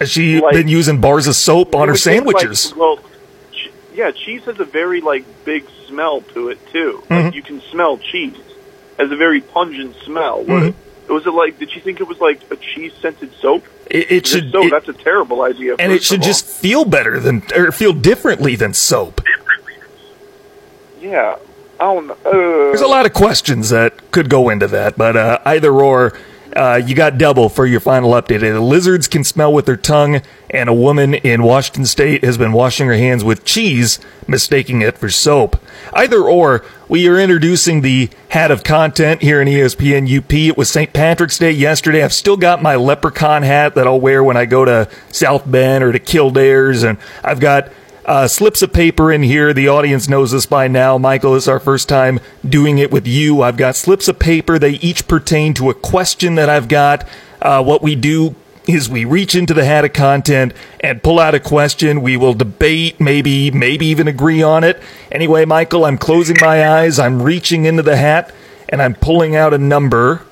has 0.00 0.10
she 0.10 0.40
like, 0.40 0.52
been 0.54 0.66
using 0.66 1.00
bars 1.00 1.28
of 1.28 1.36
soap 1.36 1.76
on 1.76 1.88
her 1.88 1.96
sandwiches? 1.96 2.70
Like, 2.72 2.80
well, 2.80 2.98
yeah, 3.94 4.10
cheese 4.10 4.44
has 4.44 4.58
a 4.58 4.64
very 4.64 5.00
like 5.00 5.24
big 5.44 5.64
smell 5.86 6.22
to 6.22 6.48
it 6.48 6.58
too. 6.68 7.02
Mm-hmm. 7.04 7.14
Like 7.14 7.34
you 7.34 7.42
can 7.42 7.60
smell 7.70 7.98
cheese. 7.98 8.36
Has 8.98 9.10
a 9.12 9.16
very 9.16 9.40
pungent 9.40 9.96
smell. 10.04 10.44
Mm-hmm. 10.44 11.12
Was 11.12 11.26
it 11.26 11.30
like? 11.30 11.58
Did 11.58 11.74
you 11.74 11.80
think 11.80 12.00
it 12.00 12.08
was 12.08 12.20
like 12.20 12.40
a 12.50 12.56
cheese 12.56 12.92
scented 13.00 13.32
soap? 13.40 13.64
It, 13.90 14.10
it 14.12 14.26
should. 14.26 14.52
So 14.52 14.68
that's 14.68 14.88
a 14.88 14.92
terrible 14.92 15.42
idea. 15.42 15.76
And 15.78 15.92
it 15.92 16.02
should 16.02 16.22
just 16.22 16.44
feel 16.44 16.84
better 16.84 17.18
than 17.18 17.42
or 17.54 17.72
feel 17.72 17.92
differently 17.92 18.56
than 18.56 18.74
soap. 18.74 19.22
Yeah, 21.00 21.36
I 21.80 21.84
don't 21.84 22.08
know. 22.08 22.18
Uh, 22.24 22.32
There's 22.32 22.80
a 22.80 22.88
lot 22.88 23.06
of 23.06 23.12
questions 23.12 23.70
that 23.70 24.10
could 24.10 24.28
go 24.28 24.48
into 24.48 24.66
that, 24.66 24.98
but 24.98 25.16
uh, 25.16 25.38
either 25.46 25.72
or 25.72 26.12
uh, 26.58 26.74
you 26.74 26.92
got 26.92 27.18
double 27.18 27.48
for 27.48 27.66
your 27.66 27.78
final 27.78 28.10
update. 28.10 28.40
The 28.40 28.60
lizards 28.60 29.06
can 29.06 29.22
smell 29.22 29.52
with 29.52 29.64
their 29.66 29.76
tongue, 29.76 30.22
and 30.50 30.68
a 30.68 30.74
woman 30.74 31.14
in 31.14 31.44
Washington 31.44 31.86
State 31.86 32.24
has 32.24 32.36
been 32.36 32.52
washing 32.52 32.88
her 32.88 32.96
hands 32.96 33.22
with 33.22 33.44
cheese, 33.44 34.00
mistaking 34.26 34.82
it 34.82 34.98
for 34.98 35.08
soap. 35.08 35.62
Either 35.92 36.20
or, 36.20 36.64
we 36.88 37.06
are 37.06 37.16
introducing 37.16 37.82
the 37.82 38.10
hat 38.30 38.50
of 38.50 38.64
content 38.64 39.22
here 39.22 39.40
in 39.40 39.46
ESPN 39.46 40.18
UP. 40.18 40.32
It 40.32 40.56
was 40.56 40.68
St. 40.68 40.92
Patrick's 40.92 41.38
Day 41.38 41.52
yesterday. 41.52 42.02
I've 42.02 42.12
still 42.12 42.36
got 42.36 42.60
my 42.60 42.74
leprechaun 42.74 43.44
hat 43.44 43.76
that 43.76 43.86
I'll 43.86 44.00
wear 44.00 44.24
when 44.24 44.36
I 44.36 44.44
go 44.44 44.64
to 44.64 44.90
South 45.12 45.48
Bend 45.48 45.84
or 45.84 45.92
to 45.92 46.00
Kildare's, 46.00 46.82
and 46.82 46.98
I've 47.22 47.38
got 47.38 47.70
uh, 48.08 48.26
slips 48.26 48.62
of 48.62 48.72
paper 48.72 49.12
in 49.12 49.22
here. 49.22 49.52
The 49.52 49.68
audience 49.68 50.08
knows 50.08 50.32
this 50.32 50.46
by 50.46 50.66
now. 50.66 50.96
Michael, 50.96 51.36
it's 51.36 51.46
our 51.46 51.60
first 51.60 51.90
time 51.90 52.20
doing 52.42 52.78
it 52.78 52.90
with 52.90 53.06
you. 53.06 53.42
I've 53.42 53.58
got 53.58 53.76
slips 53.76 54.08
of 54.08 54.18
paper. 54.18 54.58
They 54.58 54.72
each 54.72 55.06
pertain 55.06 55.52
to 55.54 55.68
a 55.68 55.74
question 55.74 56.34
that 56.36 56.48
I've 56.48 56.68
got. 56.68 57.06
Uh, 57.42 57.62
what 57.62 57.82
we 57.82 57.94
do 57.94 58.34
is 58.66 58.88
we 58.88 59.04
reach 59.04 59.34
into 59.34 59.52
the 59.52 59.64
hat 59.64 59.84
of 59.84 59.92
content 59.92 60.54
and 60.80 61.02
pull 61.02 61.18
out 61.18 61.34
a 61.34 61.40
question. 61.40 62.00
We 62.00 62.16
will 62.16 62.32
debate, 62.32 62.98
maybe, 62.98 63.50
maybe 63.50 63.86
even 63.86 64.08
agree 64.08 64.42
on 64.42 64.64
it. 64.64 64.82
Anyway, 65.12 65.44
Michael, 65.44 65.84
I'm 65.84 65.98
closing 65.98 66.36
my 66.40 66.66
eyes. 66.66 66.98
I'm 66.98 67.22
reaching 67.22 67.66
into 67.66 67.82
the 67.82 67.96
hat 67.96 68.32
and 68.70 68.80
I'm 68.80 68.94
pulling 68.94 69.36
out 69.36 69.52
a 69.52 69.58
number. 69.58 70.24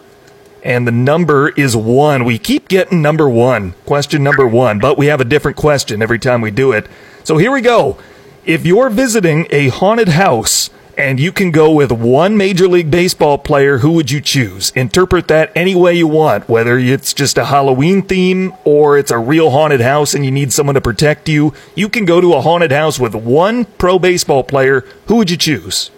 And 0.66 0.84
the 0.84 0.90
number 0.90 1.50
is 1.50 1.76
one. 1.76 2.24
We 2.24 2.40
keep 2.40 2.66
getting 2.66 3.00
number 3.00 3.28
one, 3.28 3.74
question 3.86 4.24
number 4.24 4.44
one, 4.48 4.80
but 4.80 4.98
we 4.98 5.06
have 5.06 5.20
a 5.20 5.24
different 5.24 5.56
question 5.56 6.02
every 6.02 6.18
time 6.18 6.40
we 6.40 6.50
do 6.50 6.72
it. 6.72 6.88
So 7.22 7.36
here 7.36 7.52
we 7.52 7.60
go. 7.60 7.98
If 8.44 8.66
you're 8.66 8.90
visiting 8.90 9.46
a 9.50 9.68
haunted 9.68 10.08
house 10.08 10.70
and 10.98 11.20
you 11.20 11.30
can 11.30 11.52
go 11.52 11.70
with 11.70 11.92
one 11.92 12.36
Major 12.36 12.66
League 12.66 12.90
Baseball 12.90 13.38
player, 13.38 13.78
who 13.78 13.92
would 13.92 14.10
you 14.10 14.20
choose? 14.20 14.72
Interpret 14.74 15.28
that 15.28 15.52
any 15.54 15.76
way 15.76 15.94
you 15.94 16.08
want, 16.08 16.48
whether 16.48 16.76
it's 16.76 17.14
just 17.14 17.38
a 17.38 17.44
Halloween 17.44 18.02
theme 18.02 18.52
or 18.64 18.98
it's 18.98 19.12
a 19.12 19.18
real 19.20 19.50
haunted 19.50 19.82
house 19.82 20.14
and 20.14 20.24
you 20.24 20.32
need 20.32 20.52
someone 20.52 20.74
to 20.74 20.80
protect 20.80 21.28
you. 21.28 21.54
You 21.76 21.88
can 21.88 22.04
go 22.04 22.20
to 22.20 22.34
a 22.34 22.40
haunted 22.40 22.72
house 22.72 22.98
with 22.98 23.14
one 23.14 23.66
pro 23.66 24.00
baseball 24.00 24.42
player. 24.42 24.80
Who 25.06 25.14
would 25.14 25.30
you 25.30 25.36
choose? 25.36 25.92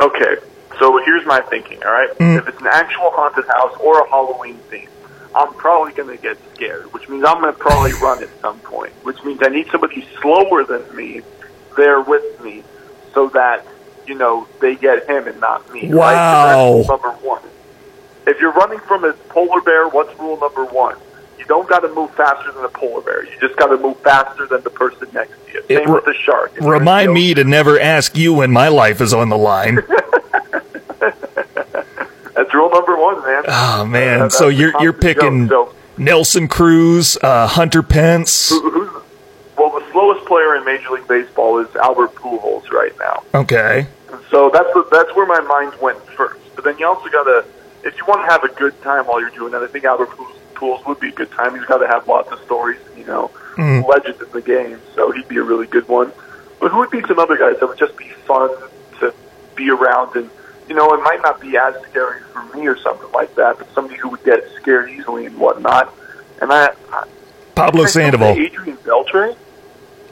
Okay, 0.00 0.34
so 0.78 1.02
here's 1.04 1.26
my 1.26 1.40
thinking, 1.40 1.82
all 1.84 1.92
right? 1.92 2.10
Mm. 2.18 2.38
If 2.38 2.48
it's 2.48 2.60
an 2.60 2.68
actual 2.68 3.10
haunted 3.10 3.46
house 3.46 3.76
or 3.80 4.00
a 4.00 4.08
Halloween 4.08 4.56
theme, 4.70 4.88
I'm 5.34 5.52
probably 5.54 5.92
going 5.92 6.14
to 6.16 6.22
get 6.22 6.38
scared, 6.54 6.92
which 6.92 7.08
means 7.08 7.24
I'm 7.26 7.40
going 7.40 7.52
to 7.52 7.58
probably 7.58 7.92
run 8.02 8.22
at 8.22 8.30
some 8.40 8.58
point, 8.60 8.92
which 9.04 9.22
means 9.24 9.40
I 9.42 9.48
need 9.48 9.68
somebody 9.70 10.06
slower 10.20 10.64
than 10.64 10.96
me 10.96 11.22
there 11.76 12.00
with 12.00 12.40
me 12.42 12.62
so 13.14 13.28
that, 13.30 13.64
you 14.06 14.14
know, 14.14 14.46
they 14.60 14.76
get 14.76 15.08
him 15.08 15.26
and 15.26 15.40
not 15.40 15.72
me. 15.72 15.92
Wow. 15.92 16.78
Right? 16.78 16.88
number 16.88 17.10
one. 17.26 17.42
If 18.26 18.40
you're 18.40 18.52
running 18.52 18.78
from 18.80 19.04
a 19.04 19.12
polar 19.12 19.60
bear, 19.62 19.88
what's 19.88 20.16
rule 20.18 20.38
number 20.38 20.64
one? 20.66 20.96
You 21.38 21.44
don't 21.46 21.68
got 21.68 21.80
to 21.80 21.88
move 21.88 22.12
faster 22.14 22.52
than 22.52 22.64
a 22.64 22.68
polar 22.68 23.00
bear. 23.00 23.24
You 23.24 23.40
just 23.40 23.56
got 23.56 23.68
to 23.68 23.78
move 23.78 23.98
faster 24.00 24.46
than 24.46 24.62
the 24.62 24.70
person 24.70 25.08
next 25.14 25.32
to 25.46 25.52
you. 25.52 25.64
Same 25.68 25.92
with 25.92 26.04
the 26.04 26.14
shark. 26.14 26.52
Remind 26.60 27.12
me 27.12 27.32
to 27.34 27.44
never 27.44 27.80
ask 27.80 28.16
you 28.16 28.34
when 28.34 28.50
my 28.50 28.68
life 28.68 29.00
is 29.00 29.14
on 29.14 29.28
the 29.28 29.38
line. 29.38 29.78
That's 32.48 32.54
rule 32.54 32.70
number 32.70 32.96
one, 32.96 33.22
man. 33.26 33.42
Oh 33.46 33.84
man! 33.84 34.22
Uh, 34.22 34.28
so 34.30 34.48
you're 34.48 34.72
you're 34.80 34.94
picking 34.94 35.48
so, 35.48 35.74
Nelson 35.98 36.48
Cruz, 36.48 37.18
uh, 37.22 37.46
Hunter 37.46 37.82
Pence. 37.82 38.48
Who, 38.48 38.70
who's, 38.70 39.02
well, 39.58 39.78
the 39.78 39.84
slowest 39.92 40.24
player 40.24 40.56
in 40.56 40.64
Major 40.64 40.92
League 40.92 41.06
Baseball 41.06 41.58
is 41.58 41.76
Albert 41.76 42.14
Pujols 42.14 42.70
right 42.70 42.94
now. 42.98 43.22
Okay. 43.34 43.86
So 44.30 44.48
that's 44.50 44.72
the, 44.72 44.88
that's 44.90 45.14
where 45.14 45.26
my 45.26 45.40
mind 45.40 45.74
went 45.82 45.98
first. 46.16 46.40
But 46.54 46.64
then 46.64 46.78
you 46.78 46.86
also 46.86 47.10
got 47.10 47.24
to, 47.24 47.44
if 47.84 47.94
you 47.98 48.04
want 48.06 48.22
to 48.22 48.30
have 48.30 48.44
a 48.44 48.54
good 48.54 48.80
time 48.80 49.04
while 49.04 49.20
you're 49.20 49.28
doing 49.28 49.52
that, 49.52 49.62
I 49.62 49.66
think 49.66 49.84
Albert 49.84 50.08
Pujols 50.54 50.86
would 50.86 51.00
be 51.00 51.08
a 51.08 51.12
good 51.12 51.30
time. 51.32 51.54
He's 51.54 51.66
got 51.66 51.78
to 51.78 51.86
have 51.86 52.08
lots 52.08 52.32
of 52.32 52.40
stories, 52.46 52.80
you 52.96 53.04
know, 53.04 53.30
mm. 53.56 53.86
legend 53.86 54.22
in 54.22 54.30
the 54.30 54.40
game. 54.40 54.80
So 54.94 55.10
he'd 55.10 55.28
be 55.28 55.36
a 55.36 55.42
really 55.42 55.66
good 55.66 55.86
one. 55.86 56.12
But 56.60 56.70
who 56.70 56.78
would 56.78 56.90
be 56.90 57.02
some 57.02 57.18
other 57.18 57.36
guys 57.36 57.60
that 57.60 57.66
would 57.66 57.78
just 57.78 57.96
be 57.98 58.08
fun 58.26 58.48
to 59.00 59.12
be 59.54 59.68
around 59.68 60.16
and 60.16 60.30
you 60.68 60.74
know, 60.74 60.92
it 60.94 61.02
might 61.02 61.20
not 61.22 61.40
be 61.40 61.56
as 61.56 61.74
scary 61.90 62.20
for 62.32 62.42
me 62.54 62.66
or 62.66 62.76
something 62.78 63.10
like 63.12 63.34
that, 63.36 63.58
but 63.58 63.72
somebody 63.74 63.98
who 63.98 64.08
would 64.10 64.22
get 64.24 64.44
scared 64.56 64.90
easily 64.90 65.26
and 65.26 65.38
whatnot. 65.38 65.94
And 66.40 66.52
I, 66.52 66.72
I 66.92 67.06
Pablo 67.54 67.86
Sandoval, 67.86 68.36
Adrian 68.36 68.76
Beltre. 68.78 69.36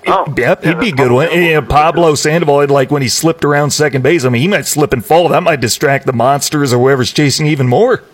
Oh, 0.09 0.33
yep, 0.37 0.65
yeah, 0.65 0.71
he'd 0.71 0.81
be 0.81 0.89
a 0.91 0.93
good 0.93 1.11
one. 1.11 1.29
Yeah, 1.33 1.61
Pablo 1.61 2.15
Sandoval, 2.15 2.67
like 2.69 2.91
when 2.91 3.03
he 3.03 3.09
slipped 3.09 3.45
around 3.45 3.71
second 3.71 4.03
base, 4.03 4.25
I 4.25 4.29
mean, 4.29 4.43
he 4.43 4.49
might 4.49 4.67
slip 4.67 4.93
and 4.93 5.05
fall. 5.05 5.29
That 5.29 5.43
might 5.43 5.61
distract 5.61 6.07
the 6.07 6.13
monsters 6.13 6.73
or 6.73 6.79
whoever's 6.79 7.13
chasing 7.13 7.47
even 7.47 7.69
more. 7.69 8.05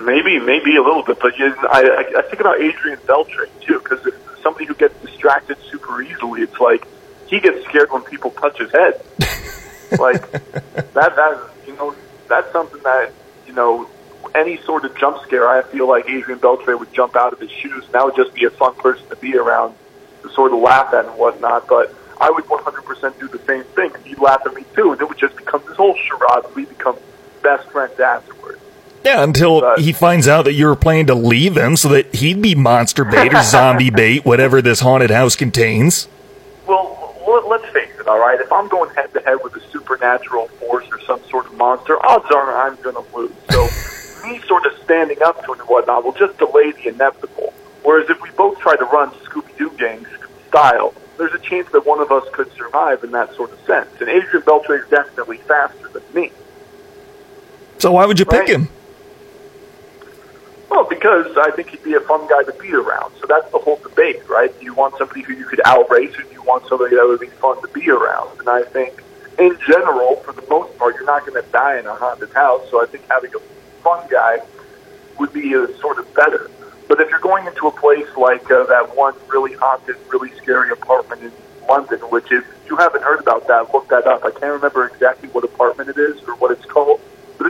Maybe, 0.00 0.38
maybe 0.38 0.76
a 0.76 0.82
little 0.82 1.02
bit, 1.02 1.18
but 1.20 1.36
you, 1.38 1.54
I, 1.62 2.04
I 2.18 2.22
think 2.22 2.40
about 2.40 2.60
Adrian 2.60 2.98
Beltre 3.00 3.48
too, 3.62 3.80
because 3.80 4.06
somebody 4.42 4.66
who 4.66 4.74
gets 4.74 4.94
distracted 5.00 5.56
super 5.70 6.02
easily, 6.02 6.42
it's 6.42 6.60
like 6.60 6.86
he 7.26 7.40
gets 7.40 7.64
scared 7.66 7.90
when 7.90 8.02
people 8.02 8.30
touch 8.32 8.58
his 8.58 8.70
head. 8.70 9.00
like 9.92 10.30
that 10.30 10.92
that 11.16 11.50
you 11.66 11.74
know 11.76 11.94
that's 12.28 12.50
something 12.52 12.82
that 12.82 13.12
you 13.46 13.52
know 13.52 13.88
any 14.34 14.56
sort 14.62 14.84
of 14.84 14.96
jump 14.96 15.22
scare 15.22 15.48
I 15.48 15.62
feel 15.62 15.88
like 15.88 16.08
Adrian 16.08 16.38
Beltre 16.40 16.78
would 16.78 16.92
jump 16.92 17.16
out 17.16 17.32
of 17.32 17.40
his 17.40 17.50
shoes 17.50 17.84
and 17.84 17.92
that 17.92 18.04
would 18.04 18.16
just 18.16 18.34
be 18.34 18.44
a 18.44 18.50
fun 18.50 18.74
person 18.74 19.08
to 19.08 19.16
be 19.16 19.36
around 19.36 19.74
to 20.22 20.30
sort 20.30 20.52
of 20.52 20.58
laugh 20.60 20.92
at 20.92 21.04
and 21.06 21.16
whatnot 21.16 21.66
but 21.68 21.94
I 22.20 22.30
would 22.30 22.44
100% 22.44 23.18
do 23.20 23.28
the 23.28 23.38
same 23.46 23.64
thing 23.64 23.94
and 23.94 24.04
he'd 24.06 24.18
laugh 24.18 24.42
at 24.46 24.54
me 24.54 24.64
too 24.74 24.92
and 24.92 25.00
it 25.00 25.08
would 25.08 25.18
just 25.18 25.36
become 25.36 25.62
this 25.68 25.76
whole 25.76 25.94
charade 25.96 26.44
we 26.54 26.64
become 26.64 26.96
best 27.42 27.68
friends 27.70 27.98
after 28.00 28.32
Yeah, 29.04 29.22
until 29.22 29.60
But- 29.60 29.78
he 29.78 29.92
finds 29.92 30.26
out 30.26 30.46
that 30.46 30.54
you 30.54 30.66
were 30.66 30.74
planning 30.74 31.06
to 31.06 31.14
leave 31.14 31.56
him 31.56 31.76
so 31.76 31.88
that 31.90 32.12
he'd 32.12 32.42
be 32.42 32.56
monster 32.56 33.04
bait 33.04 33.32
or 33.32 33.42
zombie 33.44 33.90
bait, 33.90 34.24
whatever 34.24 34.60
this 34.60 34.80
haunted 34.80 35.10
house 35.10 35.36
contains. 35.36 36.08
Well, 36.66 37.44
let's 37.48 37.64
face 37.66 37.88
it, 37.95 37.95
all 38.06 38.18
right? 38.18 38.40
If 38.40 38.52
I'm 38.52 38.68
going 38.68 38.94
head 38.94 39.12
to 39.14 39.20
head 39.20 39.38
with 39.42 39.56
a 39.56 39.60
supernatural 39.70 40.48
force 40.48 40.86
or 40.90 41.00
some 41.02 41.22
sort 41.28 41.46
of 41.46 41.54
monster, 41.54 42.04
odds 42.04 42.30
are 42.30 42.56
I'm 42.56 42.76
going 42.82 42.96
to 42.96 43.16
lose. 43.16 43.32
So, 43.50 43.68
me 44.28 44.40
sort 44.46 44.66
of 44.66 44.72
standing 44.84 45.22
up 45.22 45.44
to 45.44 45.52
it 45.52 45.60
and 45.60 45.68
whatnot 45.68 46.04
will 46.04 46.12
just 46.12 46.38
delay 46.38 46.72
the 46.72 46.88
inevitable. 46.88 47.52
Whereas 47.82 48.10
if 48.10 48.20
we 48.20 48.30
both 48.30 48.58
try 48.58 48.76
to 48.76 48.84
run 48.84 49.10
Scooby 49.10 49.56
Doo 49.56 49.70
gang 49.78 50.06
style, 50.48 50.94
there's 51.18 51.32
a 51.32 51.38
chance 51.38 51.70
that 51.70 51.86
one 51.86 52.00
of 52.00 52.10
us 52.10 52.24
could 52.32 52.52
survive 52.52 53.04
in 53.04 53.12
that 53.12 53.34
sort 53.34 53.52
of 53.52 53.60
sense. 53.60 53.88
And 54.00 54.08
Adrian 54.08 54.42
Beltre 54.42 54.82
is 54.82 54.88
definitely 54.90 55.38
faster 55.38 55.88
than 55.88 56.02
me. 56.12 56.32
So 57.78 57.92
why 57.92 58.06
would 58.06 58.18
you 58.18 58.24
pick 58.24 58.48
him? 58.48 58.68
Well, 60.68 60.84
because 60.84 61.36
I 61.36 61.50
think 61.52 61.70
he'd 61.70 61.82
be 61.84 61.94
a 61.94 62.00
fun 62.00 62.26
guy 62.28 62.42
to 62.42 62.52
be 62.52 62.72
around. 62.72 63.14
So 63.20 63.26
that's 63.28 63.50
the 63.52 63.58
whole 63.58 63.76
debate, 63.76 64.28
right? 64.28 64.56
Do 64.58 64.64
you 64.64 64.74
want 64.74 64.96
somebody 64.98 65.22
who 65.22 65.32
you 65.34 65.44
could 65.44 65.60
outrace, 65.64 66.18
or 66.18 66.22
do 66.22 66.32
you 66.32 66.42
want 66.42 66.66
somebody 66.68 66.96
that 66.96 67.06
would 67.06 67.20
be 67.20 67.28
fun 67.28 67.60
to 67.62 67.68
be 67.68 67.88
around? 67.88 68.40
And 68.40 68.48
I 68.48 68.62
think, 68.62 69.02
in 69.38 69.56
general, 69.66 70.16
for 70.16 70.32
the 70.32 70.44
most 70.48 70.76
part, 70.78 70.96
you're 70.96 71.04
not 71.04 71.26
going 71.26 71.42
to 71.42 71.48
die 71.50 71.78
in 71.78 71.86
a 71.86 71.94
haunted 71.94 72.32
house. 72.32 72.68
So 72.70 72.82
I 72.82 72.86
think 72.86 73.04
having 73.08 73.34
a 73.34 73.38
fun 73.82 74.06
guy 74.10 74.40
would 75.18 75.32
be 75.32 75.54
uh, 75.54 75.66
sort 75.78 75.98
of 75.98 76.12
better. 76.14 76.50
But 76.88 77.00
if 77.00 77.10
you're 77.10 77.20
going 77.20 77.46
into 77.46 77.66
a 77.66 77.72
place 77.72 78.08
like 78.16 78.50
uh, 78.50 78.64
that 78.66 78.96
one 78.96 79.14
really 79.28 79.54
haunted, 79.54 79.96
really 80.08 80.30
scary 80.36 80.70
apartment 80.70 81.22
in 81.22 81.32
London, 81.68 81.98
which 82.10 82.30
if 82.30 82.44
you 82.68 82.76
haven't 82.76 83.02
heard 83.02 83.20
about 83.20 83.46
that, 83.48 83.72
look 83.72 83.88
that 83.88 84.06
up. 84.06 84.24
I 84.24 84.30
can't 84.30 84.52
remember 84.52 84.86
exactly 84.86 85.28
what 85.30 85.44
apartment 85.44 85.90
it 85.90 85.98
is 85.98 86.22
or 86.28 86.34
what 86.36 86.50
it's 86.50 86.64
called, 86.64 87.00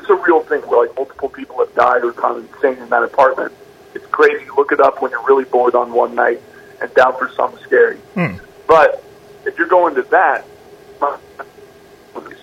it's 0.07 0.11
a 0.11 0.25
real 0.25 0.41
thing 0.41 0.61
where 0.63 0.87
like 0.87 0.97
multiple 0.97 1.29
people 1.29 1.59
have 1.59 1.75
died 1.75 2.05
or 2.05 2.13
gone 2.13 2.49
insane 2.55 2.79
in 2.79 2.89
that 2.91 3.03
apartment. 3.03 3.53
It's 3.95 4.07
crazy. 4.07 4.47
Look 4.57 4.71
it 4.71 4.81
up 4.81 5.03
when 5.03 5.11
you're 5.11 5.27
really 5.27 5.45
bored 5.45 5.75
on 5.75 5.93
one 5.93 6.15
night 6.15 6.41
and 6.81 6.93
down 6.95 7.19
for 7.19 7.29
something 7.33 7.63
scary. 7.65 7.97
Hmm. 8.15 8.37
But 8.69 9.03
if 9.45 9.59
you're 9.59 9.67
going 9.67 9.97
to 9.97 10.03
that, 10.03 10.45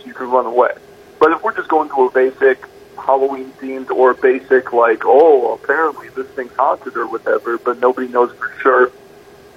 you 0.06 0.14
can 0.14 0.30
run 0.30 0.46
away. 0.46 0.72
But 1.20 1.32
if 1.32 1.42
we're 1.42 1.56
just 1.56 1.70
going 1.70 1.88
to 1.90 2.08
a 2.08 2.12
basic 2.12 2.66
Halloween 2.98 3.52
themed 3.54 3.92
or 3.92 4.12
a 4.12 4.16
basic 4.16 4.74
like, 4.74 5.04
oh, 5.06 5.54
apparently 5.54 6.10
this 6.10 6.28
thing's 6.28 6.54
haunted 6.54 6.98
or 6.98 7.08
whatever, 7.08 7.58
but 7.58 7.80
nobody 7.80 8.10
knows 8.10 8.36
for 8.36 8.52
sure, 8.62 8.92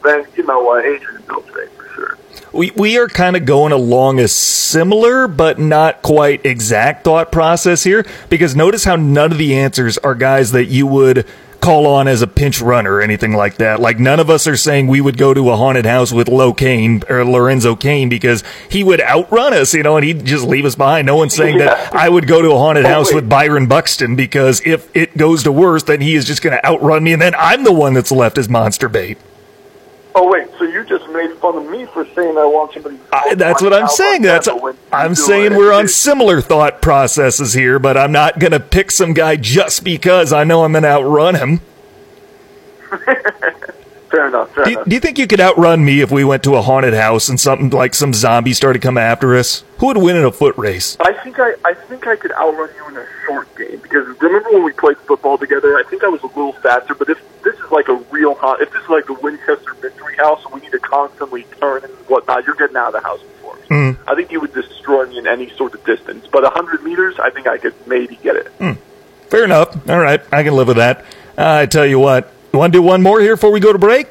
then 0.05 0.27
you 0.37 0.45
know 0.45 0.71
uh, 0.71 0.79
Adrian 0.79 1.23
for 1.23 1.43
sure. 1.53 1.69
We 2.53 2.71
we 2.73 2.99
are 2.99 3.09
kind 3.09 3.37
of 3.37 3.45
going 3.45 3.73
along 3.73 4.21
a 4.21 4.29
similar 4.29 5.29
but 5.29 5.59
not 5.59 6.03
quite 6.03 6.45
exact 6.47 7.05
thought 7.05 7.31
process 7.33 7.85
here 7.85 8.07
because 8.29 8.57
notice 8.57 8.85
how 8.85 8.97
none 8.97 9.33
of 9.33 9.39
the 9.39 9.55
answers 9.57 9.99
are 9.99 10.15
guys 10.15 10.53
that 10.53 10.67
you 10.67 10.87
would 10.87 11.27
call 11.61 11.87
on 11.87 12.07
as 12.07 12.23
a 12.23 12.27
pinch 12.29 12.61
runner 12.61 12.95
or 12.95 13.01
anything 13.03 13.33
like 13.33 13.57
that. 13.57 13.81
Like 13.81 13.99
none 13.99 14.21
of 14.21 14.31
us 14.31 14.47
are 14.47 14.57
saying 14.57 14.87
we 14.87 15.01
would 15.01 15.19
go 15.19 15.35
to 15.35 15.51
a 15.51 15.57
haunted 15.57 15.85
house 15.87 16.13
with 16.13 16.29
Lo 16.29 16.53
Cain 16.55 17.03
or 17.09 17.25
Lorenzo 17.25 17.75
Cain 17.75 18.09
because 18.09 18.45
he 18.71 18.85
would 18.85 19.01
outrun 19.01 19.53
us, 19.53 19.75
you 19.75 19.83
know, 19.83 19.97
and 19.97 20.05
he'd 20.05 20.25
just 20.25 20.45
leave 20.47 20.65
us 20.65 20.77
behind. 20.77 21.07
No 21.07 21.17
one's 21.17 21.35
saying 21.35 21.59
that 21.59 21.93
I 21.95 22.09
would 22.09 22.29
go 22.29 22.41
to 22.41 22.53
a 22.53 22.59
haunted 22.59 22.85
Oh, 22.85 22.89
house 22.89 23.09
wait. 23.09 23.17
with 23.17 23.29
Byron 23.29 23.67
Buxton 23.67 24.15
because 24.15 24.63
if 24.65 24.95
it 24.95 25.17
goes 25.17 25.43
to 25.43 25.51
worse, 25.51 25.83
then 25.83 26.01
he 26.03 26.15
is 26.15 26.25
just 26.25 26.41
going 26.41 26.53
to 26.57 26.65
outrun 26.65 27.03
me 27.03 27.13
and 27.15 27.21
then 27.23 27.35
I'm 27.37 27.65
the 27.65 27.73
one 27.73 27.95
that's 27.95 28.13
left 28.13 28.39
as 28.39 28.49
monster 28.49 28.89
bait. 28.89 29.19
Oh 30.19 30.31
wait, 30.31 30.49
so 30.59 30.65
you 30.65 30.83
just 30.83 31.07
made 31.11 31.31
fun 31.35 31.57
of 31.57 31.71
me 31.71 31.85
for 31.85 32.07
saying 32.15 32.39
I 32.39 32.47
want 32.47 32.73
somebody? 32.73 32.99
I, 33.13 33.35
that's 33.35 33.61
what 33.61 33.75
I'm 33.75 33.87
saying. 33.87 34.23
That's 34.23 34.49
I'm 34.91 35.15
saying 35.15 35.55
we're 35.55 35.75
on 35.75 35.89
similar 35.89 36.41
thought 36.41 36.81
processes 36.81 37.53
here, 37.53 37.79
but 37.79 37.99
I'm 37.99 38.13
not 38.13 38.39
gonna 38.39 38.59
pick 38.59 38.91
some 38.91 39.13
guy 39.13 39.37
just 39.37 39.85
because 39.85 40.33
I 40.33 40.45
know 40.45 40.65
I'm 40.65 40.73
gonna 40.73 40.89
outrun 40.89 41.35
him. 41.35 41.61
Fair 44.11 44.29
enough. 44.29 44.55
Fair 44.55 44.65
Do 44.65 44.71
you, 44.71 44.77
enough. 44.77 44.89
do 44.89 44.95
you 44.95 45.01
think 45.01 45.19
you 45.19 45.27
could 45.27 45.41
outrun 45.41 45.85
me 45.85 46.01
if 46.01 46.11
we 46.11 46.23
went 46.25 46.43
to 46.45 46.55
a 46.55 46.63
haunted 46.63 46.95
house 46.95 47.29
and 47.29 47.39
something 47.41 47.71
like 47.71 47.95
some 47.95 48.13
zombies 48.15 48.57
started 48.57 48.81
coming 48.83 49.03
after 49.03 49.37
us? 49.37 49.65
Who 49.79 49.87
would 49.87 49.97
win 49.99 50.17
in 50.17 50.25
a 50.25 50.33
foot 50.33 50.57
race? 50.57 50.97
I 51.01 51.13
think 51.13 51.39
I, 51.41 51.55
I 51.65 51.75
think 51.75 52.07
I 52.07 52.17
could 52.17 52.33
outrun 52.33 52.71
you 52.77 52.89
in 52.89 52.97
a 52.97 53.07
short 53.27 53.55
game 53.57 53.79
because 53.83 54.07
remember 54.21 54.51
when 54.53 54.65
we 54.65 54.73
played 54.73 54.97
football 54.99 55.39
together? 55.39 55.77
I 55.77 55.83
think 55.91 56.05
I 56.05 56.09
was 56.09 56.23
a 56.23 56.27
little 56.29 56.53
faster. 56.53 56.95
But 56.95 57.11
if 57.11 57.19
this 57.43 57.55
is 57.57 57.71
like 57.71 57.89
a 57.89 57.95
real 58.11 58.35
hot, 58.35 58.61
if 58.61 58.71
this 58.73 58.83
is 58.83 58.89
like 58.89 59.07
the 59.07 59.15
Winchester 59.15 59.75
Mystery 59.83 60.17
House 60.17 60.45
and 60.45 60.55
we 60.55 60.61
need 60.61 60.73
to 60.73 60.79
constantly 60.79 61.45
turn 61.61 61.83
and 61.85 61.93
whatnot, 62.09 62.45
you're 62.47 62.55
getting 62.55 62.77
out 62.77 62.95
of 62.95 63.03
the 63.03 63.07
house 63.09 63.21
before 63.23 63.57
me. 63.69 63.97
I 64.09 64.15
think 64.15 64.31
you 64.31 64.41
would 64.41 64.55
destroy 64.55 65.07
me 65.07 65.19
in 65.19 65.27
any 65.27 65.51
sort 65.57 65.75
of 65.75 65.85
distance. 65.85 66.27
But 66.31 66.45
a 66.45 66.51
hundred 66.51 66.85
meters, 66.85 67.17
I 67.19 67.31
think 67.31 67.49
I 67.49 67.59
could 67.59 67.75
maybe 67.89 68.17
get 68.23 68.37
it. 68.37 68.53
Fair 69.31 69.45
enough. 69.45 69.89
All 69.91 69.99
right, 69.99 70.23
I 70.33 70.45
can 70.45 70.55
live 70.55 70.69
with 70.69 70.77
that. 70.77 71.01
Uh, 71.37 71.63
I 71.63 71.67
tell 71.67 71.85
you 71.85 71.99
what, 71.99 72.33
you 72.57 72.61
want 72.61 72.73
to 72.73 72.79
do 72.79 72.83
one 72.83 73.03
more 73.03 73.21
here 73.21 73.37
before 73.37 73.51
we 73.53 73.61
go 73.61 73.73
to 73.73 73.79
break? 73.79 74.09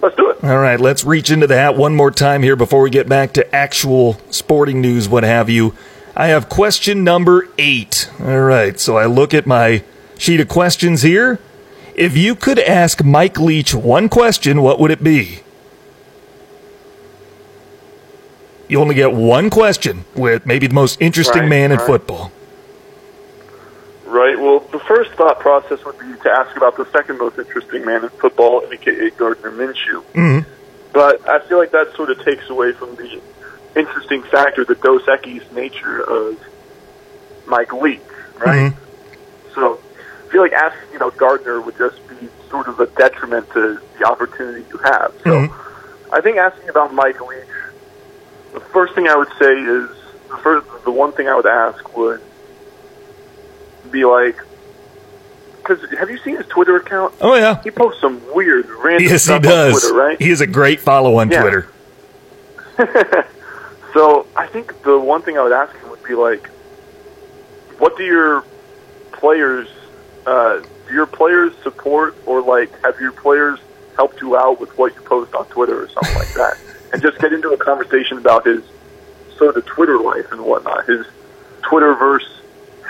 Let's 0.00 0.16
do 0.16 0.30
it. 0.30 0.42
All 0.42 0.58
right, 0.58 0.80
let's 0.80 1.04
reach 1.04 1.30
into 1.30 1.46
the 1.46 1.56
hat 1.56 1.76
one 1.76 1.94
more 1.94 2.10
time 2.10 2.42
here 2.42 2.56
before 2.56 2.80
we 2.80 2.88
get 2.88 3.06
back 3.08 3.34
to 3.34 3.54
actual 3.54 4.18
sporting 4.30 4.80
news, 4.80 5.06
what 5.06 5.22
have 5.22 5.50
you. 5.50 5.74
I 6.16 6.28
have 6.28 6.48
question 6.48 7.04
number 7.04 7.46
eight. 7.58 8.10
All 8.18 8.40
right, 8.40 8.80
so 8.80 8.96
I 8.96 9.04
look 9.04 9.34
at 9.34 9.46
my 9.46 9.84
sheet 10.16 10.40
of 10.40 10.48
questions 10.48 11.02
here. 11.02 11.38
If 11.94 12.16
you 12.16 12.34
could 12.34 12.58
ask 12.58 13.04
Mike 13.04 13.38
Leach 13.38 13.74
one 13.74 14.08
question, 14.08 14.62
what 14.62 14.80
would 14.80 14.90
it 14.90 15.04
be? 15.04 15.40
You 18.68 18.80
only 18.80 18.94
get 18.94 19.12
one 19.12 19.50
question 19.50 20.04
with 20.14 20.46
maybe 20.46 20.66
the 20.68 20.74
most 20.74 21.00
interesting 21.02 21.42
Right, 21.42 21.48
man 21.48 21.72
in 21.72 21.78
right. 21.78 21.86
football. 21.86 22.32
Right. 24.10 24.36
Well, 24.38 24.58
the 24.72 24.80
first 24.80 25.12
thought 25.12 25.38
process 25.38 25.84
would 25.84 25.96
be 26.00 26.12
to 26.24 26.30
ask 26.30 26.56
about 26.56 26.76
the 26.76 26.84
second 26.90 27.18
most 27.18 27.38
interesting 27.38 27.84
man 27.84 28.02
in 28.02 28.08
football, 28.08 28.64
aka 28.68 29.10
Gardner 29.10 29.52
Minshew. 29.52 30.02
Mhm. 30.14 30.44
But 30.92 31.28
I 31.28 31.38
feel 31.38 31.58
like 31.58 31.70
that 31.70 31.94
sort 31.94 32.10
of 32.10 32.20
takes 32.24 32.50
away 32.50 32.72
from 32.72 32.96
the 32.96 33.20
interesting 33.76 34.24
factor, 34.24 34.64
the 34.64 34.74
Dos 34.74 35.02
Equis 35.02 35.52
nature 35.52 36.00
of 36.02 36.36
Mike 37.46 37.72
Leach, 37.72 38.00
right? 38.44 38.72
So 39.54 39.78
I 40.26 40.32
feel 40.32 40.42
like 40.42 40.54
asking, 40.54 40.92
you 40.92 40.98
know, 40.98 41.10
Gardner 41.10 41.60
would 41.60 41.78
just 41.78 42.06
be 42.08 42.28
sort 42.50 42.66
of 42.66 42.80
a 42.80 42.86
detriment 42.86 43.48
to 43.52 43.78
the 43.96 44.04
opportunity 44.10 44.64
you 44.72 44.78
have. 44.78 45.12
So 45.22 45.30
Mhm. 45.30 45.52
I 46.12 46.20
think 46.20 46.36
asking 46.36 46.68
about 46.68 46.92
Mike 46.92 47.20
Leach, 47.20 47.46
the 48.54 48.60
first 48.60 48.96
thing 48.96 49.08
I 49.08 49.14
would 49.14 49.30
say 49.38 49.52
is 49.52 49.88
the 50.28 50.36
first, 50.38 50.66
the 50.84 50.90
one 50.90 51.12
thing 51.12 51.28
I 51.28 51.36
would 51.36 51.46
ask 51.46 51.96
would 51.96 52.20
be 53.90 54.04
like, 54.04 54.36
because 55.56 55.78
have 55.98 56.10
you 56.10 56.18
seen 56.18 56.36
his 56.36 56.46
Twitter 56.46 56.76
account? 56.76 57.14
Oh, 57.20 57.34
yeah. 57.34 57.62
He 57.62 57.70
posts 57.70 58.00
some 58.00 58.20
weird, 58.34 58.66
random 58.68 59.02
Yes, 59.04 59.12
he 59.12 59.18
stuff 59.18 59.36
on 59.36 59.42
does. 59.42 59.80
Twitter, 59.82 59.94
right? 59.98 60.20
He 60.20 60.30
is 60.30 60.40
a 60.40 60.46
great 60.46 60.80
follow 60.80 61.16
on 61.16 61.30
Yeah. 61.30 61.40
Twitter. 61.42 61.68
So 63.92 64.24
I 64.36 64.46
think 64.46 64.82
the 64.84 64.96
one 65.00 65.20
thing 65.22 65.36
I 65.36 65.42
would 65.42 65.50
ask 65.50 65.74
him 65.76 65.90
would 65.90 66.02
be 66.04 66.14
like, 66.14 66.46
what 67.78 67.96
do 67.96 68.04
your 68.04 68.44
players, 69.10 69.66
uh, 70.26 70.60
do 70.86 70.94
your 70.94 71.06
players 71.06 71.52
support 71.64 72.14
or 72.24 72.40
like 72.40 72.70
have 72.84 73.00
your 73.00 73.10
players 73.10 73.58
helped 73.96 74.20
you 74.20 74.36
out 74.36 74.60
with 74.60 74.78
what 74.78 74.94
you 74.94 75.00
post 75.00 75.34
on 75.34 75.44
Twitter 75.46 75.82
or 75.82 75.88
something 75.88 76.14
like 76.14 76.32
that, 76.34 76.56
and 76.92 77.02
just 77.02 77.18
get 77.18 77.32
into 77.32 77.50
a 77.50 77.56
conversation 77.56 78.16
about 78.18 78.46
his 78.46 78.62
sort 79.36 79.56
of 79.56 79.66
Twitter 79.66 79.98
life 79.98 80.30
and 80.30 80.40
whatnot, 80.44 80.84
his 80.86 81.04
Twitterverse 81.62 82.28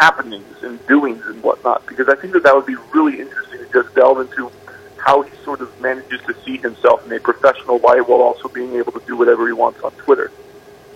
happenings 0.00 0.62
and 0.62 0.84
doings 0.86 1.24
and 1.26 1.42
whatnot, 1.42 1.86
because 1.86 2.08
I 2.08 2.16
think 2.16 2.32
that 2.32 2.42
that 2.44 2.56
would 2.56 2.66
be 2.66 2.76
really 2.94 3.20
interesting 3.20 3.58
to 3.58 3.70
just 3.70 3.94
delve 3.94 4.20
into 4.20 4.50
how 4.96 5.22
he 5.22 5.30
sort 5.44 5.60
of 5.60 5.68
manages 5.80 6.20
to 6.26 6.34
see 6.42 6.56
himself 6.56 7.04
in 7.04 7.12
a 7.12 7.20
professional 7.20 7.78
light 7.78 8.08
while 8.08 8.20
also 8.20 8.48
being 8.48 8.74
able 8.76 8.92
to 8.92 9.02
do 9.06 9.16
whatever 9.16 9.46
he 9.46 9.52
wants 9.52 9.80
on 9.82 9.92
Twitter. 9.92 10.30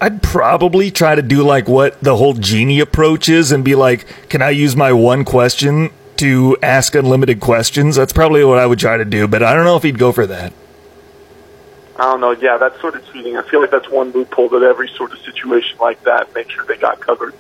I'd 0.01 0.23
probably 0.23 0.91
try 0.91 1.15
to 1.15 1.23
do 1.23 1.43
like 1.43 1.69
what 1.69 2.01
the 2.01 2.17
whole 2.17 2.35
genie 2.35 2.81
approach 2.81 3.29
is 3.29 3.53
and 3.53 3.63
be 3.63 3.75
like, 3.75 4.07
can 4.29 4.43
I 4.43 4.51
use 4.51 4.75
my 4.75 4.93
one 4.93 5.25
question 5.25 5.91
to 6.17 6.57
ask 6.63 6.95
unlimited 6.95 7.41
questions? 7.41 7.97
That's 7.97 8.13
probably 8.13 8.45
what 8.45 8.59
I 8.59 8.67
would 8.67 8.79
try 8.79 8.97
to 8.97 9.05
do, 9.05 9.29
but 9.29 9.43
I 9.43 9.55
don't 9.55 9.65
know 9.65 9.77
if 9.77 9.83
he'd 9.83 9.99
go 9.99 10.13
for 10.13 10.27
that. 10.27 10.53
I 11.97 12.05
don't 12.05 12.21
know. 12.21 12.33
Yeah, 12.33 12.57
that's 12.57 12.81
sort 12.81 12.97
of 12.97 13.13
cheating. 13.13 13.37
I 13.37 13.43
feel 13.43 13.61
like 13.61 13.71
that's 13.71 13.89
one 13.89 14.11
loophole 14.11 14.49
that 14.49 14.63
every 14.63 14.89
sort 14.89 15.13
of 15.13 15.19
situation 15.21 15.79
like 15.79 16.03
that 16.05 16.35
make 16.35 16.51
sure 16.51 16.65
they 16.65 16.77
got 16.77 17.01
covered. 17.01 17.35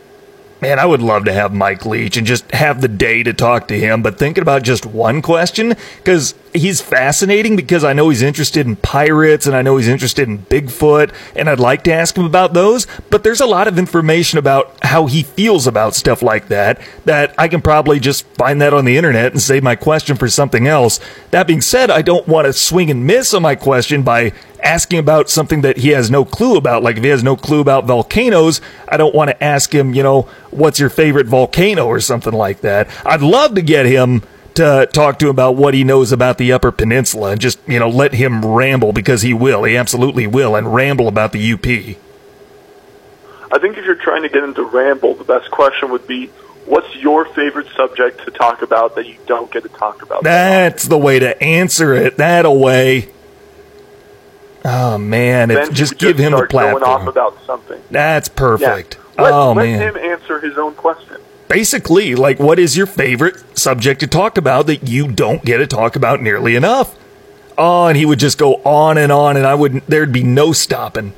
Man, 0.60 0.78
I 0.78 0.86
would 0.86 1.02
love 1.02 1.24
to 1.26 1.32
have 1.32 1.52
Mike 1.52 1.84
Leach 1.84 2.16
and 2.16 2.26
just 2.26 2.50
have 2.52 2.80
the 2.80 2.88
day 2.88 3.22
to 3.22 3.34
talk 3.34 3.68
to 3.68 3.78
him, 3.78 4.02
but 4.02 4.18
thinking 4.18 4.42
about 4.42 4.62
just 4.62 4.86
one 4.86 5.20
question, 5.20 5.74
because 5.98 6.34
he's 6.54 6.80
fascinating 6.80 7.56
because 7.56 7.84
I 7.84 7.92
know 7.92 8.08
he's 8.08 8.22
interested 8.22 8.66
in 8.66 8.76
pirates 8.76 9.46
and 9.46 9.56
I 9.56 9.62
know 9.62 9.76
he's 9.76 9.88
interested 9.88 10.28
in 10.28 10.38
Bigfoot 10.38 11.12
and 11.34 11.50
I'd 11.50 11.60
like 11.60 11.82
to 11.84 11.92
ask 11.92 12.16
him 12.16 12.24
about 12.24 12.54
those, 12.54 12.86
but 13.10 13.24
there's 13.24 13.40
a 13.40 13.46
lot 13.46 13.66
of 13.66 13.78
information 13.78 14.38
about 14.38 14.72
how 14.82 15.06
he 15.06 15.24
feels 15.24 15.66
about 15.66 15.94
stuff 15.94 16.22
like 16.22 16.48
that 16.48 16.80
that 17.04 17.34
I 17.36 17.48
can 17.48 17.60
probably 17.60 17.98
just 17.98 18.24
find 18.28 18.62
that 18.62 18.72
on 18.72 18.84
the 18.84 18.96
internet 18.96 19.32
and 19.32 19.42
save 19.42 19.64
my 19.64 19.74
question 19.74 20.16
for 20.16 20.28
something 20.28 20.66
else. 20.66 21.00
That 21.30 21.46
being 21.48 21.60
said, 21.60 21.90
I 21.90 22.02
don't 22.02 22.28
want 22.28 22.46
to 22.46 22.52
swing 22.52 22.90
and 22.90 23.06
miss 23.06 23.34
on 23.34 23.42
my 23.42 23.56
question 23.56 24.02
by 24.02 24.32
asking 24.64 24.98
about 24.98 25.30
something 25.30 25.60
that 25.60 25.76
he 25.76 25.90
has 25.90 26.10
no 26.10 26.24
clue 26.24 26.56
about. 26.56 26.82
Like 26.82 26.96
if 26.96 27.04
he 27.04 27.10
has 27.10 27.22
no 27.22 27.36
clue 27.36 27.60
about 27.60 27.84
volcanoes, 27.84 28.60
I 28.88 28.96
don't 28.96 29.14
want 29.14 29.30
to 29.30 29.44
ask 29.44 29.72
him, 29.72 29.94
you 29.94 30.02
know, 30.02 30.22
what's 30.50 30.80
your 30.80 30.90
favorite 30.90 31.26
volcano 31.26 31.86
or 31.86 32.00
something 32.00 32.32
like 32.32 32.62
that. 32.62 32.88
I'd 33.04 33.22
love 33.22 33.54
to 33.54 33.62
get 33.62 33.86
him 33.86 34.22
to 34.54 34.88
talk 34.92 35.18
to 35.18 35.26
him 35.26 35.30
about 35.30 35.56
what 35.56 35.74
he 35.74 35.84
knows 35.84 36.12
about 36.12 36.38
the 36.38 36.52
Upper 36.52 36.72
Peninsula 36.72 37.32
and 37.32 37.40
just, 37.40 37.58
you 37.66 37.78
know, 37.78 37.88
let 37.88 38.14
him 38.14 38.44
ramble 38.44 38.92
because 38.92 39.22
he 39.22 39.34
will. 39.34 39.64
He 39.64 39.76
absolutely 39.76 40.26
will 40.26 40.56
and 40.56 40.72
ramble 40.74 41.08
about 41.08 41.32
the 41.32 41.52
UP. 41.52 41.66
I 43.52 43.58
think 43.58 43.76
if 43.76 43.84
you're 43.84 43.94
trying 43.94 44.22
to 44.22 44.28
get 44.28 44.42
into 44.42 44.64
ramble, 44.64 45.14
the 45.14 45.24
best 45.24 45.50
question 45.50 45.90
would 45.90 46.06
be 46.06 46.26
what's 46.66 46.94
your 46.96 47.26
favorite 47.26 47.68
subject 47.76 48.24
to 48.24 48.30
talk 48.30 48.62
about 48.62 48.94
that 48.94 49.06
you 49.06 49.16
don't 49.26 49.50
get 49.50 49.64
to 49.64 49.68
talk 49.68 50.02
about? 50.02 50.22
That's 50.22 50.84
the 50.84 50.98
way 50.98 51.18
to 51.18 51.40
answer 51.42 51.94
it. 51.94 52.16
That 52.16 52.50
way. 52.50 53.13
Oh 54.64 54.96
man, 54.96 55.50
it's, 55.50 55.70
just 55.70 55.98
give 55.98 56.16
him 56.18 56.32
the 56.32 56.46
platform. 56.46 56.82
Going 56.82 57.02
off 57.02 57.06
about 57.06 57.44
something. 57.44 57.82
That's 57.90 58.28
perfect. 58.28 58.96
Yeah. 59.16 59.22
Let, 59.22 59.32
oh 59.32 59.52
let 59.52 59.64
man, 59.64 59.80
him 59.80 59.96
answer 59.96 60.40
his 60.40 60.56
own 60.56 60.74
question. 60.74 61.18
Basically, 61.48 62.14
like, 62.14 62.38
what 62.38 62.58
is 62.58 62.76
your 62.76 62.86
favorite 62.86 63.58
subject 63.58 64.00
to 64.00 64.06
talk 64.06 64.38
about 64.38 64.66
that 64.66 64.88
you 64.88 65.06
don't 65.06 65.44
get 65.44 65.58
to 65.58 65.66
talk 65.66 65.96
about 65.96 66.22
nearly 66.22 66.56
enough? 66.56 66.96
Oh, 67.58 67.86
and 67.86 67.96
he 67.96 68.06
would 68.06 68.18
just 68.18 68.38
go 68.38 68.56
on 68.64 68.96
and 68.98 69.12
on, 69.12 69.36
and 69.36 69.46
I 69.46 69.54
wouldn't. 69.54 69.86
There'd 69.86 70.12
be 70.12 70.24
no 70.24 70.52
stopping. 70.52 71.12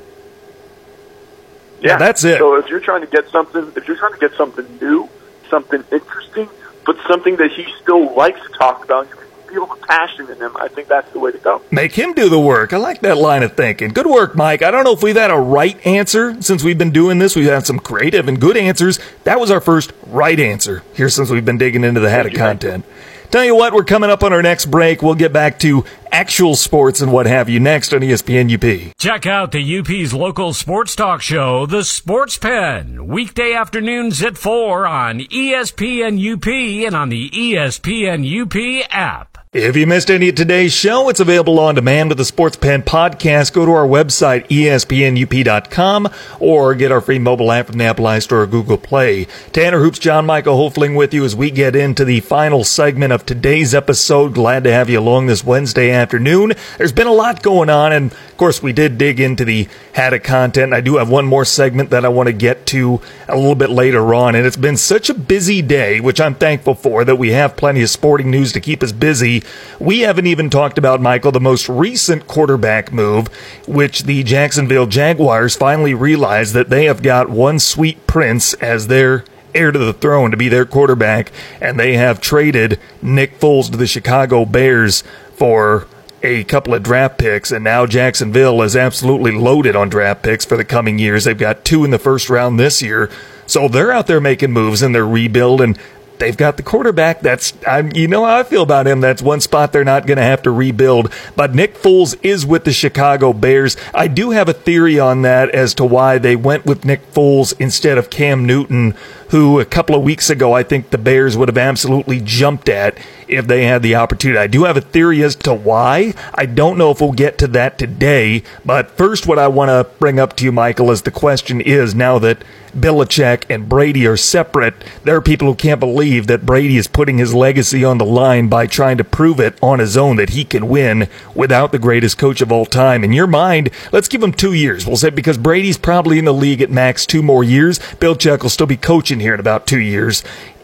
Yeah, 1.81 1.97
that's 1.97 2.23
it. 2.23 2.39
So 2.39 2.55
if 2.55 2.67
you're 2.67 2.79
trying 2.79 3.01
to 3.01 3.07
get 3.07 3.29
something, 3.29 3.71
if 3.75 3.87
you're 3.87 3.97
trying 3.97 4.13
to 4.13 4.19
get 4.19 4.33
something 4.35 4.65
new, 4.81 5.09
something 5.49 5.83
interesting, 5.91 6.49
but 6.85 6.97
something 7.07 7.37
that 7.37 7.51
he 7.51 7.65
still 7.81 8.13
likes 8.15 8.41
to 8.41 8.49
talk 8.57 8.83
about, 8.83 9.07
you 9.09 9.15
can 9.15 9.26
feel 9.47 9.65
the 9.65 9.75
passion 9.75 10.29
in 10.29 10.37
him. 10.37 10.55
I 10.57 10.67
think 10.67 10.87
that's 10.87 11.11
the 11.11 11.19
way 11.19 11.31
to 11.31 11.37
go. 11.37 11.61
Make 11.71 11.93
him 11.93 12.13
do 12.13 12.29
the 12.29 12.39
work. 12.39 12.73
I 12.73 12.77
like 12.77 13.01
that 13.01 13.17
line 13.17 13.43
of 13.43 13.53
thinking. 13.53 13.89
Good 13.89 14.07
work, 14.07 14.35
Mike. 14.35 14.61
I 14.61 14.71
don't 14.71 14.83
know 14.83 14.93
if 14.93 15.03
we've 15.03 15.15
had 15.15 15.31
a 15.31 15.37
right 15.37 15.83
answer 15.85 16.41
since 16.41 16.63
we've 16.63 16.77
been 16.77 16.91
doing 16.91 17.19
this. 17.19 17.35
We've 17.35 17.45
had 17.45 17.65
some 17.65 17.79
creative 17.79 18.27
and 18.27 18.39
good 18.39 18.57
answers. 18.57 18.99
That 19.23 19.39
was 19.39 19.51
our 19.51 19.61
first 19.61 19.93
right 20.07 20.39
answer 20.39 20.83
here 20.93 21.09
since 21.09 21.29
we've 21.29 21.45
been 21.45 21.57
digging 21.57 21.83
into 21.83 21.99
the 21.99 22.09
head 22.09 22.25
of 22.25 22.33
content. 22.33 22.85
Tell 23.29 23.43
you 23.43 23.55
what, 23.55 23.73
we're 23.73 23.83
coming 23.83 24.09
up 24.09 24.23
on 24.23 24.31
our 24.31 24.41
next 24.41 24.67
break. 24.67 25.01
We'll 25.01 25.15
get 25.15 25.33
back 25.33 25.59
to 25.59 25.83
actual 26.13 26.55
sports 26.55 27.01
and 27.01 27.11
what 27.11 27.25
have 27.25 27.49
you 27.49 27.59
next 27.59 27.93
on 27.93 27.99
ESPN 27.99 28.53
UP. 28.53 28.95
Check 28.97 29.25
out 29.25 29.51
the 29.51 29.79
UP's 29.79 30.13
local 30.13 30.53
sports 30.53 30.95
talk 30.95 31.21
show, 31.21 31.65
The 31.65 31.83
Sports 31.83 32.37
Pen, 32.37 33.07
weekday 33.07 33.53
afternoons 33.53 34.23
at 34.23 34.37
4 34.37 34.87
on 34.87 35.19
ESPN 35.19 36.17
UP 36.35 36.47
and 36.87 36.95
on 36.95 37.09
the 37.09 37.29
ESPN 37.29 38.23
UP 38.23 38.87
app. 38.91 39.36
If 39.59 39.75
you 39.75 39.87
missed 39.87 40.11
any 40.11 40.29
of 40.29 40.35
today's 40.35 40.71
show, 40.71 41.09
it's 41.09 41.19
available 41.19 41.59
on 41.59 41.73
demand 41.73 42.09
with 42.09 42.19
the 42.19 42.25
Sports 42.25 42.57
Pen 42.57 42.83
podcast. 42.83 43.53
Go 43.53 43.65
to 43.65 43.71
our 43.71 43.87
website, 43.87 44.47
espnup.com, 44.49 46.09
or 46.39 46.75
get 46.75 46.91
our 46.91 47.01
free 47.01 47.17
mobile 47.17 47.51
app 47.51 47.65
from 47.65 47.79
the 47.79 47.85
Apple 47.85 48.05
iStore 48.05 48.43
or 48.43 48.45
Google 48.45 48.77
Play. 48.77 49.25
Tanner 49.53 49.79
Hoops, 49.79 49.97
John 49.97 50.27
Michael 50.27 50.55
Hofling 50.55 50.95
with 50.95 51.11
you 51.11 51.25
as 51.25 51.35
we 51.35 51.49
get 51.49 51.75
into 51.75 52.05
the 52.05 52.19
final 52.19 52.63
segment 52.63 53.11
of 53.11 53.25
today's 53.25 53.73
episode. 53.73 54.35
Glad 54.35 54.63
to 54.65 54.71
have 54.71 54.91
you 54.91 54.99
along 54.99 55.25
this 55.25 55.43
Wednesday 55.43 55.89
afternoon. 55.89 56.53
There's 56.77 56.91
been 56.91 57.07
a 57.07 57.11
lot 57.11 57.41
going 57.41 57.71
on, 57.71 57.91
and 57.91 58.11
of 58.11 58.37
course, 58.37 58.61
we 58.61 58.73
did 58.73 58.99
dig 58.99 59.19
into 59.19 59.43
the 59.43 59.67
Haddock 59.93 60.23
content. 60.23 60.71
I 60.71 60.81
do 60.81 60.97
have 60.97 61.09
one 61.09 61.25
more 61.25 61.45
segment 61.45 61.89
that 61.89 62.05
I 62.05 62.09
want 62.09 62.27
to 62.27 62.33
get 62.33 62.67
to 62.67 63.01
a 63.27 63.35
little 63.35 63.55
bit 63.55 63.71
later 63.71 64.13
on, 64.13 64.35
and 64.35 64.45
it's 64.45 64.55
been 64.55 64.77
such 64.77 65.09
a 65.09 65.15
busy 65.15 65.63
day, 65.63 65.99
which 65.99 66.21
I'm 66.21 66.35
thankful 66.35 66.75
for, 66.75 67.03
that 67.03 67.15
we 67.15 67.31
have 67.31 67.57
plenty 67.57 67.81
of 67.81 67.89
sporting 67.89 68.29
news 68.29 68.51
to 68.51 68.59
keep 68.59 68.83
us 68.83 68.91
busy 68.91 69.41
we 69.79 69.99
haven't 69.99 70.27
even 70.27 70.49
talked 70.49 70.77
about, 70.77 71.01
Michael, 71.01 71.31
the 71.31 71.39
most 71.39 71.69
recent 71.69 72.27
quarterback 72.27 72.91
move, 72.91 73.27
which 73.67 74.03
the 74.03 74.23
Jacksonville 74.23 74.87
Jaguars 74.87 75.55
finally 75.55 75.93
realized 75.93 76.53
that 76.53 76.69
they 76.69 76.85
have 76.85 77.03
got 77.03 77.29
one 77.29 77.59
sweet 77.59 78.07
prince 78.07 78.53
as 78.55 78.87
their 78.87 79.23
heir 79.53 79.71
to 79.71 79.79
the 79.79 79.93
throne 79.93 80.31
to 80.31 80.37
be 80.37 80.49
their 80.49 80.65
quarterback, 80.65 81.31
and 81.61 81.79
they 81.79 81.95
have 81.95 82.21
traded 82.21 82.79
Nick 83.01 83.39
Foles 83.39 83.71
to 83.71 83.77
the 83.77 83.87
Chicago 83.87 84.45
Bears 84.45 85.03
for 85.33 85.87
a 86.23 86.43
couple 86.45 86.73
of 86.73 86.83
draft 86.83 87.17
picks, 87.17 87.51
and 87.51 87.63
now 87.63 87.85
Jacksonville 87.85 88.61
is 88.61 88.75
absolutely 88.75 89.31
loaded 89.31 89.75
on 89.75 89.89
draft 89.89 90.23
picks 90.23 90.45
for 90.45 90.57
the 90.57 90.65
coming 90.65 90.99
years. 90.99 91.23
They've 91.23 91.37
got 91.37 91.63
two 91.63 91.83
in 91.85 91.91
the 91.91 91.99
first 91.99 92.29
round 92.29 92.59
this 92.59 92.81
year. 92.81 93.09
So 93.45 93.67
they're 93.69 93.91
out 93.91 94.07
there 94.07 94.19
making 94.19 94.51
moves 94.51 94.81
in 94.83 94.91
their 94.91 95.07
rebuild, 95.07 95.61
and 95.61 95.77
they've 96.19 96.37
got 96.37 96.57
the 96.57 96.63
quarterback. 96.63 97.21
That's 97.21 97.53
I'm, 97.67 97.91
you 97.93 98.07
know 98.07 98.25
how 98.25 98.37
I 98.37 98.43
feel 98.43 98.63
about 98.63 98.87
him. 98.87 99.01
That's 99.01 99.21
one 99.21 99.41
spot 99.41 99.71
they're 99.71 99.83
not 99.83 100.05
going 100.07 100.17
to 100.17 100.23
have 100.23 100.41
to 100.43 100.51
rebuild. 100.51 101.11
But 101.35 101.55
Nick 101.55 101.75
Foles 101.75 102.17
is 102.23 102.45
with 102.45 102.63
the 102.63 102.73
Chicago 102.73 103.33
Bears. 103.33 103.77
I 103.93 104.07
do 104.07 104.31
have 104.31 104.49
a 104.49 104.53
theory 104.53 104.99
on 104.99 105.21
that 105.23 105.49
as 105.51 105.73
to 105.75 105.85
why 105.85 106.17
they 106.17 106.35
went 106.35 106.65
with 106.65 106.85
Nick 106.85 107.11
Foles 107.11 107.53
instead 107.59 107.97
of 107.97 108.09
Cam 108.09 108.45
Newton, 108.45 108.95
who 109.29 109.59
a 109.59 109.65
couple 109.65 109.95
of 109.95 110.03
weeks 110.03 110.29
ago 110.29 110.53
I 110.53 110.63
think 110.63 110.89
the 110.89 110.97
Bears 110.97 111.35
would 111.37 111.49
have 111.49 111.57
absolutely 111.57 112.21
jumped 112.21 112.69
at 112.69 112.97
if 113.27 113.47
they 113.47 113.65
had 113.65 113.83
the 113.83 113.95
opportunity. 113.95 114.39
I 114.39 114.47
do 114.47 114.63
have 114.63 114.77
a 114.77 114.81
theory 114.81 115.23
as 115.23 115.35
to 115.37 115.53
why. 115.53 116.13
I 116.33 116.45
don't 116.45 116.77
know 116.77 116.91
if 116.91 117.01
we'll 117.01 117.11
get 117.11 117.37
to 117.39 117.47
that 117.47 117.77
today. 117.77 118.43
But 118.65 118.91
first, 118.91 119.27
what 119.27 119.39
I 119.39 119.47
want 119.47 119.69
to 119.69 119.87
bring 119.99 120.19
up 120.19 120.35
to 120.37 120.45
you, 120.45 120.51
Michael, 120.51 120.91
is 120.91 121.01
the 121.01 121.11
question 121.11 121.61
is 121.61 121.93
now 121.93 122.19
that 122.19 122.43
Belichick 122.75 123.43
and 123.49 123.67
Brady 123.67 124.05
are 124.05 124.17
separate, 124.17 124.75
there 125.03 125.15
are 125.15 125.21
people 125.21 125.47
who 125.47 125.55
can't 125.55 125.79
believe 125.79 126.27
that 126.27 126.45
Brady 126.45 126.77
is 126.77 126.87
putting 126.87 127.17
his 127.17 127.33
legacy 127.33 127.83
on 127.83 127.97
the 127.97 128.05
line 128.05 128.49
by 128.49 128.67
trying 128.67 128.97
to 128.97 129.03
prove 129.03 129.39
it 129.39 129.57
on 129.61 129.79
his 129.79 129.97
own 129.97 130.17
that 130.17 130.31
he 130.31 130.43
can 130.43 130.67
win 130.67 131.07
without 131.33 131.71
the 131.71 131.79
greatest 131.79 132.17
coach 132.17 132.41
of 132.41 132.51
all 132.51 132.65
time. 132.65 133.03
In 133.03 133.13
your 133.13 133.27
mind, 133.27 133.69
let's 133.91 134.07
give 134.07 134.21
him 134.21 134.33
two 134.33 134.53
years. 134.53 134.85
We'll 134.85 134.97
say 134.97 135.09
because 135.09 135.37
Brady's 135.37 135.77
probably 135.77 136.19
in 136.19 136.25
the 136.25 136.33
league 136.33 136.61
at 136.61 136.69
max 136.69 137.05
two 137.05 137.23
more 137.23 137.43
years. 137.43 137.79
Belichick 137.79 138.43
will 138.43 138.49
still 138.49 138.67
be 138.67 138.77
coaching 138.77 139.16
here 139.19 139.33
in 139.33 139.39
about 139.39 139.67
two 139.67 139.79
years. 139.79 140.23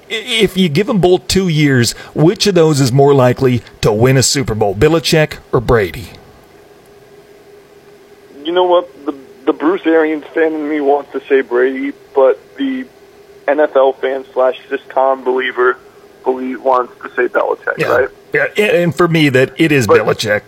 If 0.09 0.57
you 0.57 0.69
give 0.69 0.87
them 0.87 0.99
both 0.99 1.27
two 1.27 1.47
years, 1.47 1.93
which 2.13 2.45
of 2.45 2.55
those 2.55 2.79
is 2.79 2.91
more 2.91 3.13
likely 3.13 3.63
to 3.81 3.91
win 3.91 4.17
a 4.17 4.23
Super 4.23 4.53
Bowl, 4.53 4.75
Belichick 4.75 5.39
or 5.51 5.59
Brady? 5.59 6.09
You 8.43 8.51
know 8.51 8.65
what? 8.65 9.05
The 9.05 9.13
the 9.45 9.53
Bruce 9.53 9.85
Arians 9.85 10.25
fan 10.25 10.53
in 10.53 10.69
me 10.69 10.79
wants 10.81 11.11
to 11.11 11.21
say 11.25 11.41
Brady, 11.41 11.93
but 12.15 12.39
the 12.55 12.85
NFL 13.47 13.97
fan 13.99 14.25
slash 14.33 14.59
sitcom 14.67 15.23
believer 15.23 15.77
believe 16.23 16.61
wants 16.61 16.93
to 17.01 17.09
say 17.13 17.27
Belichick, 17.27 17.77
yeah. 17.77 17.87
right? 17.87 18.09
Yeah, 18.33 18.45
and 18.57 18.95
for 18.95 19.07
me, 19.07 19.29
that 19.29 19.53
it 19.59 19.71
is 19.71 19.87
but, 19.87 20.01
Belichick. 20.01 20.43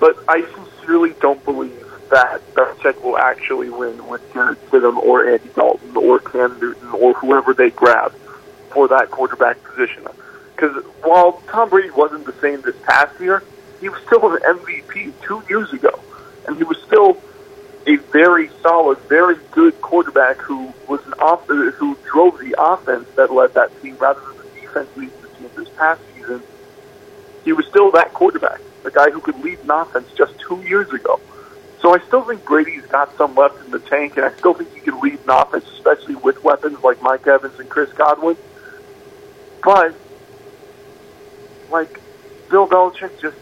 But 0.00 0.16
I 0.28 0.44
sincerely 0.54 1.14
don't 1.20 1.42
believe 1.44 1.79
that 2.10 2.42
Belichick 2.54 3.02
will 3.02 3.16
actually 3.16 3.70
win 3.70 4.06
with 4.08 4.20
Jarrett 4.32 4.58
Stidham 4.68 4.96
or 4.98 5.28
Andy 5.28 5.48
Dalton 5.54 5.96
or 5.96 6.18
Cam 6.18 6.58
Newton 6.60 6.88
or 6.90 7.14
whoever 7.14 7.54
they 7.54 7.70
grab 7.70 8.12
for 8.70 8.88
that 8.88 9.10
quarterback 9.10 9.62
position. 9.62 10.04
Because 10.54 10.84
while 11.02 11.40
Tom 11.48 11.70
Brady 11.70 11.90
wasn't 11.90 12.26
the 12.26 12.34
same 12.40 12.60
this 12.62 12.76
past 12.82 13.18
year, 13.20 13.42
he 13.80 13.88
was 13.88 14.00
still 14.06 14.32
an 14.34 14.40
MVP 14.42 15.12
two 15.22 15.42
years 15.48 15.72
ago 15.72 15.98
and 16.46 16.56
he 16.56 16.64
was 16.64 16.78
still 16.82 17.20
a 17.86 17.96
very 17.96 18.50
solid, 18.60 18.98
very 19.08 19.36
good 19.52 19.80
quarterback 19.80 20.36
who 20.38 20.72
was 20.88 21.04
an 21.06 21.14
off 21.14 21.46
who 21.46 21.96
drove 22.10 22.38
the 22.38 22.54
offense 22.58 23.08
that 23.16 23.32
led 23.32 23.54
that 23.54 23.70
team 23.80 23.96
rather 23.96 24.20
than 24.20 24.36
the 24.36 24.60
defense 24.60 24.88
leading 24.96 25.20
the 25.22 25.28
team 25.28 25.50
this 25.56 25.68
past 25.70 26.00
season. 26.14 26.42
He 27.44 27.52
was 27.52 27.66
still 27.66 27.90
that 27.92 28.12
quarterback, 28.12 28.60
the 28.82 28.90
guy 28.90 29.10
who 29.10 29.20
could 29.20 29.38
lead 29.40 29.60
an 29.60 29.70
offense 29.70 30.08
just 30.16 30.38
two 30.40 30.60
years 30.62 30.92
ago. 30.92 31.20
So 31.80 31.94
I 31.94 31.98
still 32.00 32.22
think 32.22 32.44
Brady's 32.44 32.84
got 32.86 33.16
some 33.16 33.34
left 33.34 33.64
in 33.64 33.70
the 33.70 33.78
tank, 33.78 34.16
and 34.16 34.26
I 34.26 34.32
still 34.34 34.52
think 34.54 34.72
he 34.74 34.80
can 34.80 35.00
lead 35.00 35.18
an 35.20 35.30
offense, 35.30 35.64
especially 35.72 36.14
with 36.16 36.42
weapons 36.44 36.82
like 36.82 37.00
Mike 37.02 37.26
Evans 37.26 37.58
and 37.58 37.68
Chris 37.68 37.90
Godwin. 37.92 38.36
But 39.62 39.94
like 41.70 42.00
Bill 42.50 42.68
Belichick 42.68 43.20
just 43.20 43.36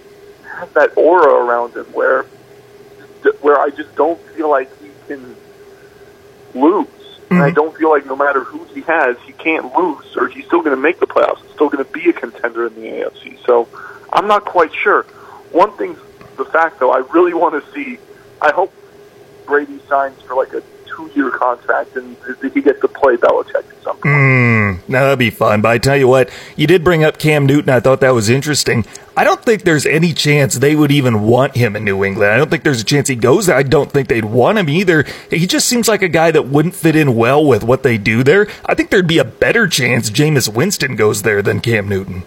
has 0.44 0.70
that 0.70 0.96
aura 0.96 1.32
around 1.32 1.76
him 1.76 1.86
where 1.86 2.24
where 3.40 3.58
I 3.58 3.70
just 3.70 3.94
don't 3.96 4.20
feel 4.30 4.48
like 4.48 4.70
he 4.80 4.90
can 5.08 5.36
lose. 6.54 6.86
Mm-hmm. 6.86 7.34
And 7.34 7.42
I 7.42 7.48
mm-hmm. 7.48 7.54
don't 7.54 7.76
feel 7.76 7.90
like 7.90 8.06
no 8.06 8.16
matter 8.16 8.44
who 8.44 8.64
he 8.66 8.82
has, 8.82 9.16
he 9.26 9.32
can't 9.32 9.74
lose, 9.76 10.16
or 10.16 10.28
he's 10.28 10.46
still 10.46 10.62
going 10.62 10.76
to 10.76 10.80
make 10.80 11.00
the 11.00 11.06
playoffs. 11.06 11.42
He's 11.42 11.52
still 11.52 11.68
going 11.68 11.84
to 11.84 11.90
be 11.90 12.08
a 12.08 12.12
contender 12.12 12.66
in 12.66 12.74
the 12.74 12.82
AFC. 12.82 13.44
So 13.44 13.68
I'm 14.12 14.28
not 14.28 14.44
quite 14.44 14.72
sure. 14.74 15.02
One 15.52 15.76
thing's 15.76 15.98
the 16.36 16.44
fact, 16.44 16.78
though, 16.78 16.92
I 16.92 16.98
really 17.12 17.34
want 17.34 17.62
to 17.62 17.72
see. 17.72 17.98
I 18.40 18.52
hope 18.52 18.72
Brady 19.46 19.80
signs 19.88 20.20
for 20.22 20.34
like 20.34 20.52
a 20.52 20.62
two 20.86 21.10
year 21.14 21.30
contract 21.30 21.96
and 21.96 22.16
he 22.52 22.60
gets 22.60 22.80
to 22.80 22.88
play 22.88 23.16
Belichick 23.16 23.54
at 23.68 23.82
some 23.82 23.96
point. 23.96 24.04
Mm, 24.04 24.88
now 24.88 25.04
that'd 25.04 25.18
be 25.18 25.30
fun. 25.30 25.62
But 25.62 25.70
I 25.70 25.78
tell 25.78 25.96
you 25.96 26.08
what, 26.08 26.30
you 26.56 26.66
did 26.66 26.84
bring 26.84 27.04
up 27.04 27.18
Cam 27.18 27.46
Newton. 27.46 27.70
I 27.70 27.80
thought 27.80 28.00
that 28.00 28.10
was 28.10 28.28
interesting. 28.28 28.84
I 29.16 29.24
don't 29.24 29.42
think 29.42 29.62
there's 29.62 29.86
any 29.86 30.12
chance 30.12 30.54
they 30.54 30.76
would 30.76 30.92
even 30.92 31.22
want 31.22 31.56
him 31.56 31.74
in 31.74 31.84
New 31.84 32.04
England. 32.04 32.32
I 32.32 32.36
don't 32.36 32.50
think 32.50 32.62
there's 32.62 32.80
a 32.80 32.84
chance 32.84 33.08
he 33.08 33.16
goes 33.16 33.46
there. 33.46 33.56
I 33.56 33.64
don't 33.64 33.90
think 33.90 34.08
they'd 34.08 34.24
want 34.24 34.58
him 34.58 34.68
either. 34.68 35.04
He 35.30 35.46
just 35.46 35.68
seems 35.68 35.88
like 35.88 36.02
a 36.02 36.08
guy 36.08 36.30
that 36.30 36.46
wouldn't 36.46 36.74
fit 36.74 36.94
in 36.94 37.16
well 37.16 37.44
with 37.44 37.64
what 37.64 37.82
they 37.82 37.98
do 37.98 38.22
there. 38.22 38.46
I 38.64 38.74
think 38.74 38.90
there'd 38.90 39.08
be 39.08 39.18
a 39.18 39.24
better 39.24 39.66
chance 39.66 40.10
Jameis 40.10 40.52
Winston 40.52 40.94
goes 40.94 41.22
there 41.22 41.42
than 41.42 41.60
Cam 41.60 41.88
Newton. 41.88 42.22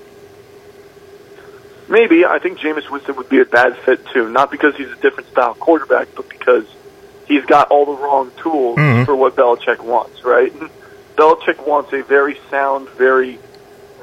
Maybe. 1.92 2.26
I 2.26 2.40
think 2.40 2.60
Jameis 2.60 2.90
Winston 2.90 3.18
would 3.18 3.28
be 3.28 3.42
a 3.42 3.46
bad 3.46 3.78
fit 3.80 4.08
too. 4.08 4.30
Not 4.30 4.50
because 4.50 4.76
he's 4.78 4.90
a 4.90 4.96
different 4.96 5.30
style 5.30 5.54
quarterback, 5.54 6.08
but 6.16 6.30
because 6.30 6.66
he's 7.28 7.46
got 7.46 7.70
all 7.70 7.86
the 7.86 8.02
wrong 8.02 8.32
tools 8.38 8.78
mm-hmm. 8.78 9.04
for 9.04 9.14
what 9.14 9.36
Belichick 9.36 9.82
wants, 9.84 10.24
right? 10.24 10.54
Belichick 11.16 11.68
wants 11.68 11.92
a 11.92 12.02
very 12.02 12.40
sound, 12.50 12.88
very 12.90 13.40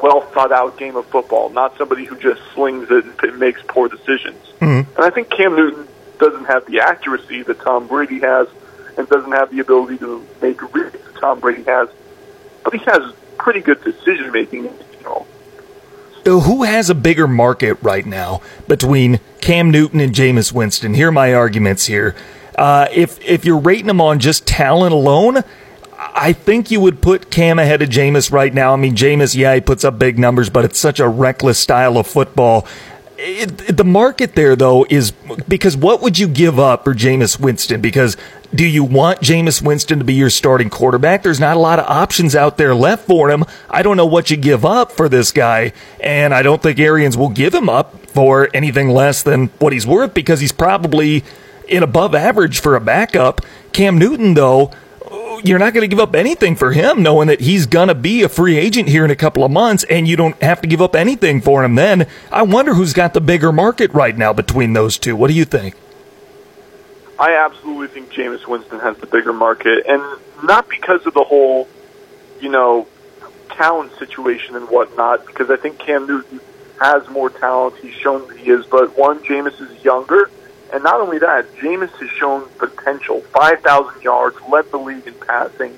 well 0.02 0.20
thought 0.20 0.52
out 0.52 0.76
game 0.76 0.96
of 0.96 1.06
football, 1.06 1.48
not 1.48 1.76
somebody 1.78 2.04
who 2.04 2.16
just 2.18 2.42
slings 2.54 2.88
it 2.90 3.04
and 3.22 3.38
makes 3.38 3.62
poor 3.66 3.88
decisions. 3.88 4.44
Mm-hmm. 4.60 4.94
And 4.94 5.04
I 5.04 5.10
think 5.10 5.30
Cam 5.30 5.56
Newton 5.56 5.88
doesn't 6.18 6.44
have 6.44 6.66
the 6.66 6.80
accuracy 6.80 7.42
that 7.42 7.58
Tom 7.60 7.86
Brady 7.86 8.20
has 8.20 8.48
and 8.98 9.08
doesn't 9.08 9.32
have 9.32 9.50
the 9.50 9.60
ability 9.60 9.96
to 9.98 10.26
make 10.42 10.60
reads 10.74 10.92
that 10.92 11.16
Tom 11.20 11.40
Brady 11.40 11.62
has, 11.64 11.88
but 12.64 12.74
he 12.74 12.80
has 12.84 13.14
pretty 13.38 13.60
good 13.60 13.82
decision 13.82 14.30
making 14.30 14.66
in 14.66 14.78
general. 14.92 15.26
So 16.28 16.40
who 16.40 16.64
has 16.64 16.90
a 16.90 16.94
bigger 16.94 17.26
market 17.26 17.78
right 17.80 18.04
now 18.04 18.42
between 18.66 19.18
Cam 19.40 19.70
Newton 19.70 19.98
and 19.98 20.12
Jameis 20.12 20.52
Winston? 20.52 20.92
Here 20.92 21.08
are 21.08 21.10
my 21.10 21.32
arguments 21.32 21.86
here. 21.86 22.14
Uh, 22.54 22.86
if 22.92 23.18
if 23.24 23.46
you're 23.46 23.58
rating 23.58 23.86
them 23.86 24.02
on 24.02 24.18
just 24.18 24.46
talent 24.46 24.92
alone, 24.92 25.42
I 25.96 26.34
think 26.34 26.70
you 26.70 26.82
would 26.82 27.00
put 27.00 27.30
Cam 27.30 27.58
ahead 27.58 27.80
of 27.80 27.88
Jameis 27.88 28.30
right 28.30 28.52
now. 28.52 28.74
I 28.74 28.76
mean, 28.76 28.94
Jameis, 28.94 29.34
yeah, 29.34 29.54
he 29.54 29.62
puts 29.62 29.84
up 29.84 29.98
big 29.98 30.18
numbers, 30.18 30.50
but 30.50 30.66
it's 30.66 30.78
such 30.78 31.00
a 31.00 31.08
reckless 31.08 31.58
style 31.58 31.96
of 31.96 32.06
football. 32.06 32.66
It, 33.16 33.74
the 33.74 33.84
market 33.84 34.34
there, 34.34 34.54
though, 34.54 34.86
is 34.90 35.12
because 35.48 35.78
what 35.78 36.02
would 36.02 36.18
you 36.18 36.28
give 36.28 36.58
up 36.58 36.84
for 36.84 36.94
Jameis 36.94 37.40
Winston? 37.40 37.80
Because 37.80 38.18
do 38.54 38.66
you 38.66 38.82
want 38.82 39.20
Jameis 39.20 39.60
Winston 39.60 39.98
to 39.98 40.04
be 40.04 40.14
your 40.14 40.30
starting 40.30 40.70
quarterback? 40.70 41.22
There's 41.22 41.40
not 41.40 41.56
a 41.56 41.60
lot 41.60 41.78
of 41.78 41.86
options 41.86 42.34
out 42.34 42.56
there 42.56 42.74
left 42.74 43.06
for 43.06 43.30
him. 43.30 43.44
I 43.68 43.82
don't 43.82 43.96
know 43.96 44.06
what 44.06 44.30
you 44.30 44.36
give 44.36 44.64
up 44.64 44.90
for 44.92 45.08
this 45.08 45.32
guy, 45.32 45.72
and 46.00 46.34
I 46.34 46.42
don't 46.42 46.62
think 46.62 46.78
Arians 46.78 47.16
will 47.16 47.28
give 47.28 47.54
him 47.54 47.68
up 47.68 48.06
for 48.06 48.48
anything 48.54 48.88
less 48.88 49.22
than 49.22 49.48
what 49.58 49.72
he's 49.72 49.86
worth 49.86 50.14
because 50.14 50.40
he's 50.40 50.52
probably 50.52 51.24
in 51.68 51.82
above 51.82 52.14
average 52.14 52.60
for 52.60 52.74
a 52.74 52.80
backup. 52.80 53.42
Cam 53.72 53.98
Newton, 53.98 54.32
though, 54.32 54.70
you're 55.44 55.58
not 55.58 55.74
going 55.74 55.82
to 55.82 55.94
give 55.94 56.00
up 56.00 56.14
anything 56.14 56.56
for 56.56 56.72
him, 56.72 57.02
knowing 57.02 57.28
that 57.28 57.40
he's 57.40 57.66
going 57.66 57.88
to 57.88 57.94
be 57.94 58.22
a 58.22 58.28
free 58.28 58.56
agent 58.56 58.88
here 58.88 59.04
in 59.04 59.10
a 59.10 59.16
couple 59.16 59.44
of 59.44 59.50
months, 59.50 59.84
and 59.84 60.08
you 60.08 60.16
don't 60.16 60.40
have 60.42 60.62
to 60.62 60.66
give 60.66 60.80
up 60.80 60.96
anything 60.96 61.42
for 61.42 61.62
him 61.62 61.74
then. 61.74 62.06
I 62.32 62.42
wonder 62.42 62.74
who's 62.74 62.94
got 62.94 63.12
the 63.12 63.20
bigger 63.20 63.52
market 63.52 63.92
right 63.92 64.16
now 64.16 64.32
between 64.32 64.72
those 64.72 64.98
two. 64.98 65.14
What 65.16 65.28
do 65.28 65.34
you 65.34 65.44
think? 65.44 65.74
I 67.18 67.34
absolutely 67.34 67.88
think 67.88 68.12
Jameis 68.12 68.46
Winston 68.46 68.78
has 68.80 68.96
the 68.98 69.06
bigger 69.06 69.32
market, 69.32 69.86
and 69.86 70.02
not 70.44 70.68
because 70.68 71.04
of 71.06 71.14
the 71.14 71.24
whole, 71.24 71.68
you 72.40 72.48
know, 72.48 72.86
talent 73.50 73.92
situation 73.98 74.54
and 74.54 74.68
whatnot, 74.68 75.26
because 75.26 75.50
I 75.50 75.56
think 75.56 75.78
Cam 75.78 76.06
Newton 76.06 76.40
has 76.80 77.08
more 77.08 77.28
talent. 77.28 77.76
He's 77.78 77.94
shown 77.94 78.28
that 78.28 78.36
he 78.38 78.50
is, 78.50 78.66
but 78.66 78.96
one, 78.96 79.18
Jameis 79.20 79.60
is 79.60 79.84
younger 79.84 80.30
and 80.72 80.82
not 80.82 81.00
only 81.00 81.18
that, 81.18 81.54
Jameis 81.56 81.90
has 81.90 82.10
shown 82.10 82.46
potential. 82.58 83.22
5,000 83.22 84.02
yards, 84.02 84.36
led 84.48 84.70
the 84.70 84.76
league 84.76 85.06
in 85.06 85.14
passing. 85.14 85.76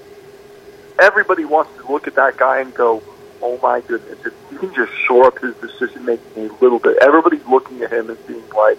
Everybody 0.99 1.45
wants 1.45 1.71
to 1.77 1.91
look 1.91 2.07
at 2.07 2.17
that 2.17 2.37
guy 2.37 2.61
and 2.61 2.75
go, 2.75 3.03
oh 3.41 3.59
my 3.63 3.81
goodness, 3.83 4.19
if 4.27 4.35
he 4.51 4.57
can 4.57 4.75
just 4.75 4.93
shore 5.07 5.27
up 5.27 5.39
his 5.39 5.55
decision 5.57 6.05
making 6.05 6.51
a 6.51 6.53
little 6.55 6.79
bit. 6.79 6.99
Everybody's 7.01 7.47
looking 7.47 7.83
at 7.83 7.93
him 7.93 8.11
and 8.11 8.27
being 8.27 8.49
like, 8.51 8.79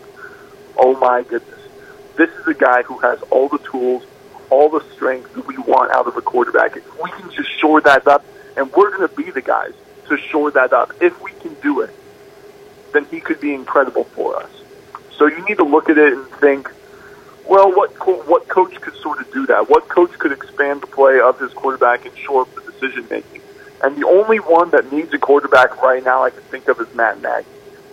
oh 0.78 0.98
my 1.00 1.24
goodness, 1.24 1.60
this 2.16 2.30
is 2.30 2.48
a 2.48 2.54
guy 2.54 2.84
who 2.84 2.98
has 3.00 3.22
all 3.24 3.48
the 3.48 3.60
tools, 3.60 4.04
all 4.50 4.70
the 4.70 4.84
strength 4.94 5.34
that 5.34 5.48
we 5.48 5.58
want 5.58 5.92
out 5.92 6.08
of 6.08 6.18
a 6.18 6.22
quarterback. 6.22 6.76
If 6.76 7.02
we 7.02 7.10
can 7.12 7.32
just 7.32 7.50
shore 7.60 7.82
that 7.82 8.08
up, 8.08 8.26
and 8.58 8.72
we're 8.74 8.96
going 8.96 9.08
to 9.08 9.16
be 9.16 9.32
the 9.32 9.42
guys 9.42 9.74
to 10.10 10.18
shore 10.18 10.52
that 10.52 10.74
up, 10.74 10.94
if 11.02 11.22
we 11.22 11.32
can 11.32 11.54
do 11.56 11.82
it, 11.82 11.92
then 12.94 13.06
he 13.06 13.22
could 13.22 13.40
be 13.40 13.54
incredible 13.54 14.04
for 14.04 14.36
us. 14.38 14.52
So 15.18 15.28
you 15.28 15.44
need 15.46 15.58
to 15.58 15.64
look 15.64 15.90
at 15.90 15.98
it 15.98 16.14
and 16.14 16.26
think, 16.28 16.70
well, 17.48 17.72
what 17.72 17.98
co- 17.98 18.24
what 18.24 18.48
coach 18.48 18.80
could 18.82 18.96
sort 18.96 19.20
of 19.20 19.32
do 19.32 19.46
that? 19.48 19.70
What 19.70 19.88
coach 19.88 20.12
could 20.20 20.32
expand 20.32 20.82
the 20.82 20.88
play 20.88 21.20
of 21.20 21.40
his 21.40 21.54
quarterback 21.54 22.06
and 22.06 22.18
shore 22.18 22.42
up 22.42 22.56
the 22.56 22.72
decision 22.72 23.08
making? 23.10 23.42
And 23.84 23.96
the 23.96 24.08
only 24.08 24.40
one 24.40 24.70
that 24.72 24.92
needs 24.92 25.14
a 25.14 25.18
quarterback 25.18 25.82
right 25.82 26.04
now 26.04 26.24
I 26.24 26.30
can 26.30 26.44
think 26.44 26.68
of 26.68 26.80
is 26.80 26.94
Matt 26.94 27.22
Nagy. 27.22 27.48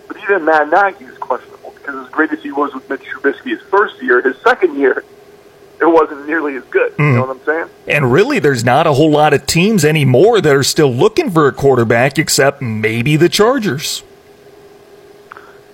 But 0.07 0.17
even 0.17 0.45
Matt 0.45 0.69
Nagy 0.69 1.05
is 1.05 1.17
questionable 1.17 1.58
because 1.81 2.05
as 2.05 2.11
great 2.11 2.31
as 2.31 2.41
he 2.43 2.51
was 2.51 2.73
with 2.73 2.89
Mitch 2.89 3.01
Trubisky 3.01 3.51
his 3.51 3.61
first 3.63 4.01
year, 4.01 4.21
his 4.21 4.37
second 4.41 4.75
year, 4.75 5.03
it 5.81 5.85
wasn't 5.85 6.27
nearly 6.27 6.55
as 6.55 6.63
good. 6.65 6.91
Mm. 6.97 6.99
You 6.99 7.15
know 7.15 7.25
what 7.25 7.37
I'm 7.37 7.45
saying? 7.45 7.69
And 7.87 8.11
really, 8.11 8.39
there's 8.39 8.63
not 8.63 8.85
a 8.85 8.93
whole 8.93 9.11
lot 9.11 9.33
of 9.33 9.45
teams 9.45 9.85
anymore 9.85 10.41
that 10.41 10.55
are 10.55 10.63
still 10.63 10.93
looking 10.93 11.31
for 11.31 11.47
a 11.47 11.53
quarterback 11.53 12.17
except 12.19 12.61
maybe 12.61 13.15
the 13.15 13.29
Chargers 13.29 14.03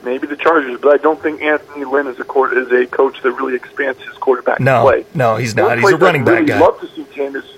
maybe 0.05 0.27
the 0.27 0.37
Chargers, 0.37 0.79
but 0.79 0.93
I 0.93 0.97
don't 0.97 1.21
think 1.21 1.41
Anthony 1.41 1.83
Lynn 1.83 2.07
is 2.07 2.19
a 2.19 2.23
court, 2.23 2.55
is 2.55 2.71
a 2.71 2.85
coach 2.85 3.21
that 3.23 3.31
really 3.31 3.55
expands 3.55 4.01
his 4.03 4.13
quarterback 4.13 4.59
no, 4.59 4.83
play. 4.83 5.05
No, 5.13 5.35
he's 5.35 5.55
not. 5.55 5.69
One 5.69 5.79
he's 5.79 5.91
a 5.91 5.97
running 5.97 6.23
back 6.23 6.45
guy. 6.45 6.55
I'd 6.55 6.59
really 6.59 6.59
guy. 6.59 6.59
Love 6.59 6.79
to 6.79 6.87
see 6.87 7.03
Jameis. 7.05 7.57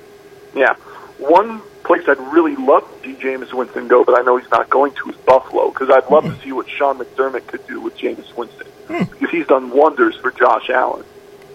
Yeah, 0.56 0.74
one 1.20 1.62
place 1.88 2.04
I'd 2.08 2.20
really 2.34 2.56
love 2.56 2.84
to 2.84 3.04
see 3.04 3.20
Jameis 3.20 3.54
Winston 3.54 3.88
go, 3.88 4.04
but 4.04 4.20
I 4.20 4.22
know 4.22 4.38
he's 4.38 4.52
not 4.52 4.70
going 4.70 4.94
to 4.94 5.10
is 5.10 5.16
Buffalo 5.16 5.72
because 5.72 5.90
I'd 5.90 6.10
love 6.12 6.26
mm-hmm. 6.26 6.36
to 6.36 6.44
see 6.44 6.52
what 6.52 6.70
Sean 6.70 7.00
McDermott 7.00 7.48
could 7.48 7.66
do 7.66 7.80
with 7.80 7.98
Jameis 7.98 8.36
Winston 8.36 8.68
mm. 8.88 9.10
because 9.10 9.30
he's 9.32 9.48
done 9.48 9.72
wonders 9.72 10.16
for 10.18 10.32
Josh 10.32 10.70
Allen. 10.70 11.06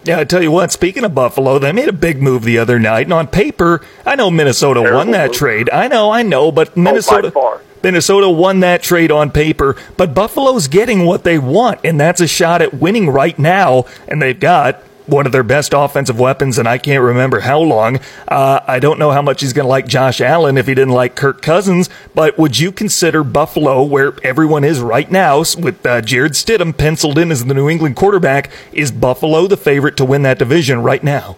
Yeah, 0.05 0.19
I 0.19 0.25
tell 0.25 0.43
you 0.43 0.51
what, 0.51 0.73
speaking 0.73 1.05
of 1.05 1.15
Buffalo, 1.15 1.61
they 1.61 1.71
made 1.71 1.89
a 1.89 1.93
big 1.93 2.21
move 2.21 2.43
the 2.43 2.59
other 2.59 2.81
night, 2.81 3.07
and 3.07 3.13
on 3.13 3.29
paper, 3.29 3.83
I 4.05 4.17
know 4.17 4.33
Minnesota 4.33 4.81
Terrible 4.81 4.99
won 4.99 5.11
that 5.13 5.29
move. 5.29 5.37
trade. 5.37 5.71
I 5.71 5.87
know, 5.87 6.11
I 6.11 6.23
know, 6.23 6.51
but 6.51 6.71
oh, 6.71 6.81
Minnesota. 6.81 7.33
Oh, 7.37 7.61
Minnesota 7.85 8.29
won 8.29 8.61
that 8.61 8.83
trade 8.83 9.11
on 9.11 9.31
paper, 9.31 9.77
but 9.97 10.15
Buffalo's 10.15 10.67
getting 10.69 11.05
what 11.05 11.25
they 11.25 11.39
want, 11.39 11.81
and 11.85 12.01
that's 12.01 12.21
a 12.21 12.27
shot 12.27 12.63
at 12.63 12.75
winning 12.75 13.11
right 13.11 13.39
now. 13.39 13.85
And 14.09 14.23
they've 14.23 14.39
got 14.39 14.83
one 15.07 15.27
of 15.27 15.33
their 15.33 15.43
best 15.43 15.73
offensive 15.75 16.19
weapons, 16.19 16.59
and 16.59 16.69
I 16.69 16.79
can't 16.79 17.03
remember 17.03 17.41
how 17.41 17.61
long. 17.61 17.99
Uh, 18.29 18.61
I 18.67 18.79
don't 18.79 18.99
know 18.99 19.11
how 19.11 19.23
much 19.23 19.41
he's 19.41 19.53
going 19.53 19.65
to 19.65 19.69
like 19.69 19.87
Josh 19.87 20.21
Allen 20.21 20.57
if 20.57 20.67
he 20.67 20.75
didn't 20.75 20.95
like 20.95 21.17
Kirk 21.17 21.43
Cousins, 21.43 21.89
but 22.15 22.39
would 22.39 22.59
you 22.59 22.73
consider 22.73 23.25
Buffalo, 23.25 23.83
where 23.83 24.15
everyone 24.23 24.65
is 24.65 24.81
right 24.81 25.11
now, 25.11 25.39
with 25.39 25.85
uh, 25.87 26.01
Jarrett 26.01 26.33
Stidham 26.33 26.77
penciled 26.77 27.19
in 27.19 27.31
as 27.31 27.45
the 27.45 27.55
New 27.55 27.69
England 27.69 27.97
quarterback, 27.97 28.51
is 28.73 28.91
Buffalo 28.91 29.47
the 29.47 29.57
favorite 29.57 29.97
to 29.97 30.05
win 30.05 30.23
that 30.23 30.39
division 30.39 30.83
right 30.83 31.03
now? 31.03 31.37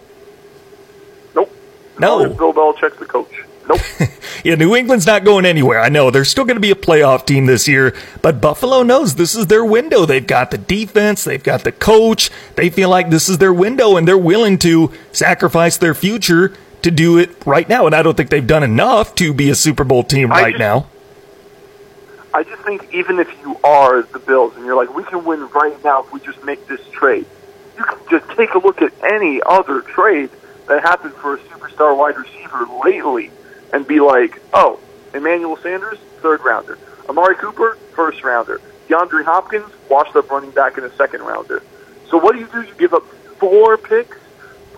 Nope. 1.33 1.51
No. 1.99 2.29
Bill 2.29 2.53
Belichick's 2.53 2.97
the 2.97 3.05
coach. 3.05 3.44
Nope. 3.67 3.79
yeah, 4.43 4.55
New 4.55 4.75
England's 4.75 5.07
not 5.07 5.23
going 5.23 5.45
anywhere. 5.45 5.79
I 5.79 5.89
know 5.89 6.11
they're 6.11 6.25
still 6.25 6.45
going 6.45 6.57
to 6.57 6.61
be 6.61 6.71
a 6.71 6.75
playoff 6.75 7.25
team 7.25 7.45
this 7.45 7.67
year, 7.67 7.95
but 8.21 8.39
Buffalo 8.41 8.83
knows 8.83 9.15
this 9.15 9.35
is 9.35 9.47
their 9.47 9.65
window. 9.65 10.05
They've 10.05 10.25
got 10.25 10.51
the 10.51 10.57
defense, 10.57 11.23
they've 11.23 11.41
got 11.41 11.63
the 11.63 11.71
coach. 11.71 12.29
They 12.55 12.69
feel 12.69 12.89
like 12.89 13.09
this 13.09 13.27
is 13.27 13.39
their 13.39 13.53
window, 13.53 13.97
and 13.97 14.07
they're 14.07 14.17
willing 14.17 14.57
to 14.59 14.91
sacrifice 15.11 15.77
their 15.77 15.95
future 15.95 16.53
to 16.83 16.91
do 16.91 17.17
it 17.17 17.45
right 17.45 17.67
now. 17.67 17.87
And 17.87 17.95
I 17.95 18.03
don't 18.03 18.15
think 18.15 18.29
they've 18.29 18.45
done 18.45 18.63
enough 18.63 19.15
to 19.15 19.33
be 19.33 19.49
a 19.49 19.55
Super 19.55 19.83
Bowl 19.83 20.03
team 20.03 20.29
right 20.29 20.51
just, 20.51 20.59
now. 20.59 20.87
I 22.33 22.43
just 22.43 22.61
think 22.61 22.93
even 22.93 23.17
if 23.19 23.29
you 23.41 23.57
are 23.63 24.03
the 24.03 24.19
Bills 24.19 24.55
and 24.55 24.65
you're 24.65 24.75
like, 24.75 24.93
we 24.93 25.03
can 25.03 25.25
win 25.25 25.47
right 25.49 25.83
now 25.83 26.03
if 26.03 26.13
we 26.13 26.19
just 26.19 26.43
make 26.43 26.67
this 26.67 26.81
trade, 26.91 27.25
you 27.77 27.83
can 27.83 27.97
just 28.11 28.29
take 28.37 28.53
a 28.53 28.59
look 28.59 28.81
at 28.83 28.93
any 29.03 29.41
other 29.43 29.81
trade 29.81 30.29
that 30.67 30.83
happened 30.83 31.13
for 31.15 31.35
a 31.35 31.39
superstar 31.39 31.97
wide 31.97 32.17
receiver 32.17 32.67
lately 32.83 33.31
and 33.75 33.85
be 33.85 33.99
like, 33.99 34.41
oh, 34.53 34.79
Emmanuel 35.13 35.57
Sanders, 35.57 35.99
third 36.21 36.39
rounder. 36.45 36.79
Amari 37.09 37.35
Cooper, 37.35 37.77
first 37.93 38.23
rounder. 38.23 38.61
DeAndre 38.87 39.25
Hopkins, 39.25 39.69
washed 39.89 40.15
up 40.15 40.31
running 40.31 40.51
back 40.51 40.77
in 40.77 40.85
a 40.85 40.95
second 40.95 41.21
rounder. 41.23 41.61
So 42.09 42.17
what 42.17 42.33
do 42.33 42.39
you 42.39 42.47
do? 42.47 42.61
You 42.61 42.73
give 42.75 42.93
up 42.93 43.03
four 43.37 43.77
picks, 43.77 44.15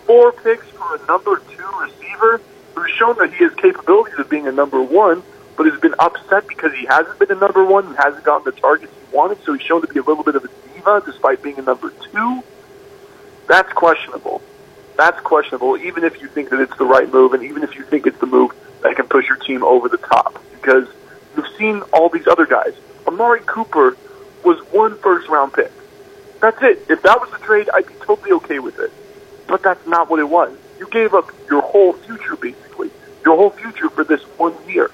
four 0.08 0.32
picks 0.32 0.66
for 0.70 0.96
a 0.96 1.06
number 1.06 1.40
two 1.56 1.70
receiver 1.80 2.42
who's 2.74 2.90
shown 2.90 3.16
that 3.20 3.32
he 3.36 3.44
has 3.44 3.54
capabilities 3.54 4.18
of 4.18 4.32
being 4.32 4.48
a 4.48 4.52
number 4.52 4.82
one, 4.82 5.22
but 5.56 5.68
has 5.68 5.80
been 5.80 5.94
upset 6.00 6.48
because 6.48 6.74
he 6.74 6.88
hasn't 6.88 7.20
been 7.20 7.32
a 7.32 7.40
number 7.40 7.64
one 7.64 7.86
and 7.86 7.96
hasn't 7.98 8.24
gotten 8.24 8.46
the 8.46 8.60
targets 8.60 8.92
he 8.92 9.16
wanted. 9.16 9.38
So 9.44 9.54
he's 9.54 9.62
shown 9.62 9.82
to 9.82 9.88
be 9.88 10.00
a 10.00 10.04
little 10.04 10.24
bit 10.24 10.36
of 10.36 10.44
a 10.44 10.50
diva 10.74 11.04
despite 11.06 11.44
being 11.44 11.60
a 11.60 11.62
number 11.62 11.94
two. 12.12 12.44
That's 13.48 13.72
questionable. 13.74 14.42
That's 14.96 15.20
questionable, 15.22 15.78
even 15.78 16.04
if 16.04 16.20
you 16.20 16.28
think 16.28 16.50
that 16.50 16.60
it's 16.60 16.76
the 16.78 16.86
right 16.86 17.14
move, 17.14 17.34
and 17.34 17.44
even 17.44 17.62
if 17.62 17.76
you 17.76 17.84
think 17.84 18.08
it's 18.08 18.18
the 18.18 18.26
move 18.26 18.56
that 18.82 18.96
can 18.96 19.08
push 19.08 19.28
your 19.28 19.38
team 19.38 19.64
over 19.64 19.90
the 19.90 19.98
top. 19.98 20.42
Because 20.52 20.88
you've 21.36 21.48
seen 21.58 21.82
all 21.94 22.10
these 22.10 22.28
other 22.28 22.46
guys. 22.46 22.74
Amari 23.08 23.42
Cooper 23.46 23.98
was 24.44 24.60
one 24.72 24.98
first 25.00 25.28
round 25.30 25.54
pick. 25.54 25.72
That's 26.42 26.62
it. 26.62 26.86
If 26.90 27.02
that 27.04 27.20
was 27.20 27.30
the 27.32 27.40
trade, 27.40 27.70
I'd 27.74 27.88
be 27.88 27.94
totally 27.96 28.32
okay 28.34 28.60
with 28.60 28.80
it. 28.80 28.92
But 29.48 29.64
that's 29.64 29.86
not 29.88 30.10
what 30.10 30.20
it 30.20 30.30
was. 30.30 30.56
You 30.80 30.88
gave 30.90 31.14
up 31.14 31.32
your 31.50 31.62
whole 31.62 31.94
future, 31.94 32.36
basically, 32.36 32.92
your 33.26 33.36
whole 33.36 33.50
future 33.50 33.90
for 33.90 34.04
this 34.04 34.22
one 34.38 34.54
year. 34.68 34.92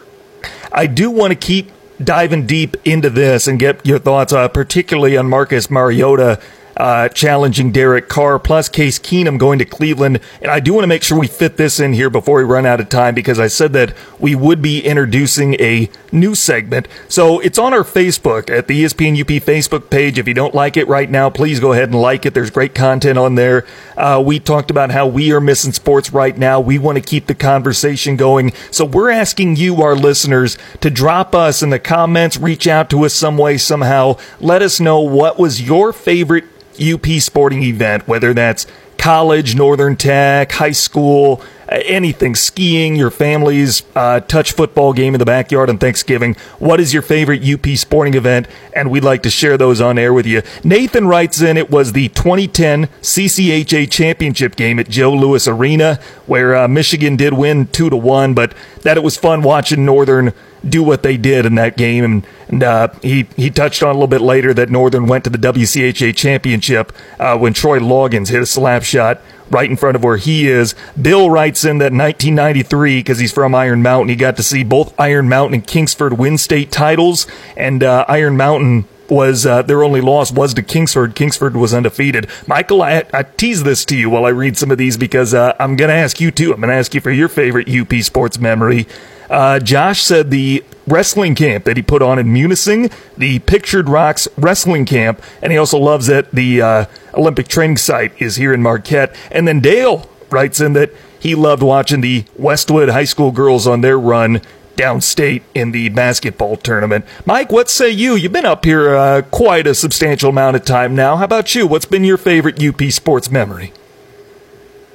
I 0.72 0.88
do 0.88 1.12
want 1.12 1.32
to 1.32 1.36
keep 1.36 1.72
diving 2.02 2.46
deep 2.46 2.78
into 2.86 3.10
this 3.10 3.48
and 3.48 3.60
get 3.60 3.86
your 3.86 4.00
thoughts, 4.00 4.34
uh, 4.34 4.48
particularly 4.48 5.18
on 5.18 5.28
Marcus 5.28 5.70
Mariota 5.70 6.40
uh, 6.78 7.10
challenging 7.10 7.72
Derek 7.72 8.10
Carr, 8.10 8.40
plus 8.40 8.70
Case 8.70 9.00
Keenum 9.00 9.38
going 9.38 9.60
to 9.60 9.66
Cleveland. 9.66 10.20
And 10.42 10.52
I 10.52 10.60
do 10.60 10.74
want 10.74 10.84
to 10.84 10.88
make 10.88 11.04
sure 11.04 11.20
we 11.20 11.28
fit 11.28 11.58
this 11.58 11.80
in 11.80 11.94
here 11.94 12.10
before 12.10 12.38
we 12.38 12.44
run 12.44 12.66
out 12.66 12.80
of 12.80 12.90
time 12.90 13.16
because 13.16 13.40
I 13.40 13.48
said 13.48 13.74
that 13.74 13.94
we 14.20 14.36
would 14.36 14.62
be 14.62 14.82
introducing 14.82 15.56
a 15.56 15.90
new 16.12 16.36
segment. 16.36 16.88
So 17.08 17.40
it's 17.40 17.58
on 17.58 17.74
our 17.74 17.84
Facebook 17.84 18.50
at 18.50 18.68
the 18.68 18.84
ESPN 18.84 19.20
UP 19.20 19.28
Facebook 19.44 19.90
page. 19.90 20.18
If 20.18 20.28
you 20.28 20.34
don't 20.34 20.56
like 20.56 20.78
it 20.78 20.88
right 20.88 21.10
now, 21.10 21.30
please 21.30 21.60
go 21.60 21.74
ahead 21.74 21.90
and 21.90 22.00
like 22.00 22.26
it. 22.26 22.34
There's 22.34 22.50
great 22.50 22.76
content 22.76 23.18
on 23.18 23.36
there. 23.36 23.66
Uh, 23.98 24.22
we 24.26 24.40
talked 24.40 24.72
about 24.72 24.92
how 24.92 25.08
we 25.08 25.32
are 25.32 25.42
missing 25.42 25.74
sports 25.74 26.12
right 26.12 26.38
now. 26.38 26.60
We 26.60 26.78
want 26.78 26.98
to 26.98 27.02
keep 27.02 27.28
the 27.28 27.36
conversation 27.36 28.16
going. 28.16 28.54
So 28.72 28.86
we're 28.86 29.10
asking 29.10 29.58
you, 29.58 29.82
our 29.82 29.96
listeners, 29.96 30.58
to 30.82 30.90
drop 30.90 31.36
us 31.36 31.62
in 31.62 31.70
the 31.70 31.80
comments, 31.80 32.38
reach 32.38 32.68
out 32.68 32.90
to 32.92 33.06
us 33.06 33.14
some 33.14 33.38
way, 33.38 33.58
somehow. 33.58 34.18
Let 34.40 34.62
us 34.62 34.80
know 34.80 35.00
what 35.02 35.38
was 35.38 35.62
your 35.62 35.94
favorite 35.94 36.46
UP 36.80 37.06
sporting 37.20 37.64
event, 37.64 38.08
whether 38.08 38.34
that's 38.34 38.66
college, 38.98 39.56
Northern 39.56 39.98
Tech, 39.98 40.52
high 40.54 40.72
school, 40.72 41.42
anything, 41.68 42.36
skiing, 42.36 42.96
your 42.96 43.10
family's 43.10 43.84
uh, 43.96 44.20
touch 44.22 44.54
football 44.54 44.94
game 44.94 45.16
in 45.16 45.20
the 45.20 45.26
backyard 45.26 45.70
on 45.70 45.78
Thanksgiving. 45.78 46.36
What 46.60 46.80
is 46.80 46.94
your 46.94 47.02
favorite 47.02 47.44
UP 47.44 47.66
sporting 47.78 48.14
event? 48.14 48.48
And 48.76 48.90
we'd 48.90 49.04
like 49.04 49.24
to 49.24 49.30
share 49.30 49.58
those 49.58 49.82
on 49.82 49.98
air 49.98 50.14
with 50.14 50.26
you. 50.26 50.42
Nathan 50.64 51.08
writes 51.08 51.42
in 51.42 51.58
it 51.58 51.70
was 51.70 51.94
the 51.94 52.10
2010 52.10 52.88
CCHA 53.02 53.90
championship 53.90 54.56
game 54.56 54.80
at 54.80 54.90
Joe 54.90 55.14
Louis 55.14 55.48
Arena, 55.48 56.00
where 56.26 56.56
uh, 56.56 56.68
Michigan 56.68 57.16
did 57.16 57.34
win 57.34 57.68
two 57.68 57.90
to 57.90 57.98
one, 57.98 58.34
but 58.34 58.54
that 58.82 58.98
it 58.98 59.04
was 59.04 59.18
fun 59.18 59.42
watching 59.42 59.86
Northern 59.86 60.34
do 60.68 60.84
what 60.84 61.04
they 61.04 61.18
did 61.18 61.46
in 61.46 61.56
that 61.56 61.78
game. 61.78 62.04
And, 62.04 62.28
and 62.48 62.64
uh, 62.64 62.88
he 63.02 63.28
he 63.36 63.50
touched 63.50 63.84
on 63.84 63.90
a 63.90 63.94
little 63.94 64.08
bit 64.08 64.22
later 64.22 64.54
that 64.54 64.70
Northern 64.70 65.08
went 65.08 65.24
to 65.26 65.30
the 65.30 65.38
WCHA 65.38 66.16
championship 66.16 66.92
uh, 67.20 67.38
when 67.38 67.54
Troy 67.54 67.80
Loggins 67.80 68.30
hit 68.30 68.42
a 68.42 68.46
slap 68.46 68.84
shot 68.84 69.22
right 69.50 69.70
in 69.70 69.78
front 69.78 69.96
of 69.96 70.04
where 70.04 70.18
he 70.18 70.48
is. 70.48 70.74
Bill 71.00 71.30
writes 71.30 71.64
in 71.64 71.78
that 71.78 71.94
1993 71.94 73.00
because 73.00 73.20
he's 73.20 73.32
from 73.32 73.54
Iron 73.54 73.82
Mountain, 73.82 74.10
he 74.10 74.16
got 74.16 74.36
to 74.38 74.44
see 74.44 74.64
both 74.64 75.00
Iron 75.00 75.30
Mountain 75.30 75.56
and 75.56 75.68
Kingsford 75.68 76.14
win 76.14 76.38
state 76.38 76.72
titles, 76.72 77.28
and 77.56 77.84
uh, 77.84 78.06
Iron 78.08 78.36
Mountain 78.36 78.86
was 79.10 79.46
uh, 79.46 79.62
their 79.62 79.84
only 79.84 80.02
loss 80.02 80.32
was 80.32 80.54
to 80.56 80.64
Kingsford. 80.64 81.14
Kingsford 81.16 81.56
was 81.56 81.74
undefeated. 81.74 82.28
Michael, 82.48 82.82
I, 82.82 83.04
I 83.14 83.24
tease 83.24 83.64
this 83.64 83.86
to 83.86 83.98
you 83.98 84.10
while 84.10 84.26
I 84.26 84.30
read 84.30 84.58
some 84.58 84.72
of 84.72 84.78
these 84.78 84.98
because 84.98 85.34
uh, 85.34 85.56
I'm 85.60 85.76
going 85.76 85.90
to 85.90 85.96
ask 85.96 86.20
you 86.20 86.32
too. 86.32 86.54
I'm 86.54 86.62
going 86.62 86.70
to 86.70 86.76
ask 86.76 86.94
you 86.94 87.02
for 87.02 87.12
your 87.12 87.30
favorite 87.30 87.70
UP 87.70 87.94
sports 88.02 88.40
memory. 88.40 88.88
Uh, 89.34 89.58
Josh 89.60 90.04
said 90.04 90.30
the 90.30 90.64
wrestling 90.86 91.34
camp 91.34 91.66
that 91.66 91.76
he 91.76 91.82
put 91.82 92.04
on 92.04 92.20
in 92.20 92.28
Munising, 92.28 92.94
the 93.18 93.40
Pictured 93.40 93.90
Rocks 93.90 94.28
wrestling 94.38 94.86
camp, 94.86 95.24
and 95.42 95.52
he 95.52 95.58
also 95.58 95.80
loves 95.80 96.08
it. 96.08 96.30
The 96.32 96.62
uh, 96.62 96.86
Olympic 97.16 97.48
training 97.48 97.78
site 97.78 98.14
is 98.22 98.36
here 98.36 98.54
in 98.54 98.62
Marquette. 98.62 99.16
And 99.32 99.48
then 99.48 99.60
Dale 99.60 100.08
writes 100.30 100.62
in 100.62 100.74
that 100.74 100.92
he 101.20 101.34
loved 101.34 101.64
watching 101.64 102.02
the 102.02 102.26
Westwood 102.38 102.90
High 102.90 103.06
School 103.06 103.32
girls 103.32 103.66
on 103.66 103.82
their 103.82 103.98
run 103.98 104.40
downstate 104.76 105.42
in 105.56 105.72
the 105.72 105.90
basketball 105.90 106.56
tournament. 106.56 107.04
Mike, 107.26 107.52
what 107.52 107.72
say 107.72 107.90
you? 107.90 108.14
You've 108.14 108.34
been 108.34 108.46
up 108.46 108.66
here 108.66 108.96
uh, 108.96 109.24
quite 109.32 109.66
a 109.66 109.74
substantial 109.74 110.30
amount 110.30 110.58
of 110.58 110.64
time 110.64 110.94
now. 110.94 111.16
How 111.16 111.26
about 111.26 111.56
you? 111.56 111.66
What's 111.66 111.86
been 111.86 112.04
your 112.04 112.18
favorite 112.18 112.64
UP 112.64 112.84
sports 112.92 113.32
memory? 113.32 113.74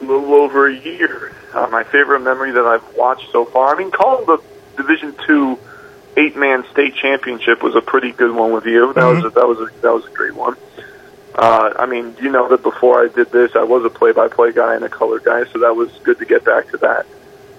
A 0.00 0.04
little 0.04 0.32
over 0.34 0.68
a 0.68 0.76
year. 0.76 1.34
Uh, 1.58 1.66
my 1.70 1.82
favorite 1.82 2.20
memory 2.20 2.52
that 2.52 2.64
I've 2.64 2.96
watched 2.96 3.32
so 3.32 3.44
far. 3.44 3.74
I 3.74 3.78
mean, 3.78 3.90
calling 3.90 4.26
the 4.26 4.40
Division 4.76 5.14
Two 5.26 5.58
eight 6.16 6.36
man 6.36 6.64
state 6.70 6.94
championship 6.94 7.64
was 7.64 7.74
a 7.74 7.80
pretty 7.80 8.12
good 8.12 8.32
one 8.32 8.52
with 8.52 8.64
you. 8.64 8.92
That 8.92 9.00
mm-hmm. 9.00 9.22
was 9.22 9.24
a, 9.24 9.30
that 9.30 9.48
was 9.48 9.58
a, 9.58 9.80
that 9.80 9.92
was 9.92 10.06
a 10.06 10.10
great 10.10 10.34
one. 10.34 10.56
Uh, 11.34 11.72
I 11.76 11.86
mean, 11.86 12.16
you 12.20 12.30
know 12.30 12.48
that 12.48 12.62
before 12.62 13.02
I 13.04 13.08
did 13.08 13.32
this, 13.32 13.56
I 13.56 13.64
was 13.64 13.84
a 13.84 13.90
play 13.90 14.12
by 14.12 14.28
play 14.28 14.52
guy 14.52 14.76
and 14.76 14.84
a 14.84 14.88
color 14.88 15.18
guy, 15.18 15.44
so 15.52 15.58
that 15.60 15.74
was 15.74 15.90
good 16.04 16.18
to 16.20 16.24
get 16.24 16.44
back 16.44 16.70
to 16.70 16.76
that. 16.78 17.06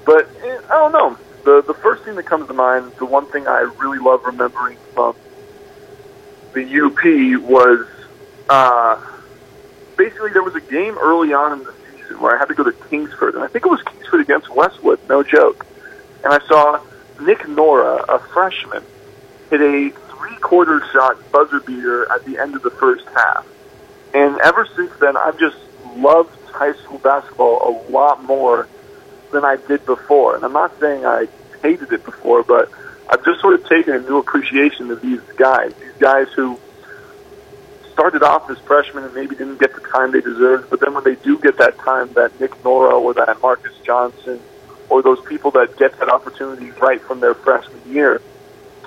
But 0.06 0.30
eh, 0.44 0.60
I 0.70 0.76
don't 0.76 0.94
know. 0.94 1.18
The 1.44 1.62
the 1.62 1.74
first 1.74 2.04
thing 2.04 2.16
that 2.16 2.26
comes 2.26 2.48
to 2.48 2.54
mind, 2.54 2.94
the 3.00 3.06
one 3.06 3.26
thing 3.26 3.48
I 3.48 3.70
really 3.80 4.00
love 4.00 4.24
remembering 4.24 4.78
from 4.94 5.16
the 6.54 6.64
UP 6.64 7.42
was 7.50 7.86
uh, 8.48 9.06
basically 9.98 10.32
there 10.32 10.44
was 10.44 10.56
a 10.56 10.62
game 10.62 10.98
early 10.98 11.34
on 11.34 11.60
in 11.60 11.66
the 11.66 11.74
where 12.22 12.36
I 12.36 12.40
had 12.40 12.48
to 12.50 12.54
go 12.54 12.64
to 12.64 12.72
Kingsford, 12.90 13.36
and 13.36 13.44
I 13.44 13.48
think 13.48 13.66
it 13.66 13.70
was 13.70 13.82
Kingsford 13.84 14.22
against 14.22 14.50
Westwood, 14.50 15.00
no 15.08 15.24
joke. 15.24 15.66
And 16.24 16.34
I 16.34 16.40
saw 16.48 16.82
Nick 17.22 17.48
Nora, 17.48 18.04
a 18.08 18.20
freshman, 18.20 18.84
hit 19.50 19.62
a 19.62 19.90
three-quarter 20.12 20.82
shot 20.92 21.32
buzzer 21.32 21.60
beater 21.62 22.12
at 22.12 22.26
the 22.26 22.38
end 22.38 22.56
of 22.56 22.64
the 22.64 22.72
first 22.72 23.06
half. 23.08 23.48
And 24.14 24.40
ever 24.40 24.68
since 24.76 24.92
then, 25.00 25.16
I've 25.18 25.40
just 25.40 25.58
loved 25.96 26.36
high 26.52 26.74
school 26.74 27.00
basketball 27.00 27.86
a 27.88 27.92
lot 27.92 28.24
more 28.24 28.68
than 29.32 29.46
I 29.46 29.58
did 29.68 29.86
before. 29.86 30.36
And 30.36 30.44
I'm 30.44 30.54
not 30.54 30.78
saying 30.80 31.06
I 31.06 31.28
hated 31.62 31.92
it 31.94 32.04
before, 32.04 32.44
but 32.44 32.72
I've 33.10 33.24
just 33.24 33.42
sort 33.42 33.54
of 33.54 33.68
taken 33.68 33.94
a 33.94 34.00
new 34.00 34.18
appreciation 34.18 34.92
of 34.92 35.02
these 35.02 35.22
guys. 35.38 35.74
These 35.76 35.98
guys 36.00 36.28
who 36.36 36.60
started 38.00 38.24
off 38.24 38.50
as 38.50 38.58
freshmen 38.60 39.04
and 39.04 39.14
maybe 39.14 39.36
didn't 39.36 39.60
get 39.60 39.76
the 39.76 39.82
time 39.82 40.14
they 40.14 40.22
deserved, 40.22 40.70
but 40.70 40.80
then 40.80 40.94
when 40.94 41.04
they 41.04 41.16
do 41.16 41.38
get 41.38 41.58
that 41.58 41.78
time, 41.80 42.10
that 42.14 42.40
Nick 42.40 42.64
Nora 42.64 42.98
or 42.98 43.14
that 43.14 43.42
Marcus 43.42 43.74
Johnson 43.84 44.40
or 44.88 45.02
those 45.02 45.20
people 45.26 45.52
that 45.52 45.76
get 45.76 46.00
that 46.00 46.08
opportunity 46.08 46.72
right 46.80 47.02
from 47.02 47.20
their 47.20 47.34
freshman 47.34 47.82
year 47.92 48.22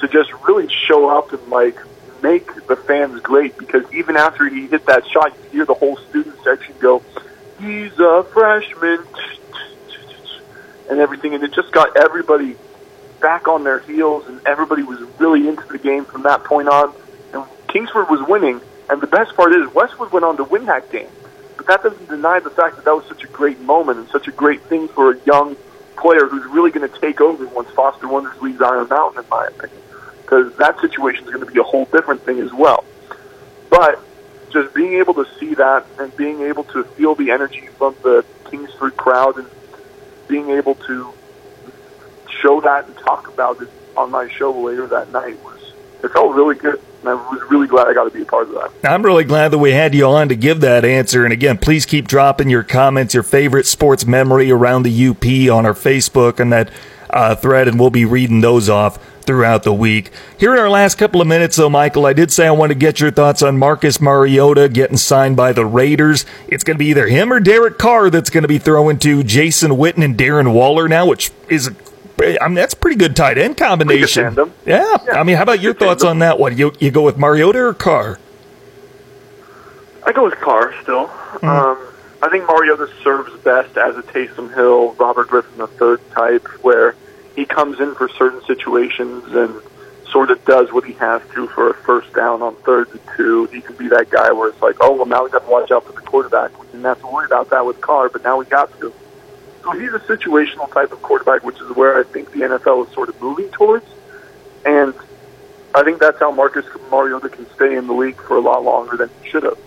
to 0.01 0.09
just 0.09 0.33
really 0.49 0.67
show 0.89 1.11
up 1.11 1.31
and 1.31 1.47
like 1.49 1.77
make 2.23 2.67
the 2.69 2.75
fans 2.75 3.21
great 3.21 3.59
because 3.59 3.85
even 3.93 4.17
after 4.17 4.49
he 4.49 4.67
hit 4.69 4.87
that 4.87 5.07
shot, 5.07 5.37
you 5.37 5.51
hear 5.51 5.67
the 5.67 5.75
whole 5.75 5.99
student 6.09 6.37
section 6.43 6.75
go, 6.81 7.03
"He's 7.61 7.93
a 8.01 8.25
freshman," 8.33 9.05
and 10.89 11.01
everything, 11.01 11.35
and 11.35 11.45
it 11.45 11.53
just 11.53 11.71
got 11.71 11.99
everybody 11.99 12.57
back 13.21 13.47
on 13.47 13.63
their 13.63 13.81
heels, 13.81 14.27
and 14.27 14.41
everybody 14.47 14.83
was 14.83 15.01
really 15.19 15.49
into 15.49 15.69
the 15.69 15.79
game 15.79 16.07
from 16.07 16.23
that 16.23 16.45
point 16.45 16.69
on. 16.69 16.95
And 17.35 17.45
Kingsford 17.69 18.09
was 18.09 18.27
winning, 18.27 18.63
and 18.93 19.01
the 19.01 19.07
best 19.07 19.35
part 19.35 19.55
is 19.55 19.73
Westwood 19.73 20.13
went 20.13 20.23
on 20.23 20.37
to 20.37 20.45
win 20.45 20.67
that 20.67 20.93
game. 20.93 21.09
But 21.57 21.67
that 21.67 21.83
doesn't 21.83 22.11
deny 22.11 22.41
the 22.41 22.51
fact 22.51 22.77
that 22.77 22.85
that 22.85 22.95
was 22.95 23.07
such 23.07 23.25
a 23.25 23.27
great 23.29 23.59
moment 23.61 23.99
and 23.99 24.07
such 24.09 24.29
a 24.29 24.33
great 24.33 24.61
thing 24.65 24.87
for 24.89 25.13
a 25.13 25.19
young 25.25 25.57
player 25.97 26.27
who's 26.27 26.45
really 26.45 26.71
going 26.71 26.87
to 26.87 27.01
take 27.01 27.19
over 27.23 27.47
once 27.47 27.71
Foster 27.71 28.07
Wonders 28.07 28.39
leaves 28.43 28.61
Iron 28.61 28.89
Mountain, 28.89 29.25
in 29.25 29.31
my 29.31 29.47
opinion, 29.47 29.81
because 30.21 30.55
that 30.57 30.79
situation 30.81 31.25
is 31.25 31.31
going 31.31 31.47
to 31.47 31.51
be 31.51 31.59
a 31.59 31.63
whole 31.63 31.87
different 31.87 32.21
thing 32.21 32.39
as 32.41 32.53
well. 32.53 32.85
But 33.71 33.99
just 34.51 34.75
being 34.75 34.93
able 34.93 35.15
to 35.15 35.27
see 35.41 35.55
that 35.55 35.87
and 35.99 36.15
being 36.15 36.43
able 36.43 36.65
to 36.65 36.85
feel 36.85 37.15
the 37.15 37.31
energy 37.31 37.69
from 37.79 37.97
the 38.03 38.27
Kingsford 38.51 38.99
crowd 38.99 39.39
and 39.39 39.49
being 40.29 40.51
able 40.51 40.75
to 40.75 41.15
show 42.43 42.61
that 42.61 42.89
and 42.89 42.97
talk 42.99 43.29
about 43.29 43.63
it 43.63 43.71
on 43.97 44.11
my 44.11 44.29
show 44.29 44.53
later 44.53 44.87
that 44.89 45.11
night 45.13 45.43
was 45.43 45.73
it 46.03 46.11
felt 46.13 46.35
really 46.35 46.57
good. 46.57 46.79
And 47.03 47.11
I 47.11 47.15
was 47.15 47.43
really 47.51 47.67
glad 47.67 47.89
I 47.89 47.95
got 47.95 48.05
to 48.05 48.11
be 48.11 48.23
a 48.23 48.25
part 48.25 48.49
of 48.49 48.55
that. 48.55 48.71
I'm 48.89 49.03
really 49.03 49.25
glad 49.25 49.49
that 49.49 49.59
we 49.59 49.73
had 49.73 49.93
you 49.95 50.07
on 50.07 50.29
to 50.29 50.37
give 50.37 50.61
that 50.61 50.85
answer. 50.85 51.25
And 51.25 51.33
again, 51.33 51.59
please 51.59 51.85
keep 51.85 52.07
dropping 52.07 52.49
your 52.49 52.63
comments, 52.63 53.13
your 53.13 53.25
favorite 53.25 53.67
sports 53.67 54.07
memory 54.07 54.53
around 54.53 54.85
the 54.85 55.09
UP 55.09 55.25
on 55.53 55.67
our 55.67 55.75
Facebook 55.75 56.39
and 56.39 56.53
that 56.53 56.71
uh, 57.11 57.35
thread, 57.35 57.69
and 57.69 57.79
we'll 57.79 57.91
be 57.91 58.05
reading 58.05 58.41
those 58.41 58.69
off 58.69 58.99
throughout 59.23 59.63
the 59.63 59.73
week. 59.73 60.11
Here 60.39 60.53
in 60.53 60.59
our 60.59 60.71
last 60.71 60.97
couple 60.97 61.21
of 61.21 61.27
minutes, 61.27 61.57
though, 61.57 61.71
Michael, 61.71 62.07
I 62.07 62.13
did 62.13 62.33
say 62.33 62.47
I 62.47 62.53
want 62.53 62.71
to 62.71 62.75
get 62.75 63.01
your 63.01 63.11
thoughts 63.11 63.43
on 63.43 63.59
Marcus 63.59 64.01
Mariota 64.01 64.69
getting 64.69 64.97
signed 64.97 65.37
by 65.37 65.53
the 65.53 65.67
Raiders. 65.67 66.25
It's 66.49 66.65
going 66.65 66.77
to 66.77 66.79
be 66.79 66.87
either 66.87 67.07
him 67.07 67.33
or 67.33 67.41
Derek 67.41 67.79
Carr 67.79 68.11
that's 68.11 68.31
going 68.31 68.43
to 68.43 68.49
be 68.49 68.59
throwing 68.59 68.99
to 69.01 69.23
Jason 69.23 69.73
Witten 69.73 70.05
and 70.05 70.17
Darren 70.17 70.53
Waller 70.53 70.89
now, 70.89 71.07
which 71.07 71.31
is 71.49 71.71
I 72.21 72.49
mean, 72.49 72.55
that's 72.55 72.75
pretty 72.75 72.97
good 72.97 73.17
tight 73.17 73.39
end 73.39 73.57
combination. 73.57 74.35
Yeah. 74.65 74.97
yeah. 75.07 75.13
I 75.13 75.23
mean, 75.25 75.37
how 75.37 75.43
about 75.43 75.61
your 75.61 75.75
thoughts 75.75 76.05
on 76.05 76.21
that 76.21 76.39
one? 76.39 76.57
You 76.57 76.73
you 76.79 76.91
go 76.91 77.03
with 77.03 77.19
Mariota 77.19 77.59
or 77.59 77.75
Carr? 77.75 78.19
I 80.05 80.13
go 80.13 80.25
with 80.25 80.37
Carr 80.37 80.75
still. 80.83 81.07
Mm-hmm. 81.07 81.49
Um, 81.49 81.79
I 82.23 82.29
think 82.29 82.47
Mariota 82.47 82.89
serves 83.03 83.33
best 83.43 83.77
as 83.77 83.97
a 83.97 84.03
Taysom 84.03 84.55
Hill, 84.55 84.93
Robert 84.95 85.29
Griffin 85.29 85.59
the 85.59 85.67
third 85.67 86.01
type, 86.11 86.47
where 86.63 86.95
he 87.35 87.45
comes 87.45 87.81
in 87.81 87.95
for 87.95 88.09
certain 88.09 88.43
situations 88.45 89.25
and 89.33 89.61
sort 90.11 90.31
of 90.31 90.45
does 90.45 90.71
what 90.73 90.85
he 90.85 90.93
has 90.95 91.23
to 91.35 91.49
for 91.49 91.71
a 91.71 91.75
first 91.75 92.13
down 92.13 92.43
on 92.43 92.55
third 92.57 92.89
and 92.91 93.01
two. 93.17 93.47
He 93.47 93.61
can 93.61 93.75
be 93.77 93.89
that 93.89 94.11
guy 94.11 94.31
where 94.33 94.51
it's 94.51 94.61
like, 94.63 94.77
oh 94.81 94.95
well, 94.95 95.07
now 95.07 95.25
we 95.25 95.31
got 95.31 95.45
to 95.45 95.51
watch 95.51 95.71
out 95.71 95.85
for 95.85 95.93
the 95.93 96.01
quarterback. 96.01 96.59
We 96.61 96.67
didn't 96.67 96.85
have 96.85 97.01
to 97.01 97.07
worry 97.07 97.27
about 97.27 97.51
that 97.51 97.65
with 97.65 97.81
Carr, 97.81 98.09
but 98.09 98.23
now 98.23 98.37
we 98.37 98.45
got 98.45 98.79
to. 98.81 98.93
So 99.63 99.71
he's 99.73 99.93
a 99.93 100.01
situational 100.01 100.73
type 100.73 100.93
of 100.93 101.03
quarterback, 101.03 101.45
which 101.45 101.61
is 101.61 101.71
where 101.77 101.99
I 101.99 102.03
think 102.03 102.33
the 102.33 102.41
NFL 102.41 102.89
is 102.89 102.95
sort 102.95 103.09
of 103.09 103.21
moving 103.21 103.49
towards. 103.51 103.87
And 104.65 104.95
I 105.75 105.83
think 105.85 106.01
that's 106.01 106.19
how 106.19 106.31
Marcus 106.31 106.67
Mariota 106.91 107.29
can 107.29 107.49
stay 107.55 107.77
in 107.77 107.87
the 107.87 107.93
league 107.93 108.21
for 108.21 108.37
a 108.37 108.41
lot 108.41 108.65
longer 108.65 108.97
than 108.97 109.11
he 109.23 109.31
should 109.31 109.45
have. 109.45 109.59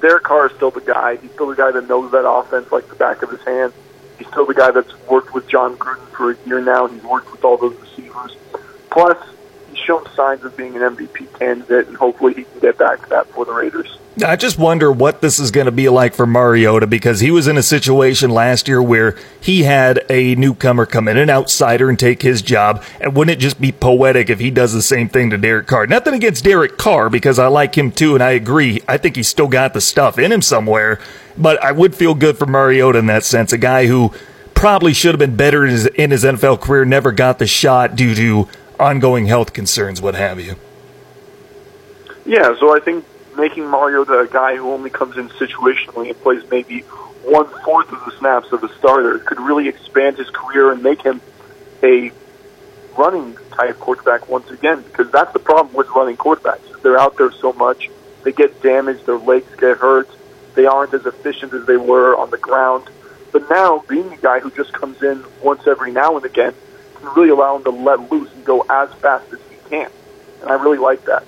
Derek 0.00 0.24
Carr 0.24 0.46
is 0.46 0.56
still 0.56 0.70
the 0.70 0.80
guy. 0.80 1.16
He's 1.16 1.30
still 1.32 1.48
the 1.48 1.56
guy 1.56 1.70
that 1.70 1.88
knows 1.88 2.10
that 2.12 2.28
offense 2.28 2.72
like 2.72 2.88
the 2.88 2.94
back 2.94 3.22
of 3.22 3.30
his 3.30 3.42
hand. 3.42 3.72
He's 4.18 4.26
still 4.28 4.46
the 4.46 4.54
guy 4.54 4.70
that's 4.70 4.92
worked 5.08 5.34
with 5.34 5.48
Jon 5.48 5.76
Gruden 5.76 6.06
for 6.08 6.32
a 6.32 6.36
year 6.46 6.60
now. 6.60 6.86
He's 6.86 7.02
worked 7.02 7.30
with 7.30 7.44
all 7.44 7.56
those 7.56 7.76
receivers. 7.80 8.36
Plus, 8.90 9.18
shown 9.82 10.04
signs 10.14 10.44
of 10.44 10.56
being 10.56 10.76
an 10.76 10.82
MVP 10.82 11.38
candidate, 11.38 11.88
and 11.88 11.96
hopefully 11.96 12.34
he 12.34 12.44
can 12.44 12.60
get 12.60 12.78
back 12.78 13.02
to 13.02 13.08
that 13.10 13.26
for 13.28 13.44
the 13.44 13.52
Raiders. 13.52 13.98
I 14.24 14.36
just 14.36 14.58
wonder 14.58 14.92
what 14.92 15.22
this 15.22 15.38
is 15.38 15.50
going 15.50 15.64
to 15.64 15.72
be 15.72 15.88
like 15.88 16.12
for 16.14 16.26
Mariota 16.26 16.86
because 16.86 17.20
he 17.20 17.30
was 17.30 17.48
in 17.48 17.56
a 17.56 17.62
situation 17.62 18.30
last 18.30 18.68
year 18.68 18.82
where 18.82 19.16
he 19.40 19.62
had 19.62 20.04
a 20.10 20.34
newcomer 20.34 20.84
come 20.84 21.08
in, 21.08 21.16
an 21.16 21.30
outsider, 21.30 21.88
and 21.88 21.98
take 21.98 22.20
his 22.20 22.42
job. 22.42 22.84
And 23.00 23.16
wouldn't 23.16 23.38
it 23.38 23.40
just 23.40 23.58
be 23.58 23.72
poetic 23.72 24.28
if 24.28 24.38
he 24.38 24.50
does 24.50 24.74
the 24.74 24.82
same 24.82 25.08
thing 25.08 25.30
to 25.30 25.38
Derek 25.38 25.66
Carr? 25.66 25.86
Nothing 25.86 26.12
against 26.12 26.44
Derek 26.44 26.76
Carr 26.76 27.08
because 27.08 27.38
I 27.38 27.46
like 27.46 27.76
him 27.76 27.90
too, 27.90 28.12
and 28.12 28.22
I 28.22 28.32
agree. 28.32 28.80
I 28.86 28.98
think 28.98 29.16
he's 29.16 29.28
still 29.28 29.48
got 29.48 29.72
the 29.72 29.80
stuff 29.80 30.18
in 30.18 30.30
him 30.30 30.42
somewhere. 30.42 31.00
But 31.38 31.62
I 31.64 31.72
would 31.72 31.94
feel 31.94 32.14
good 32.14 32.36
for 32.36 32.44
Mariota 32.44 32.98
in 32.98 33.06
that 33.06 33.24
sense, 33.24 33.52
a 33.54 33.58
guy 33.58 33.86
who 33.86 34.12
probably 34.54 34.92
should 34.92 35.12
have 35.12 35.18
been 35.18 35.36
better 35.36 35.64
in 35.64 35.70
his, 35.70 35.86
in 35.86 36.10
his 36.10 36.22
NFL 36.22 36.60
career, 36.60 36.84
never 36.84 37.12
got 37.12 37.38
the 37.38 37.46
shot 37.46 37.96
due 37.96 38.14
to 38.14 38.48
ongoing 38.78 39.26
health 39.26 39.52
concerns, 39.52 40.00
what 40.00 40.14
have 40.14 40.40
you. 40.40 40.56
Yeah, 42.24 42.54
so 42.58 42.74
I 42.74 42.80
think 42.80 43.04
making 43.36 43.66
Mario 43.66 44.04
the 44.04 44.28
guy 44.30 44.56
who 44.56 44.70
only 44.72 44.90
comes 44.90 45.16
in 45.16 45.28
situationally 45.30 46.08
and 46.08 46.20
plays 46.20 46.42
maybe 46.50 46.80
one 47.22 47.46
fourth 47.64 47.90
of 47.92 48.04
the 48.04 48.12
snaps 48.18 48.52
of 48.52 48.62
a 48.64 48.74
starter 48.76 49.18
could 49.18 49.40
really 49.40 49.68
expand 49.68 50.18
his 50.18 50.28
career 50.30 50.72
and 50.72 50.82
make 50.82 51.02
him 51.02 51.20
a 51.82 52.12
running 52.96 53.36
type 53.52 53.78
quarterback 53.78 54.28
once 54.28 54.50
again. 54.50 54.82
Because 54.82 55.10
that's 55.10 55.32
the 55.32 55.38
problem 55.38 55.74
with 55.74 55.88
running 55.90 56.16
quarterbacks. 56.16 56.82
They're 56.82 56.98
out 56.98 57.16
there 57.16 57.32
so 57.32 57.52
much, 57.52 57.90
they 58.22 58.32
get 58.32 58.62
damaged, 58.62 59.06
their 59.06 59.18
legs 59.18 59.48
get 59.56 59.78
hurt, 59.78 60.08
they 60.54 60.66
aren't 60.66 60.94
as 60.94 61.06
efficient 61.06 61.54
as 61.54 61.66
they 61.66 61.76
were 61.76 62.16
on 62.16 62.30
the 62.30 62.38
ground. 62.38 62.88
But 63.32 63.48
now, 63.48 63.82
being 63.88 64.12
a 64.12 64.16
guy 64.18 64.40
who 64.40 64.50
just 64.50 64.72
comes 64.72 65.02
in 65.02 65.24
once 65.42 65.66
every 65.66 65.90
now 65.90 66.16
and 66.16 66.26
again 66.26 66.54
really 67.02 67.30
allow 67.30 67.56
him 67.56 67.64
to 67.64 67.70
let 67.70 68.10
loose 68.10 68.32
and 68.32 68.44
go 68.44 68.64
as 68.68 68.92
fast 68.94 69.32
as 69.32 69.40
he 69.50 69.56
can. 69.68 69.90
And 70.40 70.50
I 70.50 70.54
really 70.54 70.78
like 70.78 71.04
that. 71.04 71.24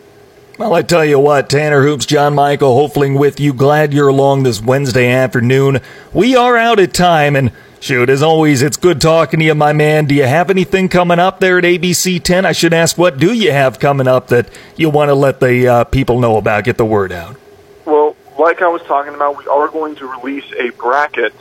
Well, 0.56 0.74
I 0.74 0.82
tell 0.82 1.04
you 1.04 1.18
what, 1.18 1.50
Tanner 1.50 1.82
Hoops, 1.82 2.06
John 2.06 2.36
Michael 2.36 2.76
Hofling 2.76 3.18
with 3.18 3.40
you. 3.40 3.52
Glad 3.52 3.92
you're 3.92 4.06
along 4.06 4.44
this 4.44 4.62
Wednesday 4.62 5.10
afternoon. 5.10 5.80
We 6.12 6.36
are 6.36 6.56
out 6.56 6.78
of 6.78 6.92
time, 6.92 7.34
and 7.34 7.50
shoot, 7.80 8.08
as 8.08 8.22
always, 8.22 8.62
it's 8.62 8.76
good 8.76 9.00
talking 9.00 9.40
to 9.40 9.46
you, 9.46 9.56
my 9.56 9.72
man. 9.72 10.04
Do 10.04 10.14
you 10.14 10.22
have 10.22 10.50
anything 10.50 10.88
coming 10.88 11.18
up 11.18 11.40
there 11.40 11.58
at 11.58 11.64
ABC 11.64 12.22
10? 12.22 12.46
I 12.46 12.52
should 12.52 12.72
ask, 12.72 12.96
what 12.96 13.18
do 13.18 13.32
you 13.32 13.50
have 13.50 13.80
coming 13.80 14.06
up 14.06 14.28
that 14.28 14.48
you 14.76 14.90
want 14.90 15.08
to 15.08 15.16
let 15.16 15.40
the 15.40 15.66
uh, 15.66 15.84
people 15.84 16.20
know 16.20 16.36
about, 16.36 16.62
get 16.62 16.76
the 16.76 16.84
word 16.84 17.10
out? 17.10 17.36
Well, 17.84 18.14
like 18.38 18.62
I 18.62 18.68
was 18.68 18.82
talking 18.82 19.12
about, 19.12 19.36
we 19.38 19.48
are 19.48 19.66
going 19.66 19.96
to 19.96 20.06
release 20.06 20.50
a 20.56 20.70
bracket 20.70 21.34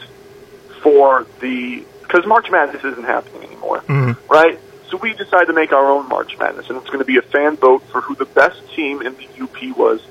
for 0.82 1.28
the 1.40 1.86
because 2.02 2.26
March 2.26 2.50
Madness 2.50 2.84
isn't 2.84 3.06
happening 3.06 3.43
anymore, 3.64 3.82
mm-hmm. 3.88 4.32
right? 4.32 4.60
So 4.90 4.98
we 4.98 5.14
decided 5.14 5.48
to 5.48 5.54
make 5.54 5.72
our 5.72 5.90
own 5.90 6.08
March 6.08 6.38
Madness, 6.38 6.70
and 6.70 6.78
it's 6.78 6.88
going 6.88 7.00
to 7.00 7.06
be 7.06 7.18
a 7.18 7.22
fan 7.22 7.56
vote 7.56 7.84
for 7.92 8.02
who 8.02 8.16
the 8.16 8.26
best 8.26 8.62
team 8.76 9.02
in 9.02 9.16
the 9.16 9.28
UP 9.42 9.78
was 9.78 10.06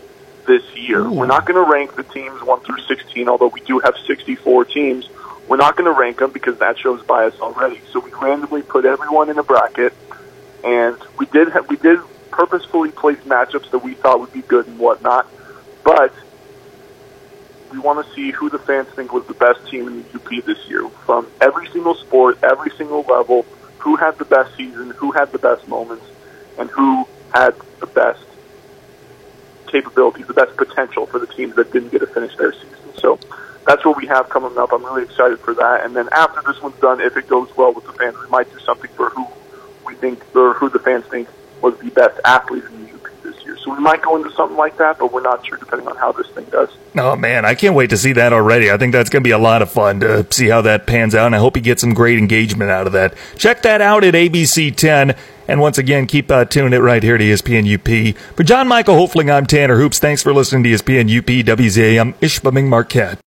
this 0.46 0.62
year. 0.76 1.00
Ooh. 1.00 1.12
We're 1.12 1.26
not 1.26 1.46
going 1.46 1.64
to 1.64 1.70
rank 1.70 1.94
the 1.94 2.02
teams 2.02 2.42
1 2.42 2.60
through 2.60 2.80
16, 2.88 3.28
although 3.28 3.48
we 3.48 3.60
do 3.60 3.78
have 3.78 3.94
64 4.06 4.64
teams. 4.66 5.08
We're 5.46 5.56
not 5.56 5.76
going 5.76 5.92
to 5.92 5.98
rank 5.98 6.18
them 6.18 6.32
because 6.32 6.58
that 6.58 6.78
shows 6.78 7.02
bias 7.04 7.38
already. 7.40 7.80
So 7.92 8.00
we 8.00 8.10
randomly 8.12 8.62
put 8.62 8.84
everyone 8.84 9.30
in 9.30 9.38
a 9.38 9.42
bracket, 9.42 9.92
and 10.64 10.96
we 11.18 11.26
did 11.26 11.48
ha- 11.50 11.64
we 11.68 11.76
did 11.76 12.00
purposefully 12.30 12.90
place 12.90 13.18
matchups 13.18 13.70
that 13.70 13.80
we 13.80 13.94
thought 13.94 14.18
would 14.18 14.32
be 14.32 14.42
good 14.42 14.66
and 14.66 14.78
whatnot, 14.78 15.28
but 15.84 16.12
we 17.72 17.78
want 17.78 18.06
to 18.06 18.14
see 18.14 18.30
who 18.30 18.50
the 18.50 18.58
fans 18.58 18.88
think 18.88 19.12
was 19.12 19.26
the 19.26 19.34
best 19.34 19.66
team 19.68 19.88
in 19.88 20.02
the 20.02 20.14
UP 20.14 20.44
this 20.44 20.68
year 20.68 20.86
from 21.06 21.26
every 21.40 21.68
single 21.70 21.94
sport, 21.94 22.38
every 22.42 22.70
single 22.72 23.02
level 23.02 23.46
who 23.78 23.96
had 23.96 24.18
the 24.18 24.24
best 24.26 24.54
season, 24.56 24.90
who 24.90 25.10
had 25.10 25.32
the 25.32 25.38
best 25.38 25.66
moments, 25.66 26.04
and 26.58 26.70
who 26.70 27.06
had 27.32 27.54
the 27.80 27.86
best 27.86 28.22
capabilities, 29.68 30.26
the 30.26 30.34
best 30.34 30.54
potential 30.56 31.06
for 31.06 31.18
the 31.18 31.26
teams 31.26 31.56
that 31.56 31.72
didn't 31.72 31.90
get 31.90 32.00
to 32.00 32.06
finish 32.06 32.36
their 32.36 32.52
season. 32.52 32.94
So 32.98 33.18
that's 33.66 33.84
what 33.84 33.96
we 33.96 34.06
have 34.06 34.28
coming 34.28 34.56
up. 34.58 34.72
I'm 34.72 34.84
really 34.84 35.04
excited 35.04 35.40
for 35.40 35.54
that. 35.54 35.84
And 35.84 35.96
then 35.96 36.08
after 36.12 36.42
this 36.46 36.60
one's 36.60 36.78
done, 36.78 37.00
if 37.00 37.16
it 37.16 37.26
goes 37.26 37.48
well 37.56 37.72
with 37.72 37.86
the 37.86 37.92
fans, 37.92 38.16
we 38.22 38.28
might 38.28 38.52
do 38.52 38.58
something 38.60 38.90
for 38.90 39.08
who 39.10 39.26
we 39.86 39.94
think 39.94 40.22
or 40.36 40.52
who 40.54 40.68
the 40.68 40.78
fans 40.78 41.06
think 41.06 41.28
was 41.62 41.78
the 41.78 41.88
best 41.90 42.20
athlete 42.24 42.64
in 42.64 42.84
the. 42.84 42.91
So 43.62 43.72
we 43.72 43.80
might 43.80 44.02
go 44.02 44.16
into 44.16 44.30
something 44.32 44.56
like 44.56 44.76
that, 44.78 44.98
but 44.98 45.12
we're 45.12 45.20
not 45.20 45.46
sure 45.46 45.56
depending 45.56 45.86
on 45.86 45.96
how 45.96 46.12
this 46.12 46.26
thing 46.28 46.44
does. 46.46 46.68
Oh 46.96 47.14
man, 47.16 47.44
I 47.44 47.54
can't 47.54 47.74
wait 47.74 47.90
to 47.90 47.96
see 47.96 48.12
that 48.14 48.32
already. 48.32 48.70
I 48.70 48.76
think 48.76 48.92
that's 48.92 49.08
going 49.08 49.22
to 49.22 49.26
be 49.26 49.32
a 49.32 49.38
lot 49.38 49.62
of 49.62 49.70
fun 49.70 50.00
to 50.00 50.26
see 50.30 50.48
how 50.48 50.62
that 50.62 50.86
pans 50.86 51.14
out, 51.14 51.26
and 51.26 51.34
I 51.34 51.38
hope 51.38 51.56
you 51.56 51.62
get 51.62 51.78
some 51.80 51.94
great 51.94 52.18
engagement 52.18 52.70
out 52.70 52.86
of 52.86 52.92
that. 52.94 53.14
Check 53.36 53.62
that 53.62 53.80
out 53.80 54.04
at 54.04 54.14
ABC 54.14 54.74
10. 54.74 55.14
And 55.48 55.60
once 55.60 55.76
again, 55.76 56.06
keep 56.06 56.30
uh, 56.30 56.44
tuning 56.44 56.72
it 56.72 56.78
right 56.82 57.02
here 57.02 57.18
to 57.18 57.24
ESPN 57.24 57.66
UP. 57.74 58.16
For 58.36 58.42
John 58.42 58.68
Michael 58.68 58.94
Hofling, 58.94 59.30
I'm 59.30 59.46
Tanner 59.46 59.76
Hoops. 59.76 59.98
Thanks 59.98 60.22
for 60.22 60.32
listening 60.32 60.62
to 60.64 60.70
ESPN 60.70 61.18
UP 61.18 61.26
WZAM 61.58 62.14
Ishpeming 62.14 62.68
Marquette. 62.68 63.18